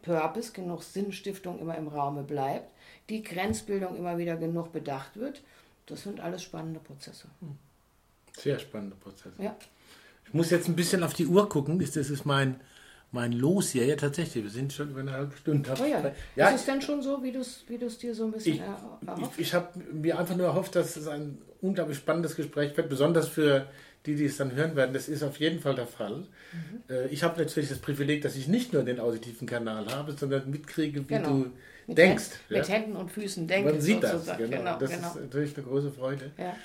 Purpose, 0.01 0.51
genug 0.51 0.83
Sinnstiftung 0.83 1.59
immer 1.59 1.77
im 1.77 1.87
Raume 1.87 2.23
bleibt, 2.23 2.71
die 3.09 3.23
Grenzbildung 3.23 3.95
immer 3.95 4.17
wieder 4.17 4.35
genug 4.35 4.71
bedacht 4.71 5.17
wird. 5.17 5.41
Das 5.85 6.03
sind 6.03 6.19
alles 6.19 6.43
spannende 6.43 6.79
Prozesse. 6.79 7.27
Hm. 7.41 7.57
Sehr 8.37 8.59
spannende 8.59 8.95
Prozesse. 8.95 9.35
Ja. 9.37 9.55
Ich 10.25 10.33
muss 10.33 10.49
jetzt 10.49 10.67
ein 10.67 10.75
bisschen 10.75 11.03
auf 11.03 11.13
die 11.13 11.27
Uhr 11.27 11.49
gucken. 11.49 11.79
Das 11.79 11.95
ist 11.95 12.25
mein, 12.25 12.61
mein 13.11 13.33
Los 13.33 13.71
hier. 13.71 13.85
Ja, 13.85 13.95
tatsächlich. 13.97 14.43
Wir 14.43 14.51
sind 14.51 14.71
schon 14.71 14.91
über 14.91 15.01
eine 15.01 15.11
halbe 15.11 15.35
Stunde. 15.35 15.73
Oh 15.77 15.85
ja. 15.85 16.11
ja 16.35 16.49
ist 16.49 16.61
es 16.61 16.65
denn 16.65 16.81
schon 16.81 17.01
so, 17.01 17.21
wie 17.21 17.31
du 17.31 17.39
es 17.39 17.65
wie 17.67 17.77
dir 17.77 18.15
so 18.15 18.25
ein 18.25 18.31
bisschen 18.31 18.55
ich, 18.55 18.61
erhofft? 18.61 19.33
Ich, 19.33 19.47
ich 19.47 19.53
habe 19.53 19.77
mir 19.91 20.17
einfach 20.17 20.35
nur 20.35 20.47
erhofft, 20.47 20.75
dass 20.75 20.95
es 20.95 21.07
ein 21.07 21.39
unglaublich 21.61 21.97
spannendes 21.97 22.35
Gespräch 22.35 22.75
wird, 22.77 22.89
besonders 22.89 23.27
für 23.27 23.67
die, 24.05 24.15
die 24.15 24.25
es 24.25 24.37
dann 24.37 24.53
hören 24.53 24.75
werden. 24.75 24.93
Das 24.93 25.07
ist 25.07 25.23
auf 25.23 25.37
jeden 25.39 25.59
Fall 25.59 25.75
der 25.75 25.87
Fall. 25.87 26.17
Mhm. 26.17 26.83
Äh, 26.89 27.07
ich 27.07 27.23
habe 27.23 27.39
natürlich 27.41 27.69
das 27.69 27.79
Privileg, 27.79 28.21
dass 28.21 28.35
ich 28.35 28.47
nicht 28.47 28.73
nur 28.73 28.83
den 28.83 28.99
auditiven 28.99 29.47
Kanal 29.47 29.85
habe, 29.87 30.13
sondern 30.13 30.49
mitkriege, 30.49 31.01
wie 31.01 31.13
genau. 31.15 31.29
du 31.29 31.51
mit 31.87 31.97
denkst. 31.97 32.23
Händen, 32.23 32.53
ja. 32.53 32.57
Mit 32.59 32.69
Händen 32.69 32.95
und 32.95 33.11
Füßen 33.11 33.47
denkst. 33.47 33.71
Man 33.71 33.81
sieht 33.81 34.03
das, 34.03 34.25
genau. 34.37 34.57
genau 34.57 34.79
das 34.79 34.91
genau. 34.91 35.07
ist 35.07 35.15
natürlich 35.15 35.55
eine 35.55 35.65
große 35.65 35.91
Freude. 35.91 36.31
Ja. 36.37 36.55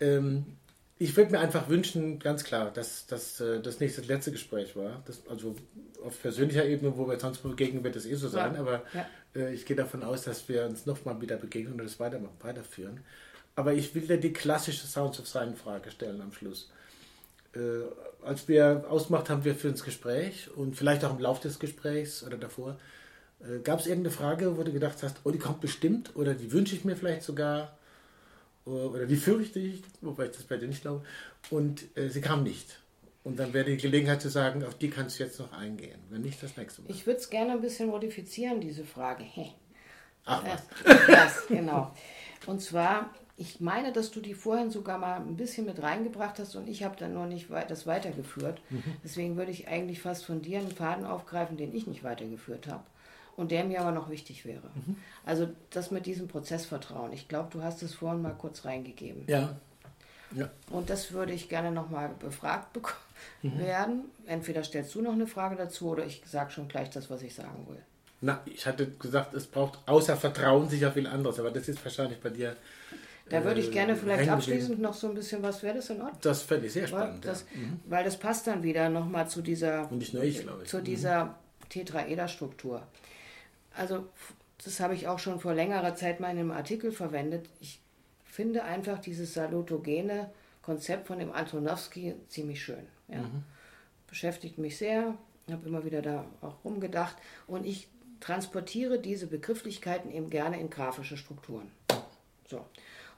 Ähm, 0.00 0.46
ich 1.00 1.16
würde 1.16 1.30
mir 1.32 1.38
einfach 1.38 1.68
wünschen, 1.68 2.18
ganz 2.18 2.42
klar, 2.42 2.72
dass, 2.72 3.06
dass 3.06 3.40
äh, 3.40 3.60
das 3.60 3.78
nicht 3.78 3.96
das 3.96 4.06
letzte 4.06 4.32
Gespräch 4.32 4.74
war. 4.74 5.02
Das, 5.06 5.22
also 5.28 5.54
auf 6.04 6.20
persönlicher 6.20 6.64
Ebene, 6.64 6.96
wo 6.96 7.08
wir 7.08 7.18
sonst 7.18 7.38
begegnen, 7.38 7.84
wird 7.84 7.96
es 7.96 8.06
eh 8.06 8.14
so 8.14 8.28
sein. 8.28 8.54
Ja. 8.54 8.60
Aber. 8.60 8.82
Äh, 9.34 9.54
ich 9.54 9.66
gehe 9.66 9.76
davon 9.76 10.02
aus, 10.02 10.24
dass 10.24 10.48
wir 10.48 10.66
uns 10.66 10.86
nochmal 10.86 11.20
wieder 11.20 11.36
begegnen 11.36 11.74
und 11.74 11.84
das 11.84 12.00
weiter, 12.00 12.20
weiterführen. 12.40 13.00
Aber 13.58 13.74
ich 13.74 13.92
will 13.92 14.06
dir 14.06 14.18
die 14.18 14.32
klassische 14.32 14.86
Sounds 14.86 15.18
of 15.18 15.26
Sign 15.26 15.56
Frage 15.56 15.90
stellen 15.90 16.20
am 16.20 16.32
Schluss. 16.32 16.70
Äh, 17.56 17.58
als 18.24 18.46
wir 18.46 18.84
ausgemacht 18.88 19.30
haben, 19.30 19.44
wir 19.44 19.56
für 19.56 19.68
uns 19.68 19.82
Gespräch 19.82 20.48
und 20.54 20.76
vielleicht 20.76 21.04
auch 21.04 21.10
im 21.10 21.18
Laufe 21.18 21.42
des 21.42 21.58
Gesprächs 21.58 22.22
oder 22.22 22.36
davor, 22.36 22.78
äh, 23.40 23.58
gab 23.58 23.80
es 23.80 23.88
irgendeine 23.88 24.14
Frage, 24.14 24.56
wo 24.56 24.62
du 24.62 24.72
gedacht 24.72 25.02
hast, 25.02 25.16
oh, 25.24 25.32
die 25.32 25.40
kommt 25.40 25.60
bestimmt 25.60 26.14
oder 26.14 26.34
die 26.34 26.52
wünsche 26.52 26.76
ich 26.76 26.84
mir 26.84 26.94
vielleicht 26.94 27.24
sogar 27.24 27.76
oder 28.64 29.06
die 29.06 29.16
fürchte 29.16 29.58
ich, 29.58 29.82
wobei 30.02 30.26
ich 30.26 30.36
das 30.36 30.44
bei 30.44 30.56
dir 30.56 30.68
nicht 30.68 30.82
glaube, 30.82 31.04
und 31.50 31.84
äh, 31.96 32.10
sie 32.10 32.20
kam 32.20 32.44
nicht. 32.44 32.78
Und 33.24 33.40
dann 33.40 33.52
wäre 33.54 33.64
die 33.64 33.76
Gelegenheit 33.76 34.22
zu 34.22 34.28
sagen, 34.28 34.64
auf 34.64 34.76
die 34.76 34.88
kannst 34.88 35.18
du 35.18 35.24
jetzt 35.24 35.40
noch 35.40 35.52
eingehen, 35.52 35.98
wenn 36.10 36.22
nicht 36.22 36.40
das 36.40 36.56
nächste 36.56 36.82
Mal. 36.82 36.92
Ich 36.92 37.08
würde 37.08 37.18
es 37.18 37.28
gerne 37.28 37.52
ein 37.52 37.60
bisschen 37.60 37.88
modifizieren, 37.88 38.60
diese 38.60 38.84
Frage. 38.84 39.24
Ach 40.24 40.44
was. 40.44 40.62
das, 41.08 41.46
genau. 41.48 41.92
Und 42.46 42.60
zwar, 42.60 43.10
ich 43.38 43.60
meine, 43.60 43.92
dass 43.92 44.10
du 44.10 44.20
die 44.20 44.34
vorhin 44.34 44.70
sogar 44.70 44.98
mal 44.98 45.16
ein 45.16 45.36
bisschen 45.36 45.64
mit 45.64 45.80
reingebracht 45.80 46.40
hast 46.40 46.56
und 46.56 46.68
ich 46.68 46.82
habe 46.82 46.96
dann 46.98 47.14
nur 47.14 47.26
nicht 47.26 47.46
das 47.68 47.86
weitergeführt. 47.86 48.60
Mhm. 48.68 48.82
Deswegen 49.04 49.36
würde 49.36 49.52
ich 49.52 49.68
eigentlich 49.68 50.02
fast 50.02 50.24
von 50.26 50.42
dir 50.42 50.58
einen 50.58 50.72
Faden 50.72 51.06
aufgreifen, 51.06 51.56
den 51.56 51.72
ich 51.74 51.86
nicht 51.86 52.02
weitergeführt 52.02 52.66
habe 52.66 52.82
und 53.36 53.52
der 53.52 53.62
mir 53.62 53.80
aber 53.80 53.92
noch 53.92 54.10
wichtig 54.10 54.44
wäre. 54.44 54.68
Mhm. 54.74 54.96
Also 55.24 55.48
das 55.70 55.92
mit 55.92 56.06
diesem 56.06 56.26
Prozessvertrauen. 56.26 57.12
Ich 57.12 57.28
glaube, 57.28 57.48
du 57.52 57.62
hast 57.62 57.80
es 57.84 57.94
vorhin 57.94 58.22
mal 58.22 58.34
kurz 58.36 58.64
reingegeben. 58.64 59.22
Ja. 59.28 59.56
ja. 60.34 60.50
Und 60.70 60.90
das 60.90 61.12
würde 61.12 61.32
ich 61.32 61.48
gerne 61.48 61.70
nochmal 61.70 62.10
befragt 62.18 62.76
mhm. 63.42 63.58
werden. 63.60 64.04
Entweder 64.26 64.64
stellst 64.64 64.96
du 64.96 65.00
noch 65.00 65.12
eine 65.12 65.28
Frage 65.28 65.54
dazu 65.54 65.90
oder 65.90 66.04
ich 66.04 66.22
sage 66.26 66.50
schon 66.50 66.66
gleich 66.66 66.90
das, 66.90 67.08
was 67.08 67.22
ich 67.22 67.36
sagen 67.36 67.68
will. 67.68 67.80
Na, 68.20 68.40
ich 68.46 68.66
hatte 68.66 68.88
gesagt, 68.88 69.32
es 69.34 69.46
braucht 69.46 69.78
außer 69.86 70.16
Vertrauen 70.16 70.68
sicher 70.68 70.90
viel 70.90 71.06
anderes, 71.06 71.38
aber 71.38 71.52
das 71.52 71.68
ist 71.68 71.84
wahrscheinlich 71.84 72.18
bei 72.18 72.30
dir. 72.30 72.56
Da 73.30 73.44
würde 73.44 73.60
ich 73.60 73.70
gerne 73.70 73.92
äh, 73.92 73.96
vielleicht 73.96 74.28
abschließend 74.28 74.80
noch 74.80 74.94
so 74.94 75.08
ein 75.08 75.14
bisschen 75.14 75.42
was, 75.42 75.62
wäre 75.62 75.76
das 75.76 75.90
in 75.90 76.00
Ordnung? 76.00 76.18
Das 76.22 76.42
fände 76.42 76.66
ich 76.66 76.72
sehr 76.72 76.86
spannend. 76.86 77.24
Weil 77.24 77.32
das, 77.32 77.44
ja. 77.52 77.60
mhm. 77.60 77.80
weil 77.86 78.04
das 78.04 78.18
passt 78.18 78.46
dann 78.46 78.62
wieder 78.62 78.88
nochmal 78.88 79.28
zu 79.28 79.42
dieser, 79.42 79.90
Und 79.90 79.98
nicht 79.98 80.14
nur 80.14 80.22
ich, 80.22 80.40
glaube 80.40 80.62
ich. 80.62 80.68
Zu 80.68 80.82
dieser 80.82 81.24
mhm. 81.24 81.30
Tetraederstruktur. 81.68 82.82
Also 83.74 84.06
das 84.64 84.80
habe 84.80 84.94
ich 84.94 85.06
auch 85.08 85.18
schon 85.18 85.40
vor 85.40 85.54
längerer 85.54 85.94
Zeit 85.94 86.20
mal 86.20 86.30
in 86.30 86.38
einem 86.38 86.50
Artikel 86.50 86.92
verwendet. 86.92 87.48
Ich 87.60 87.80
finde 88.24 88.64
einfach 88.64 88.98
dieses 88.98 89.34
salutogene 89.34 90.30
Konzept 90.62 91.06
von 91.06 91.18
dem 91.18 91.32
Antonowski 91.32 92.14
ziemlich 92.28 92.62
schön. 92.62 92.86
Ja. 93.08 93.18
Mhm. 93.18 93.44
Beschäftigt 94.06 94.58
mich 94.58 94.78
sehr, 94.78 95.14
habe 95.50 95.68
immer 95.68 95.84
wieder 95.84 96.02
da 96.02 96.24
auch 96.40 96.64
rumgedacht 96.64 97.16
und 97.46 97.66
ich 97.66 97.88
transportiere 98.20 98.98
diese 98.98 99.26
Begrifflichkeiten 99.26 100.10
eben 100.10 100.30
gerne 100.30 100.60
in 100.60 100.70
grafische 100.70 101.16
Strukturen. 101.16 101.70
So. 102.48 102.64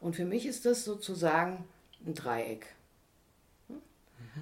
Und 0.01 0.17
für 0.17 0.25
mich 0.25 0.47
ist 0.47 0.67
das 0.67 0.85
sozusagen 0.85 1.65
ein 2.07 2.15
Dreieck. 2.15 2.67
Hm? 3.69 3.77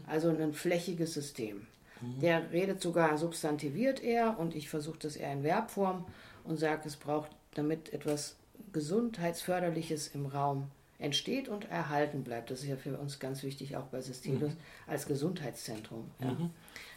Also 0.07 0.29
ein 0.31 0.53
flächiges 0.53 1.15
System. 1.15 1.67
Mhm. 2.01 2.21
Der 2.21 2.53
redet 2.53 2.81
sogar 2.81 3.19
substantiviert 3.19 4.03
er 4.03 4.39
und 4.39 4.55
ich 4.55 4.69
versuche 4.69 4.99
das 5.01 5.17
eher 5.17 5.33
in 5.33 5.43
Verbform 5.43 6.07
und 6.45 6.59
sage, 6.59 6.83
es 6.87 6.97
braucht, 6.97 7.31
damit 7.55 7.93
etwas 7.93 8.37
Gesundheitsförderliches 8.73 10.09
im 10.09 10.27
Raum 10.27 10.71
entsteht 10.99 11.49
und 11.49 11.71
erhalten 11.71 12.25
bleibt. 12.25 12.51
Das 12.51 12.61
ist 12.61 12.69
ja 12.69 12.77
für 12.77 12.97
uns 12.99 13.19
ganz 13.19 13.43
wichtig, 13.43 13.77
auch 13.77 13.87
bei 13.87 14.01
Systelus 14.01 14.53
mhm. 14.53 14.59
als 14.87 15.07
Gesundheitszentrum. 15.07 16.11
Ja. 16.21 16.33
Mhm. 16.33 16.51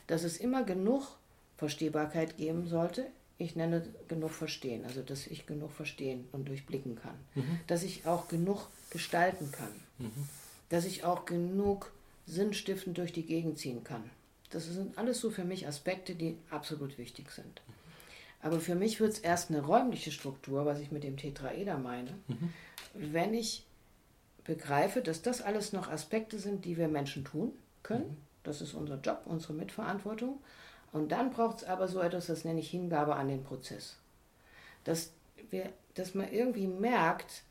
Dass 0.08 0.24
es 0.24 0.38
immer 0.38 0.64
genug 0.64 1.18
Verstehbarkeit 1.58 2.38
geben 2.38 2.68
sollte. 2.68 3.06
Ich 3.42 3.56
nenne 3.56 3.84
genug 4.08 4.32
Verstehen, 4.32 4.86
also 4.86 5.02
dass 5.02 5.28
ich 5.28 5.46
genug 5.46 5.72
verstehen 5.72 6.28
und 6.32 6.48
durchblicken 6.48 6.96
kann. 6.96 7.16
Mhm. 7.36 7.60
Dass 7.68 7.84
ich 7.84 8.06
auch 8.06 8.28
genug 8.28 8.68
gestalten 8.90 9.52
kann. 9.52 9.74
Mhm. 9.98 10.12
Dass 10.70 10.86
ich 10.86 11.04
auch 11.04 11.26
genug 11.26 11.92
sinnstiftend 12.28 12.98
durch 12.98 13.14
die 13.14 13.26
Gegend 13.26 13.58
ziehen 13.58 13.84
kann. 13.84 14.04
Das 14.52 14.66
sind 14.66 14.98
alles 14.98 15.20
so 15.20 15.32
für 15.32 15.44
mich 15.44 15.68
Aspekte, 15.68 16.14
die 16.14 16.38
absolut 16.50 16.98
wichtig 16.98 17.32
sind. 17.32 17.62
Aber 18.42 18.60
für 18.60 18.76
mich 18.76 19.00
wird 19.00 19.14
es 19.14 19.20
erst 19.20 19.50
eine 19.50 19.62
räumliche 19.62 20.12
Struktur, 20.12 20.66
was 20.66 20.80
ich 20.80 20.92
mit 20.92 21.04
dem 21.04 21.18
Tetraeder 21.18 21.78
meine, 21.78 22.12
mhm. 22.28 22.54
wenn 22.94 23.34
ich 23.34 23.66
begreife, 24.44 25.02
dass 25.02 25.22
das 25.22 25.42
alles 25.42 25.74
noch 25.74 25.90
Aspekte 25.90 26.40
sind, 26.40 26.66
die 26.66 26.78
wir 26.78 26.88
Menschen 26.88 27.24
tun 27.24 27.54
können. 27.84 28.10
Mhm. 28.10 28.18
Das 28.44 28.62
ist 28.62 28.74
unser 28.74 29.00
Job, 29.00 29.22
unsere 29.26 29.54
Mitverantwortung. 29.54 30.40
Und 30.92 31.12
dann 31.12 31.32
braucht 31.32 31.58
es 31.58 31.64
aber 31.64 31.88
so 31.88 32.00
etwas, 32.02 32.28
das 32.28 32.44
nenne 32.44 32.60
ich 32.60 32.70
Hingabe 32.70 33.16
an 33.16 33.30
den 33.30 33.44
Prozess. 33.44 33.98
Dass, 34.84 35.12
wir, 35.50 35.70
dass 35.94 36.16
man 36.16 36.32
irgendwie 36.32 36.68
merkt, 36.68 37.44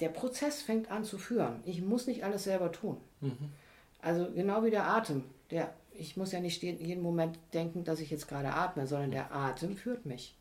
der 0.00 0.08
Prozess 0.08 0.62
fängt 0.62 0.90
an 0.90 1.04
zu 1.04 1.18
führen. 1.18 1.60
Ich 1.64 1.82
muss 1.82 2.06
nicht 2.06 2.24
alles 2.24 2.44
selber 2.44 2.72
tun. 2.72 2.98
Mhm. 3.20 3.52
Also 4.00 4.30
genau 4.32 4.64
wie 4.64 4.70
der 4.70 4.88
Atem. 4.88 5.24
Der 5.50 5.72
ich 5.98 6.16
muss 6.16 6.32
ja 6.32 6.40
nicht 6.40 6.62
jeden 6.62 7.02
Moment 7.02 7.38
denken, 7.52 7.84
dass 7.84 8.00
ich 8.00 8.10
jetzt 8.10 8.28
gerade 8.28 8.54
atme, 8.54 8.86
sondern 8.86 9.10
der 9.10 9.34
Atem 9.34 9.76
führt 9.76 10.06
mich. 10.06 10.34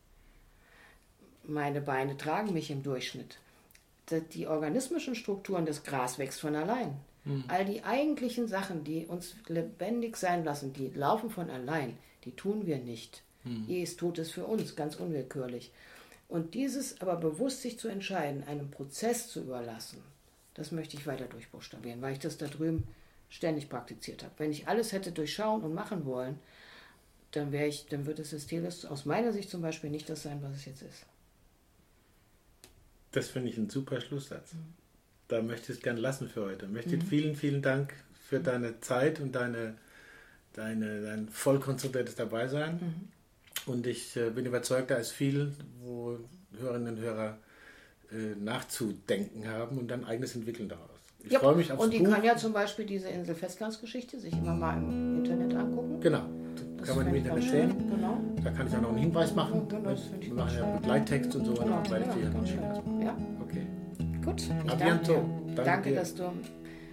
Meine 1.44 1.82
Beine 1.82 2.16
tragen 2.16 2.54
mich 2.54 2.70
im 2.70 2.84
Durchschnitt. 2.84 3.40
Die 4.34 4.48
organismischen 4.48 5.16
Strukturen 5.16 5.66
des 5.66 5.84
Gras 5.84 6.20
wächst 6.20 6.40
von 6.40 6.56
allein. 6.56 6.96
Mhm. 7.26 7.46
All 7.48 7.66
die 7.66 7.84
eigentlichen 7.84 8.48
Sachen, 8.48 8.84
die 8.84 9.06
uns 9.06 9.36
lebendig 9.48 10.16
sein 10.16 10.46
lassen, 10.46 10.74
die 10.74 10.90
laufen 10.90 11.30
von 11.30 11.50
allein, 11.50 11.98
die 12.28 12.36
tun 12.36 12.66
wir 12.66 12.78
nicht. 12.78 13.24
Mhm. 13.46 13.66
Es 13.70 13.96
tut 13.96 14.20
es 14.20 14.32
für 14.32 14.46
uns, 14.46 14.76
ganz 14.76 14.96
unwillkürlich. 14.98 15.72
Und 16.28 16.54
dieses 16.56 17.00
aber 17.00 17.16
bewusst 17.16 17.62
sich 17.62 17.80
zu 17.80 17.88
entscheiden, 17.88 18.44
einem 18.44 18.70
Prozess 18.70 19.30
zu 19.30 19.42
überlassen, 19.42 20.00
das 20.54 20.72
möchte 20.72 20.98
ich 20.98 21.08
weiter 21.08 21.26
durchbuchstabieren, 21.26 22.02
weil 22.02 22.14
ich 22.14 22.20
das 22.20 22.38
da 22.38 22.48
drüben 22.48 22.86
ständig 23.30 23.70
praktiziert 23.70 24.24
habe. 24.24 24.34
Wenn 24.38 24.52
ich 24.52 24.68
alles 24.68 24.92
hätte 24.92 25.12
durchschauen 25.12 25.62
und 25.62 25.74
machen 25.74 26.06
wollen, 26.06 26.40
dann 27.32 27.52
wäre 27.52 27.68
ich, 27.68 27.86
dann 27.88 28.06
würde 28.06 28.24
das 28.24 28.46
Teles 28.46 28.86
aus 28.86 29.06
meiner 29.06 29.32
Sicht 29.32 29.50
zum 29.50 29.62
Beispiel 29.62 29.90
nicht 29.90 30.10
das 30.10 30.24
sein, 30.24 30.42
was 30.42 30.56
es 30.56 30.66
jetzt 30.66 30.82
ist. 30.82 31.06
Das 33.12 33.30
finde 33.30 33.50
ich 33.50 33.58
ein 33.58 33.70
super 33.70 34.02
Schlusssatz. 34.02 34.54
Mhm. 34.54 34.74
Da 35.30 35.42
möchte 35.42 35.72
ich 35.72 35.78
es 35.78 35.84
gerne 35.84 36.00
lassen 36.00 36.28
für 36.30 36.46
heute. 36.46 36.68
Möchte 36.68 36.98
mhm. 36.98 37.02
vielen, 37.02 37.36
vielen 37.36 37.62
Dank 37.62 37.94
für 38.28 38.40
deine 38.40 38.80
Zeit 38.82 39.20
und 39.20 39.34
deine, 39.34 39.78
deine, 40.58 41.02
dein 41.04 41.30
voll 41.30 41.60
konzentriertes 41.60 42.16
Dabeisein. 42.16 42.74
Mhm. 42.74 43.72
Und 43.72 43.88
ich 43.88 44.16
äh, 44.18 44.30
bin 44.30 44.46
überzeugt, 44.46 44.92
da 44.92 44.96
ist 44.96 45.12
viel, 45.12 45.54
wo 45.82 46.18
Hörerinnen 46.60 46.96
und 46.96 47.02
Hörer 47.02 47.38
äh, 48.12 48.36
nachzudenken 48.40 49.48
haben 49.48 49.78
und 49.78 49.90
dann 49.90 50.06
eigenes 50.06 50.36
entwickeln 50.36 50.70
daraus. 50.70 50.90
Ich 51.24 51.34
ja, 51.34 51.40
freue 51.40 51.56
mich 51.56 51.72
aufs 51.72 51.84
Und 51.84 51.94
die 51.94 52.00
Buch. 52.00 52.14
kann 52.14 52.24
ja 52.24 52.38
zum 52.38 52.54
Beispiel 52.54 52.86
diese 52.86 53.10
Insel-Festlandsgeschichte 53.10 54.20
sich 54.20 54.34
immer 54.34 54.54
mal 54.54 54.78
im 54.78 55.18
Internet 55.18 55.54
angucken. 55.56 56.00
Genau. 56.00 56.24
Das 56.78 56.88
kann 56.88 56.98
man 56.98 57.08
im 57.08 57.16
Internet 57.16 57.44
sehen. 57.44 57.90
Genau. 57.90 58.22
Da 58.44 58.52
kann 58.52 58.68
ich 58.68 58.76
auch 58.76 58.82
noch 58.82 58.90
einen 58.90 58.98
Hinweis 59.00 59.36
machen. 59.36 59.68
Genau, 59.68 59.90
das 59.90 60.00
Wir 60.20 60.34
machen 60.34 60.58
ja 60.58 60.78
Begleittext 60.78 61.36
und 61.36 61.46
so. 61.46 61.54
Genau, 61.54 61.78
und 61.78 61.84
genau, 61.84 62.14
genau, 62.14 63.04
ja. 63.04 63.18
Okay. 63.42 63.68
Gut. 64.24 64.42
Ich 64.42 64.48
danke, 64.48 64.86
danke, 64.86 65.64
danke 65.64 65.96
dass 65.96 66.16
du 66.16 66.32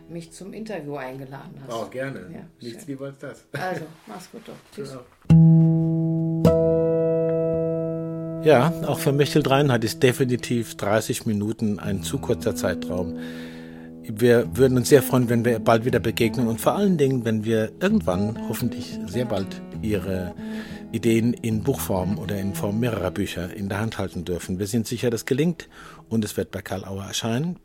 mich 0.08 0.32
zum 0.32 0.52
Interview 0.52 0.96
eingeladen 0.96 1.54
hast. 1.62 1.72
Auch 1.72 1.90
gerne. 1.90 2.20
Ja, 2.32 2.40
Nichts 2.60 2.84
schön. 2.84 2.94
lieber 2.94 3.06
als 3.06 3.18
das. 3.18 3.44
Also, 3.52 3.82
mach's 4.06 4.30
gut 4.30 4.42
doch. 4.46 4.54
Tschüss. 4.74 4.90
Genau. 5.28 5.64
Ja, 8.44 8.72
auch 8.86 8.98
für 8.98 9.12
Mechthild 9.12 9.48
Reinhardt 9.48 9.84
ist 9.84 10.02
definitiv 10.02 10.76
30 10.76 11.24
Minuten 11.24 11.78
ein 11.78 12.02
zu 12.02 12.18
kurzer 12.18 12.54
Zeitraum. 12.54 13.18
Wir 14.02 14.54
würden 14.54 14.76
uns 14.76 14.90
sehr 14.90 15.02
freuen, 15.02 15.30
wenn 15.30 15.46
wir 15.46 15.58
bald 15.60 15.86
wieder 15.86 15.98
begegnen 15.98 16.46
und 16.46 16.60
vor 16.60 16.74
allen 16.74 16.98
Dingen, 16.98 17.24
wenn 17.24 17.44
wir 17.46 17.72
irgendwann, 17.80 18.38
hoffentlich 18.48 18.98
sehr 19.06 19.24
bald, 19.24 19.62
Ihre 19.80 20.34
Ideen 20.92 21.32
in 21.32 21.62
Buchform 21.62 22.18
oder 22.18 22.36
in 22.38 22.54
Form 22.54 22.80
mehrerer 22.80 23.10
Bücher 23.10 23.50
in 23.54 23.70
der 23.70 23.80
Hand 23.80 23.96
halten 23.96 24.26
dürfen. 24.26 24.58
Wir 24.58 24.66
sind 24.66 24.86
sicher, 24.86 25.08
das 25.08 25.24
gelingt 25.24 25.68
und 26.10 26.22
es 26.22 26.36
wird 26.36 26.50
bei 26.50 26.60
Karl 26.60 26.84
Auer 26.84 27.04
erscheinen. 27.06 27.56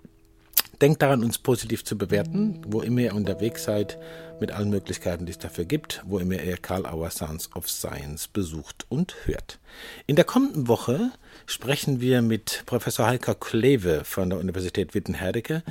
Denkt 0.81 1.01
daran, 1.01 1.25
uns 1.25 1.37
positiv 1.37 1.83
zu 1.83 1.97
bewerten, 1.97 2.61
wo 2.65 2.79
immer 2.79 3.01
ihr 3.01 3.13
unterwegs 3.13 3.65
seid, 3.65 3.97
mit 4.39 4.53
allen 4.53 4.69
Möglichkeiten, 4.69 5.25
die 5.25 5.33
es 5.33 5.37
dafür 5.37 5.65
gibt, 5.65 6.01
wo 6.07 6.19
immer 6.19 6.41
ihr 6.41 6.55
Karl 6.55 6.85
Auer 6.85 7.09
Sounds 7.09 7.53
of 7.53 7.69
Science 7.69 8.29
besucht 8.29 8.85
und 8.87 9.13
hört. 9.25 9.59
In 10.07 10.15
der 10.15 10.23
kommenden 10.23 10.69
Woche 10.69 11.11
sprechen 11.45 11.99
wir 11.99 12.21
mit 12.21 12.63
Professor 12.65 13.07
Heiko 13.07 13.35
Kleve 13.35 14.05
von 14.05 14.29
der 14.29 14.39
Universität 14.39 14.95
Witten-Herdecke 14.95 15.63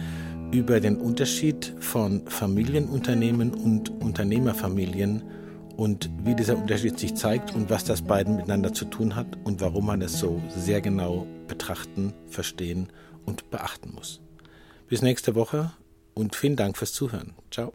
über 0.52 0.78
den 0.78 0.96
Unterschied 0.98 1.72
von 1.80 2.26
Familienunternehmen 2.26 3.54
und 3.54 3.88
Unternehmerfamilien 3.88 5.22
und 5.78 6.10
wie 6.24 6.34
dieser 6.34 6.58
Unterschied 6.58 6.98
sich 6.98 7.14
zeigt 7.14 7.54
und 7.54 7.70
was 7.70 7.84
das 7.84 8.02
beiden 8.02 8.36
miteinander 8.36 8.74
zu 8.74 8.84
tun 8.84 9.16
hat 9.16 9.38
und 9.44 9.62
warum 9.62 9.86
man 9.86 10.02
es 10.02 10.18
so 10.18 10.42
sehr 10.54 10.82
genau 10.82 11.26
betrachten, 11.46 12.12
verstehen 12.26 12.92
und 13.24 13.48
beachten 13.48 13.92
muss. 13.94 14.20
Bis 14.88 15.02
nächste 15.02 15.34
Woche 15.34 15.72
und 16.14 16.34
vielen 16.34 16.56
Dank 16.56 16.76
fürs 16.78 16.92
Zuhören. 16.92 17.34
Ciao. 17.50 17.72